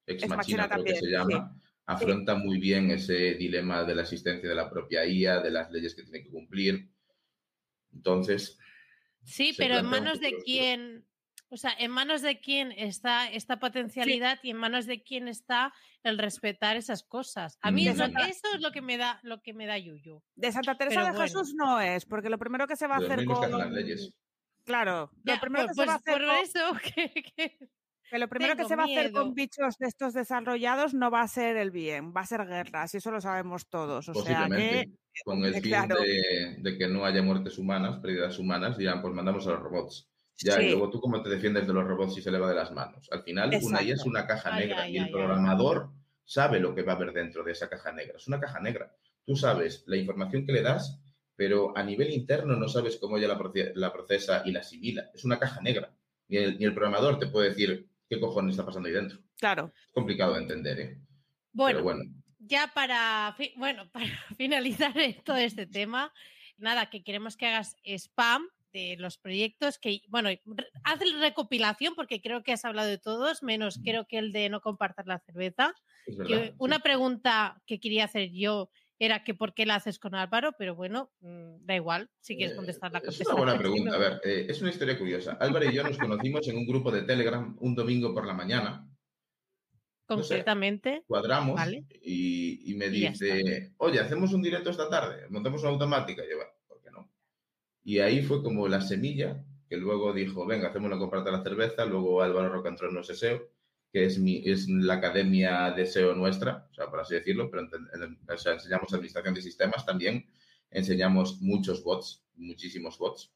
Ex, 0.06 0.22
Ex 0.24 0.28
Machina, 0.36 0.66
Machina 0.66 0.68
creo 0.68 0.84
que 0.84 0.94
se 0.94 1.00
también, 1.12 1.26
sí. 1.26 1.34
llama, 1.34 1.60
afronta 1.86 2.34
muy 2.34 2.58
bien 2.58 2.90
ese 2.90 3.34
dilema 3.34 3.84
de 3.84 3.94
la 3.94 4.02
existencia 4.02 4.48
de 4.48 4.54
la 4.54 4.68
propia 4.68 5.04
IA, 5.06 5.40
de 5.40 5.50
las 5.50 5.70
leyes 5.70 5.94
que 5.94 6.02
tiene 6.02 6.22
que 6.24 6.30
cumplir. 6.30 6.88
Entonces, 7.92 8.58
sí, 9.22 9.54
pero 9.56 9.78
en 9.78 9.86
manos 9.86 10.20
de 10.20 10.34
quién, 10.44 11.06
o 11.48 11.56
sea, 11.56 11.72
en 11.78 11.90
manos 11.90 12.22
de 12.22 12.40
quién 12.40 12.72
está 12.72 13.30
esta 13.30 13.58
potencialidad 13.58 14.38
y 14.42 14.50
en 14.50 14.56
manos 14.56 14.86
de 14.86 15.02
quién 15.02 15.28
está 15.28 15.72
el 16.02 16.18
respetar 16.18 16.76
esas 16.76 17.02
cosas. 17.04 17.58
A 17.60 17.70
mí 17.70 17.86
eso 17.88 18.04
es 18.54 18.60
lo 18.60 18.72
que 18.72 18.82
me 18.82 18.96
da, 18.96 19.20
lo 19.22 19.40
que 19.42 19.52
me 19.54 19.66
da 19.66 19.78
yuyu. 19.78 20.22
De 20.34 20.52
Santa 20.52 20.76
Teresa 20.76 21.00
Pero 21.00 21.06
de 21.06 21.12
bueno. 21.12 21.22
Jesús 21.24 21.54
no 21.54 21.80
es, 21.80 22.04
porque 22.04 22.30
lo 22.30 22.38
primero 22.38 22.66
que 22.66 22.76
se 22.76 22.86
va 22.86 22.96
a 22.96 22.98
hacer 22.98 23.24
con... 23.24 23.50
las 23.58 23.70
leyes. 23.70 24.12
Claro, 24.64 25.12
Ya, 25.24 25.34
lo 25.34 25.40
primero 25.40 25.66
pues, 25.66 25.76
que 25.76 25.82
se 25.82 25.86
va 25.86 25.94
a 25.94 25.98
pues 26.00 26.12
hacer 26.14 26.26
por 26.26 26.74
con- 26.74 26.82
eso 26.82 26.92
que, 27.14 27.22
que- 27.36 27.58
Que 28.10 28.18
lo 28.18 28.28
primero 28.28 28.56
que 28.56 28.64
se 28.64 28.76
va 28.76 28.82
a 28.82 28.86
hacer 28.86 29.12
con 29.12 29.34
bichos 29.34 29.78
de 29.78 29.86
estos 29.86 30.14
desarrollados 30.14 30.94
no 30.94 31.10
va 31.10 31.22
a 31.22 31.28
ser 31.28 31.56
el 31.56 31.70
bien, 31.70 32.12
va 32.16 32.20
a 32.22 32.26
ser 32.26 32.44
guerras, 32.46 32.94
y 32.94 32.96
eso 32.98 33.10
lo 33.10 33.20
sabemos 33.20 33.68
todos. 33.68 34.08
O 34.08 34.14
sea 34.14 34.48
que. 34.48 34.90
con 35.24 35.44
el 35.44 35.54
fin 35.62 35.62
claro. 35.62 35.96
de, 36.00 36.56
de 36.58 36.78
que 36.78 36.88
no 36.88 37.04
haya 37.04 37.22
muertes 37.22 37.58
humanas, 37.58 37.98
pérdidas 38.00 38.38
humanas, 38.38 38.76
dirán, 38.78 39.02
pues 39.02 39.14
mandamos 39.14 39.46
a 39.46 39.50
los 39.50 39.60
robots. 39.62 40.08
Ya, 40.38 40.54
Sí. 40.56 40.66
y 40.66 40.70
luego 40.70 40.90
tú 40.90 41.00
cómo 41.00 41.22
te 41.22 41.28
defiendes 41.30 41.66
de 41.66 41.72
los 41.72 41.84
robots 41.84 42.14
si 42.14 42.22
se 42.22 42.30
le 42.30 42.38
va 42.38 42.48
de 42.48 42.54
las 42.54 42.70
manos. 42.72 43.08
Al 43.10 43.22
final, 43.22 43.48
una 43.62 43.80
IA 43.82 43.94
es 43.94 44.00
Exacto. 44.00 44.10
una 44.10 44.26
caja 44.26 44.54
Ay, 44.54 44.60
negra 44.66 44.82
ay, 44.82 44.92
y 44.94 44.96
el 44.98 45.04
ay, 45.04 45.10
programador 45.12 45.90
sabe 46.24 46.60
lo 46.60 46.74
que 46.74 46.82
va 46.82 46.92
a 46.92 46.96
haber 46.96 47.12
dentro 47.12 47.42
de 47.42 47.52
esa 47.52 47.68
caja 47.68 47.92
negra. 47.92 48.16
Es 48.18 48.28
una 48.28 48.38
caja 48.40 48.60
negra. 48.60 48.94
Tú 49.24 49.34
sabes 49.36 49.84
la 49.86 49.96
información 49.96 50.44
que 50.44 50.52
le 50.52 50.62
das, 50.62 51.00
pero 51.36 51.76
a 51.76 51.82
nivel 51.82 52.10
interno 52.10 52.56
no 52.56 52.68
sabes 52.68 52.96
cómo 52.96 53.16
ella 53.16 53.28
la, 53.28 53.40
la 53.74 53.92
procesa 53.92 54.42
y 54.44 54.52
la 54.52 54.60
asimila. 54.60 55.10
Es 55.14 55.24
una 55.24 55.38
caja 55.38 55.60
negra. 55.62 55.94
Ni 56.28 56.36
el, 56.38 56.58
ni 56.58 56.64
el 56.64 56.74
programador 56.74 57.18
te 57.18 57.26
puede 57.28 57.50
decir 57.50 57.88
qué 58.08 58.20
cojones 58.20 58.52
está 58.52 58.64
pasando 58.66 58.88
ahí 58.88 58.94
dentro. 58.94 59.18
Claro. 59.38 59.72
Es 59.74 59.92
complicado 59.92 60.34
de 60.34 60.40
entender, 60.42 60.80
¿eh? 60.80 61.00
Bueno, 61.52 61.78
Pero 61.78 61.84
bueno, 61.84 62.04
ya 62.38 62.70
para, 62.74 63.34
bueno, 63.56 63.88
para 63.92 64.06
finalizar 64.36 64.92
todo 65.24 65.36
este 65.36 65.66
tema, 65.66 66.12
nada, 66.58 66.90
que 66.90 67.02
queremos 67.02 67.36
que 67.36 67.46
hagas 67.46 67.76
spam 67.84 68.48
de 68.76 68.96
los 68.98 69.16
proyectos 69.18 69.78
que, 69.78 70.02
bueno, 70.08 70.28
haz 70.84 71.00
la 71.04 71.20
recopilación 71.20 71.94
porque 71.94 72.20
creo 72.20 72.42
que 72.42 72.52
has 72.52 72.64
hablado 72.64 72.88
de 72.88 72.98
todos, 72.98 73.42
menos 73.42 73.80
creo 73.82 74.06
que 74.06 74.18
el 74.18 74.32
de 74.32 74.48
no 74.50 74.60
compartir 74.60 75.06
la 75.06 75.18
cerveza. 75.20 75.74
Que 76.28 76.54
una 76.58 76.76
sí. 76.76 76.82
pregunta 76.82 77.62
que 77.66 77.80
quería 77.80 78.04
hacer 78.04 78.30
yo 78.32 78.70
era 78.98 79.24
que 79.24 79.34
por 79.34 79.52
qué 79.54 79.66
la 79.66 79.74
haces 79.74 79.98
con 79.98 80.14
Álvaro, 80.14 80.52
pero 80.58 80.74
bueno, 80.74 81.10
mm, 81.20 81.66
da 81.66 81.74
igual, 81.74 82.08
si 82.20 82.36
quieres 82.36 82.52
Eh, 82.54 82.56
contestarla. 82.56 83.02
Es 83.04 83.20
una 83.20 83.34
buena 83.34 83.58
pregunta. 83.58 83.94
A 83.94 83.98
ver, 83.98 84.20
eh, 84.24 84.46
es 84.48 84.60
una 84.60 84.70
historia 84.70 84.98
curiosa. 84.98 85.36
Álvaro 85.40 85.64
y 85.66 85.74
yo 85.74 85.82
nos 85.82 85.98
conocimos 85.98 86.46
en 86.48 86.56
un 86.58 86.66
grupo 86.66 86.90
de 86.90 87.02
Telegram 87.02 87.56
un 87.60 87.74
domingo 87.74 88.12
por 88.14 88.26
la 88.26 88.34
mañana. 88.34 88.86
no 90.08 90.22
sé. 90.22 90.36
Concretamente, 90.36 91.02
Cuadramos 91.06 91.56
Vale. 91.56 91.84
y, 92.00 92.70
y 92.72 92.74
me 92.76 92.86
Y 92.86 92.90
dice, 93.08 93.72
oye, 93.78 94.00
hacemos 94.00 94.32
un 94.32 94.40
directo 94.42 94.70
esta 94.70 94.88
tarde, 94.88 95.26
montamos 95.30 95.60
una 95.62 95.70
automática. 95.72 96.24
Y 96.24 96.30
yo, 96.30 96.36
bueno, 96.36 96.52
¿por 96.68 96.80
qué 96.80 96.90
no? 96.90 97.10
Y 97.86 98.00
ahí 98.00 98.22
fue 98.22 98.42
como 98.42 98.68
la 98.68 98.80
semilla 98.82 99.42
que 99.68 99.76
luego 99.78 100.12
dijo, 100.12 100.46
venga, 100.46 100.68
hacemos 100.68 100.88
una 100.90 100.98
comparta 100.98 101.30
la 101.30 101.42
cerveza. 101.42 101.84
Luego 101.86 102.22
Álvaro 102.22 102.50
Rocantrón 102.50 102.94
nos 102.94 103.08
SEO, 103.10 103.48
que 103.92 104.04
es, 104.04 104.18
mi, 104.18 104.42
es 104.44 104.68
la 104.68 104.94
academia 104.94 105.70
de 105.70 105.82
SEO 105.86 106.14
nuestra, 106.14 106.68
o 106.70 106.74
sea, 106.74 106.88
por 106.90 107.00
así 107.00 107.14
decirlo, 107.14 107.50
pero 107.50 107.62
en- 107.62 108.18
o 108.28 108.38
sea, 108.38 108.52
enseñamos 108.54 108.92
administración 108.92 109.34
de 109.34 109.42
sistemas 109.42 109.86
también, 109.86 110.26
enseñamos 110.70 111.40
muchos 111.40 111.82
bots, 111.82 112.24
muchísimos 112.34 112.98
bots, 112.98 113.32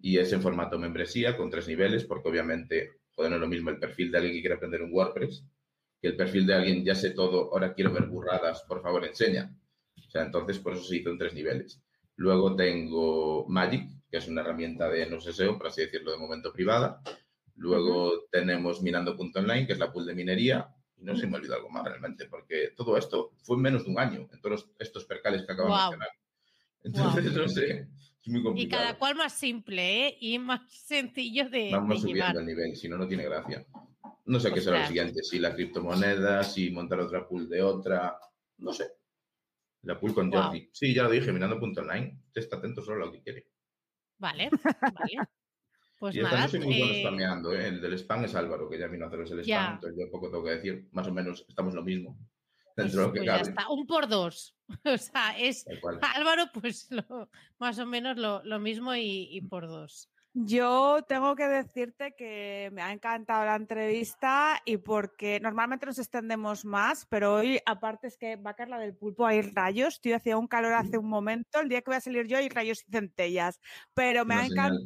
y 0.00 0.18
es 0.18 0.32
en 0.32 0.42
formato 0.42 0.78
membresía 0.78 1.36
con 1.36 1.50
tres 1.50 1.68
niveles, 1.68 2.04
porque 2.04 2.28
obviamente, 2.28 2.92
joder, 3.16 3.30
no 3.30 3.36
es 3.36 3.40
lo 3.42 3.48
mismo 3.48 3.70
el 3.70 3.78
perfil 3.80 4.10
de 4.12 4.18
alguien 4.18 4.34
que 4.36 4.40
quiere 4.42 4.54
aprender 4.56 4.82
un 4.82 4.92
WordPress 4.94 5.44
que 6.00 6.08
el 6.08 6.16
perfil 6.16 6.46
de 6.46 6.54
alguien 6.54 6.84
ya 6.84 6.94
sé 6.94 7.10
todo, 7.10 7.52
ahora 7.52 7.74
quiero 7.74 7.92
ver 7.92 8.06
burradas, 8.06 8.62
por 8.68 8.82
favor, 8.82 9.04
enseña. 9.04 9.54
O 9.96 10.10
sea, 10.10 10.22
entonces 10.24 10.58
por 10.60 10.74
eso 10.74 10.84
se 10.84 10.96
hizo 10.96 11.10
en 11.10 11.18
tres 11.18 11.34
niveles. 11.34 11.82
Luego 12.18 12.56
tengo 12.56 13.46
Magic, 13.48 13.88
que 14.10 14.16
es 14.16 14.26
una 14.26 14.40
herramienta 14.40 14.88
de 14.88 15.08
no 15.08 15.20
sé 15.20 15.32
SEO, 15.32 15.56
por 15.56 15.68
así 15.68 15.82
decirlo, 15.82 16.10
de 16.10 16.18
momento 16.18 16.52
privada. 16.52 17.00
Luego 17.54 18.24
tenemos 18.32 18.82
Minando.online, 18.82 19.68
que 19.68 19.74
es 19.74 19.78
la 19.78 19.92
pool 19.92 20.04
de 20.04 20.14
minería. 20.16 20.68
Y 20.96 21.04
no 21.04 21.14
se 21.16 21.28
me 21.28 21.36
olvidó 21.36 21.54
algo 21.54 21.70
más 21.70 21.84
realmente, 21.84 22.26
porque 22.26 22.72
todo 22.76 22.96
esto 22.96 23.30
fue 23.44 23.54
en 23.54 23.62
menos 23.62 23.84
de 23.84 23.90
un 23.92 24.00
año, 24.00 24.28
en 24.32 24.40
todos 24.40 24.68
estos 24.80 25.04
percales 25.04 25.44
que 25.46 25.52
acabo 25.52 25.68
de 25.68 25.76
mencionar. 25.80 26.08
Entonces, 26.82 27.32
no 27.34 27.48
sé, 27.48 27.86
es 28.20 28.28
muy 28.28 28.40
y 28.40 28.42
complicado. 28.42 28.82
cada 28.82 28.98
cual 28.98 29.14
más 29.14 29.32
simple 29.32 30.08
¿eh? 30.08 30.16
y 30.20 30.40
más 30.40 30.60
sencillo 30.72 31.48
de, 31.48 31.70
Vamos 31.70 32.02
de 32.02 32.08
llevar. 32.08 32.32
subiendo 32.32 32.40
el 32.40 32.46
nivel, 32.46 32.76
si 32.76 32.88
no, 32.88 32.98
no 32.98 33.06
tiene 33.06 33.24
gracia. 33.26 33.64
No 34.24 34.40
sé 34.40 34.52
qué 34.52 34.60
será 34.60 34.78
lo 34.78 34.82
Ostras. 34.82 34.88
siguiente, 34.88 35.22
si 35.22 35.38
la 35.38 35.54
criptomoneda, 35.54 36.42
si 36.42 36.70
montar 36.70 36.98
otra 36.98 37.28
pool 37.28 37.48
de 37.48 37.62
otra, 37.62 38.18
no 38.58 38.72
sé. 38.72 38.97
La 39.82 39.98
pool 39.98 40.14
con. 40.14 40.30
Jordi. 40.30 40.68
Sí, 40.72 40.92
ya 40.94 41.04
lo 41.04 41.10
dije, 41.10 41.32
mirando.online. 41.32 42.20
Usted 42.26 42.40
está 42.42 42.56
atento 42.56 42.82
solo 42.82 43.02
a 43.04 43.06
lo 43.06 43.12
que 43.12 43.22
quiere. 43.22 43.48
Vale, 44.18 44.50
vale. 44.94 45.28
Pues 45.98 46.14
y 46.14 46.20
nada, 46.20 46.42
no 46.42 46.48
soy 46.48 46.60
muy 46.60 46.78
bueno 46.78 46.92
eh, 46.92 47.00
spameando, 47.00 47.52
¿eh? 47.52 47.68
El 47.68 47.80
del 47.80 47.94
spam 47.94 48.24
es 48.24 48.34
Álvaro, 48.34 48.68
que 48.68 48.78
ya 48.78 48.86
vino 48.86 49.04
a 49.04 49.08
haceros 49.08 49.30
el 49.32 49.40
spam, 49.40 49.46
Ya. 49.48 49.70
entonces 49.74 49.98
yo 49.98 50.10
poco 50.12 50.30
tengo 50.30 50.44
que 50.44 50.50
decir. 50.50 50.88
Más 50.92 51.06
o 51.08 51.12
menos 51.12 51.44
estamos 51.48 51.74
lo 51.74 51.82
mismo. 51.82 52.18
Dentro 52.76 52.84
pues, 52.84 52.92
de 52.94 53.02
lo 53.02 53.12
que 53.12 53.18
pues 53.20 53.26
ya 53.26 53.38
cabe. 53.38 53.48
está, 53.50 53.68
un 53.70 53.86
por 53.86 54.08
dos. 54.08 54.54
O 54.84 54.98
sea, 54.98 55.36
es. 55.38 55.64
Álvaro, 56.14 56.44
pues 56.52 56.88
lo- 56.90 57.28
más 57.58 57.78
o 57.78 57.86
menos 57.86 58.16
lo, 58.16 58.42
lo 58.44 58.58
mismo 58.60 58.94
y, 58.94 59.28
y 59.30 59.40
por 59.40 59.66
dos. 59.66 60.10
Yo 60.34 61.02
tengo 61.08 61.34
que 61.34 61.48
decirte 61.48 62.14
que 62.16 62.70
me 62.72 62.82
ha 62.82 62.92
encantado 62.92 63.44
la 63.44 63.56
entrevista 63.56 64.60
y 64.64 64.76
porque 64.76 65.40
normalmente 65.40 65.86
nos 65.86 65.98
extendemos 65.98 66.64
más, 66.64 67.06
pero 67.06 67.34
hoy, 67.34 67.58
aparte 67.66 68.06
es 68.06 68.16
que 68.16 68.36
va 68.36 68.50
a 68.50 68.54
caer 68.54 68.68
la 68.68 68.78
del 68.78 68.94
pulpo, 68.94 69.26
hay 69.26 69.42
rayos. 69.42 70.00
Tío, 70.00 70.14
hacía 70.16 70.36
un 70.36 70.46
calor 70.46 70.74
hace 70.74 70.98
un 70.98 71.08
momento. 71.08 71.60
El 71.60 71.68
día 71.68 71.80
que 71.80 71.90
voy 71.90 71.96
a 71.96 72.00
salir 72.00 72.26
yo 72.26 72.38
hay 72.38 72.48
rayos 72.48 72.84
y 72.86 72.90
centellas. 72.90 73.60
Pero 73.94 74.24
me 74.24 74.34
Una 74.34 74.42
ha 74.42 74.46
encantado. 74.46 74.78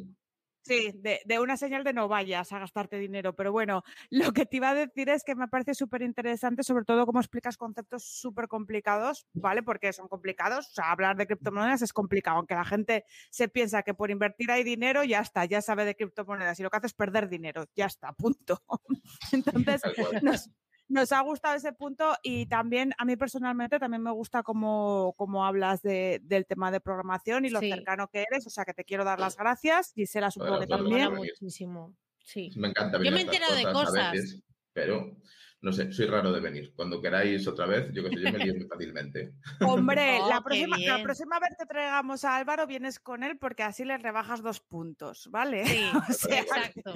Sí, 0.65 0.91
de, 0.95 1.19
de 1.25 1.39
una 1.39 1.57
señal 1.57 1.83
de 1.83 1.91
no 1.91 2.07
vayas 2.07 2.53
a 2.53 2.59
gastarte 2.59 2.97
dinero. 2.97 3.35
Pero 3.35 3.51
bueno, 3.51 3.83
lo 4.09 4.31
que 4.31 4.45
te 4.45 4.57
iba 4.57 4.69
a 4.69 4.73
decir 4.73 5.09
es 5.09 5.23
que 5.23 5.35
me 5.35 5.47
parece 5.49 5.73
súper 5.73 6.01
interesante, 6.01 6.63
sobre 6.63 6.85
todo 6.85 7.05
cómo 7.05 7.19
explicas 7.19 7.57
conceptos 7.57 8.05
súper 8.05 8.47
complicados, 8.47 9.27
¿vale? 9.33 9.61
Porque 9.61 9.91
son 9.91 10.07
complicados. 10.07 10.69
O 10.69 10.73
sea, 10.73 10.91
hablar 10.91 11.17
de 11.17 11.27
criptomonedas 11.27 11.81
es 11.81 11.91
complicado, 11.91 12.37
aunque 12.37 12.55
la 12.55 12.63
gente 12.63 13.03
se 13.29 13.49
piensa 13.49 13.83
que 13.83 13.93
por 13.93 14.09
invertir 14.09 14.51
hay 14.51 14.63
dinero, 14.63 15.03
ya 15.03 15.19
está, 15.19 15.43
ya 15.45 15.61
sabe 15.61 15.83
de 15.83 15.95
criptomonedas. 15.95 16.59
Y 16.59 16.63
lo 16.63 16.69
que 16.69 16.77
hace 16.77 16.87
es 16.87 16.93
perder 16.93 17.27
dinero, 17.27 17.65
ya 17.75 17.85
está, 17.85 18.13
punto. 18.17 18.61
Entonces, 19.33 19.81
nos, 20.21 20.49
nos 20.89 21.11
ha 21.11 21.21
gustado 21.21 21.55
ese 21.55 21.73
punto 21.73 22.15
y 22.23 22.45
también 22.45 22.93
a 22.97 23.05
mí 23.05 23.15
personalmente 23.15 23.79
también 23.79 24.03
me 24.03 24.11
gusta 24.11 24.43
cómo, 24.43 25.13
cómo 25.17 25.45
hablas 25.45 25.81
de- 25.81 26.19
del 26.23 26.45
tema 26.45 26.71
de 26.71 26.81
programación 26.81 27.45
y 27.45 27.49
lo 27.49 27.59
Sí. 27.59 27.69
cercano 27.71 28.07
que 28.09 28.25
eres, 28.29 28.45
o 28.45 28.49
sea 28.49 28.65
que 28.65 28.73
te 28.73 28.83
quiero 28.83 29.03
dar 29.03 29.19
las 29.19 29.35
gracias, 29.37 29.93
Gisela 29.93 30.29
supongo 30.29 30.59
que 30.59 30.67
también. 30.67 31.11
Venir. 31.13 31.31
muchísimo. 31.39 31.95
Sí. 32.19 32.51
Me 32.55 32.69
encanta 32.69 32.97
Yo 32.97 33.03
venir 33.03 33.13
me 33.13 33.19
he 33.19 33.23
estas 33.23 33.35
enterado 33.49 33.67
de 33.67 33.73
cosas. 33.73 34.11
veces, 34.11 34.43
pero 34.73 35.17
no 35.61 35.71
sé, 35.71 35.93
soy 35.93 36.07
raro 36.07 36.33
de 36.33 36.41
venir. 36.41 36.73
Cuando 36.75 37.01
queráis 37.01 37.47
otra 37.47 37.65
vez, 37.65 37.87
yo 37.93 38.03
que 38.03 38.09
sé, 38.17 38.21
yo 38.21 38.31
me 38.33 38.39
lío 38.39 38.53
muy 38.55 38.67
fácilmente. 38.67 39.33
Hombre, 39.61 40.19
Oh, 40.21 40.27
la, 40.27 40.41
próxima, 40.41 40.77
la 40.77 41.01
próxima 41.01 41.39
vez 41.39 41.51
que 41.57 41.65
traigamos 41.65 42.25
a 42.25 42.35
Álvaro 42.35 42.67
vienes 42.67 42.99
con 42.99 43.23
él 43.23 43.37
porque 43.37 43.63
así 43.63 43.85
le 43.85 43.97
rebajas 43.97 44.41
dos 44.43 44.59
puntos, 44.59 45.29
¿vale? 45.31 45.63
Sí, 45.65 45.89
O 46.09 46.13
sea, 46.13 46.39
exacto. 46.41 46.93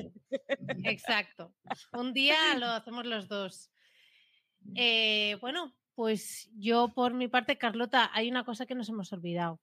Exacto. 0.84 1.54
Un 1.94 2.14
día 2.14 2.36
lo 2.58 2.68
hacemos 2.68 3.06
los 3.06 3.28
dos. 3.28 3.72
Eh, 4.76 5.38
bueno, 5.42 5.76
pues 5.96 6.50
yo 6.58 6.94
por 6.94 7.14
mi 7.14 7.28
parte, 7.28 7.58
Carlota, 7.58 8.10
hay 8.14 8.30
una 8.30 8.46
cosa 8.46 8.66
que 8.66 8.76
nos 8.76 8.90
hemos 8.90 9.12
olvidado. 9.14 9.60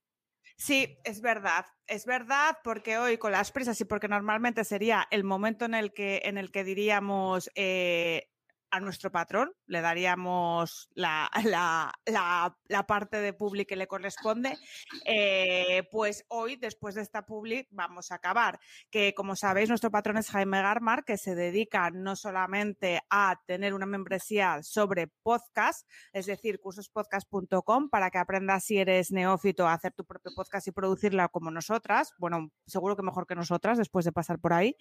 Sí, 0.57 0.97
es 1.03 1.21
verdad, 1.21 1.65
es 1.87 2.05
verdad, 2.05 2.57
porque 2.63 2.97
hoy 2.97 3.17
con 3.17 3.31
las 3.31 3.51
prisas 3.51 3.79
y 3.81 3.85
porque 3.85 4.07
normalmente 4.07 4.63
sería 4.63 5.07
el 5.11 5.23
momento 5.23 5.65
en 5.65 5.73
el 5.73 5.93
que, 5.93 6.21
en 6.25 6.37
el 6.37 6.51
que 6.51 6.63
diríamos 6.63 7.49
eh, 7.55 8.29
a 8.75 8.79
nuestro 8.79 9.11
patrón, 9.11 9.51
le 9.67 9.81
daríamos 9.81 10.89
la, 10.95 11.29
la- 11.43 11.91
la- 12.05 12.85
parte 12.87 13.17
de 13.17 13.33
publi 13.33 13.65
que 13.65 13.75
le 13.75 13.87
corresponde, 13.87 14.57
eh, 15.05 15.87
pues 15.91 16.25
hoy, 16.27 16.55
después 16.55 16.93
de 16.95 17.01
esta 17.01 17.25
publi, 17.25 17.67
vamos 17.71 18.11
a 18.11 18.15
acabar. 18.15 18.59
Que 18.91 19.13
como 19.15 19.35
sabéis, 19.35 19.69
nuestro 19.69 19.89
patrón 19.91 20.17
es 20.17 20.29
Jaime 20.29 20.61
Garmar, 20.61 21.03
que 21.03 21.17
se 21.17 21.33
dedica 21.35 21.89
no 21.89 22.15
solamente 22.15 23.01
a 23.09 23.41
tener 23.47 23.73
una 23.73 23.85
membresía 23.85 24.61
sobre 24.61 25.07
podcast, 25.23 25.89
es 26.13 26.25
decir, 26.25 26.59
cursospodcast.com 26.59 27.89
para 27.89 28.11
que 28.11 28.17
aprendas 28.17 28.63
si 28.65 28.77
eres 28.77 29.11
neófito 29.11 29.67
a 29.67 29.73
hacer 29.73 29.93
tu 29.93 30.05
propio 30.05 30.31
podcast 30.35 30.67
y 30.67 30.71
producirla 30.71 31.29
como 31.29 31.49
nosotras. 31.51 32.13
Bueno, 32.17 32.51
seguro 32.67 32.95
que 32.95 33.03
mejor 33.03 33.25
que 33.25 33.35
nosotras 33.35 33.77
después 33.77 34.05
de 34.05 34.11
pasar 34.11 34.39
por 34.39 34.53
ahí. 34.53 34.75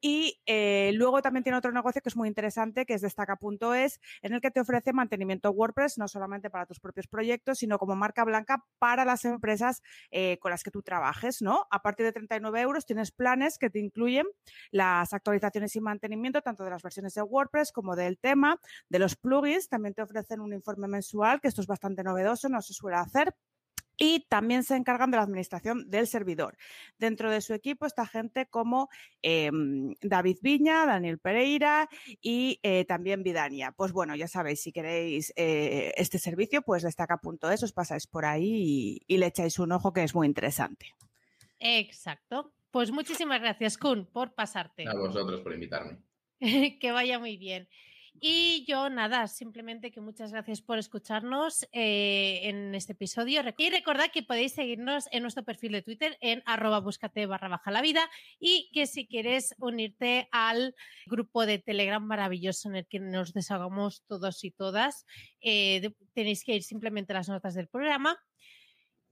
Y 0.00 0.40
eh, 0.46 0.92
luego 0.94 1.20
también 1.22 1.42
tiene 1.42 1.58
otro 1.58 1.72
negocio 1.72 2.00
que 2.00 2.08
es 2.08 2.16
muy 2.16 2.28
interesante, 2.28 2.86
que 2.86 2.94
es 2.94 3.02
destaca.es, 3.32 4.00
en 4.22 4.34
el 4.34 4.40
que 4.40 4.50
te 4.50 4.60
ofrece 4.60 4.92
mantenimiento 4.92 5.50
WordPress, 5.50 5.98
no 5.98 6.08
solamente 6.08 6.50
para 6.50 6.66
tus 6.66 6.80
propios 6.80 7.06
proyectos, 7.06 7.58
sino 7.58 7.78
como 7.78 7.96
marca 7.96 8.24
blanca 8.24 8.64
para 8.78 9.04
las 9.04 9.24
empresas 9.24 9.82
eh, 10.10 10.38
con 10.40 10.50
las 10.50 10.62
que 10.62 10.70
tú 10.70 10.82
trabajes, 10.82 11.42
¿no? 11.42 11.66
A 11.70 11.82
partir 11.82 12.06
de 12.06 12.12
39 12.12 12.60
euros 12.60 12.86
tienes 12.86 13.12
planes 13.12 13.58
que 13.58 13.70
te 13.70 13.78
incluyen 13.78 14.26
las 14.70 15.12
actualizaciones 15.12 15.74
y 15.76 15.80
mantenimiento 15.80 16.42
tanto 16.42 16.64
de 16.64 16.70
las 16.70 16.82
versiones 16.82 17.14
de 17.14 17.22
WordPress 17.22 17.72
como 17.72 17.96
del 17.96 18.18
tema, 18.18 18.58
de 18.88 18.98
los 18.98 19.16
plugins. 19.16 19.68
También 19.68 19.94
te 19.94 20.02
ofrecen 20.02 20.40
un 20.40 20.52
informe 20.52 20.88
mensual, 20.88 21.40
que 21.40 21.48
esto 21.48 21.60
es 21.60 21.66
bastante 21.66 22.02
novedoso, 22.02 22.48
no 22.48 22.60
se 22.62 22.72
suele 22.74 22.96
hacer. 22.96 23.34
Y 23.96 24.26
también 24.28 24.64
se 24.64 24.76
encargan 24.76 25.10
de 25.10 25.18
la 25.18 25.22
administración 25.22 25.88
del 25.90 26.06
servidor. 26.06 26.56
Dentro 26.98 27.30
de 27.30 27.40
su 27.40 27.54
equipo 27.54 27.86
está 27.86 28.06
gente 28.06 28.46
como 28.46 28.88
eh, 29.22 29.50
David 30.00 30.38
Viña, 30.42 30.86
Daniel 30.86 31.18
Pereira 31.18 31.88
y 32.20 32.58
eh, 32.62 32.84
también 32.84 33.22
Vidania. 33.22 33.72
Pues 33.72 33.92
bueno, 33.92 34.16
ya 34.16 34.28
sabéis, 34.28 34.62
si 34.62 34.72
queréis 34.72 35.32
eh, 35.36 35.92
este 35.96 36.18
servicio, 36.18 36.62
pues 36.62 36.82
destaca.es, 36.82 37.62
os 37.62 37.72
pasáis 37.72 38.06
por 38.06 38.24
ahí 38.24 39.02
y, 39.06 39.14
y 39.14 39.18
le 39.18 39.26
echáis 39.26 39.58
un 39.58 39.72
ojo 39.72 39.92
que 39.92 40.02
es 40.02 40.14
muy 40.14 40.26
interesante. 40.26 40.94
Exacto. 41.60 42.52
Pues 42.70 42.90
muchísimas 42.90 43.40
gracias, 43.40 43.76
Kun, 43.76 44.06
por 44.06 44.34
pasarte. 44.34 44.88
A 44.88 44.94
vosotros 44.94 45.42
por 45.42 45.52
invitarme. 45.52 45.98
que 46.80 46.90
vaya 46.92 47.18
muy 47.18 47.36
bien. 47.36 47.68
Y 48.20 48.64
yo 48.68 48.88
nada, 48.88 49.26
simplemente 49.26 49.90
que 49.90 50.00
muchas 50.00 50.32
gracias 50.32 50.60
por 50.60 50.78
escucharnos 50.78 51.66
eh, 51.72 52.40
en 52.44 52.74
este 52.74 52.92
episodio. 52.92 53.42
Y 53.56 53.70
recordad 53.70 54.10
que 54.12 54.22
podéis 54.22 54.52
seguirnos 54.52 55.08
en 55.10 55.22
nuestro 55.22 55.44
perfil 55.44 55.72
de 55.72 55.82
Twitter 55.82 56.16
en 56.20 56.42
arroba 56.46 56.80
búscate 56.80 57.26
barra 57.26 57.48
baja 57.48 57.70
la 57.70 57.82
vida 57.82 58.08
y 58.38 58.70
que 58.72 58.86
si 58.86 59.06
quieres 59.08 59.54
unirte 59.58 60.28
al 60.30 60.74
grupo 61.06 61.46
de 61.46 61.58
Telegram 61.58 62.04
maravilloso 62.04 62.68
en 62.68 62.76
el 62.76 62.86
que 62.86 63.00
nos 63.00 63.32
desahogamos 63.32 64.04
todos 64.06 64.44
y 64.44 64.50
todas, 64.52 65.04
eh, 65.40 65.90
tenéis 66.14 66.44
que 66.44 66.54
ir 66.54 66.62
simplemente 66.62 67.12
a 67.12 67.16
las 67.16 67.28
notas 67.28 67.54
del 67.54 67.68
programa. 67.68 68.18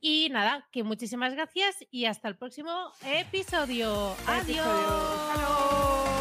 Y 0.00 0.28
nada, 0.30 0.66
que 0.72 0.82
muchísimas 0.82 1.34
gracias 1.34 1.76
y 1.90 2.06
hasta 2.06 2.28
el 2.28 2.38
próximo 2.38 2.92
episodio. 3.04 4.14
Adiós. 4.26 4.66
¡Hasta 4.66 5.34
luego! 5.36 6.19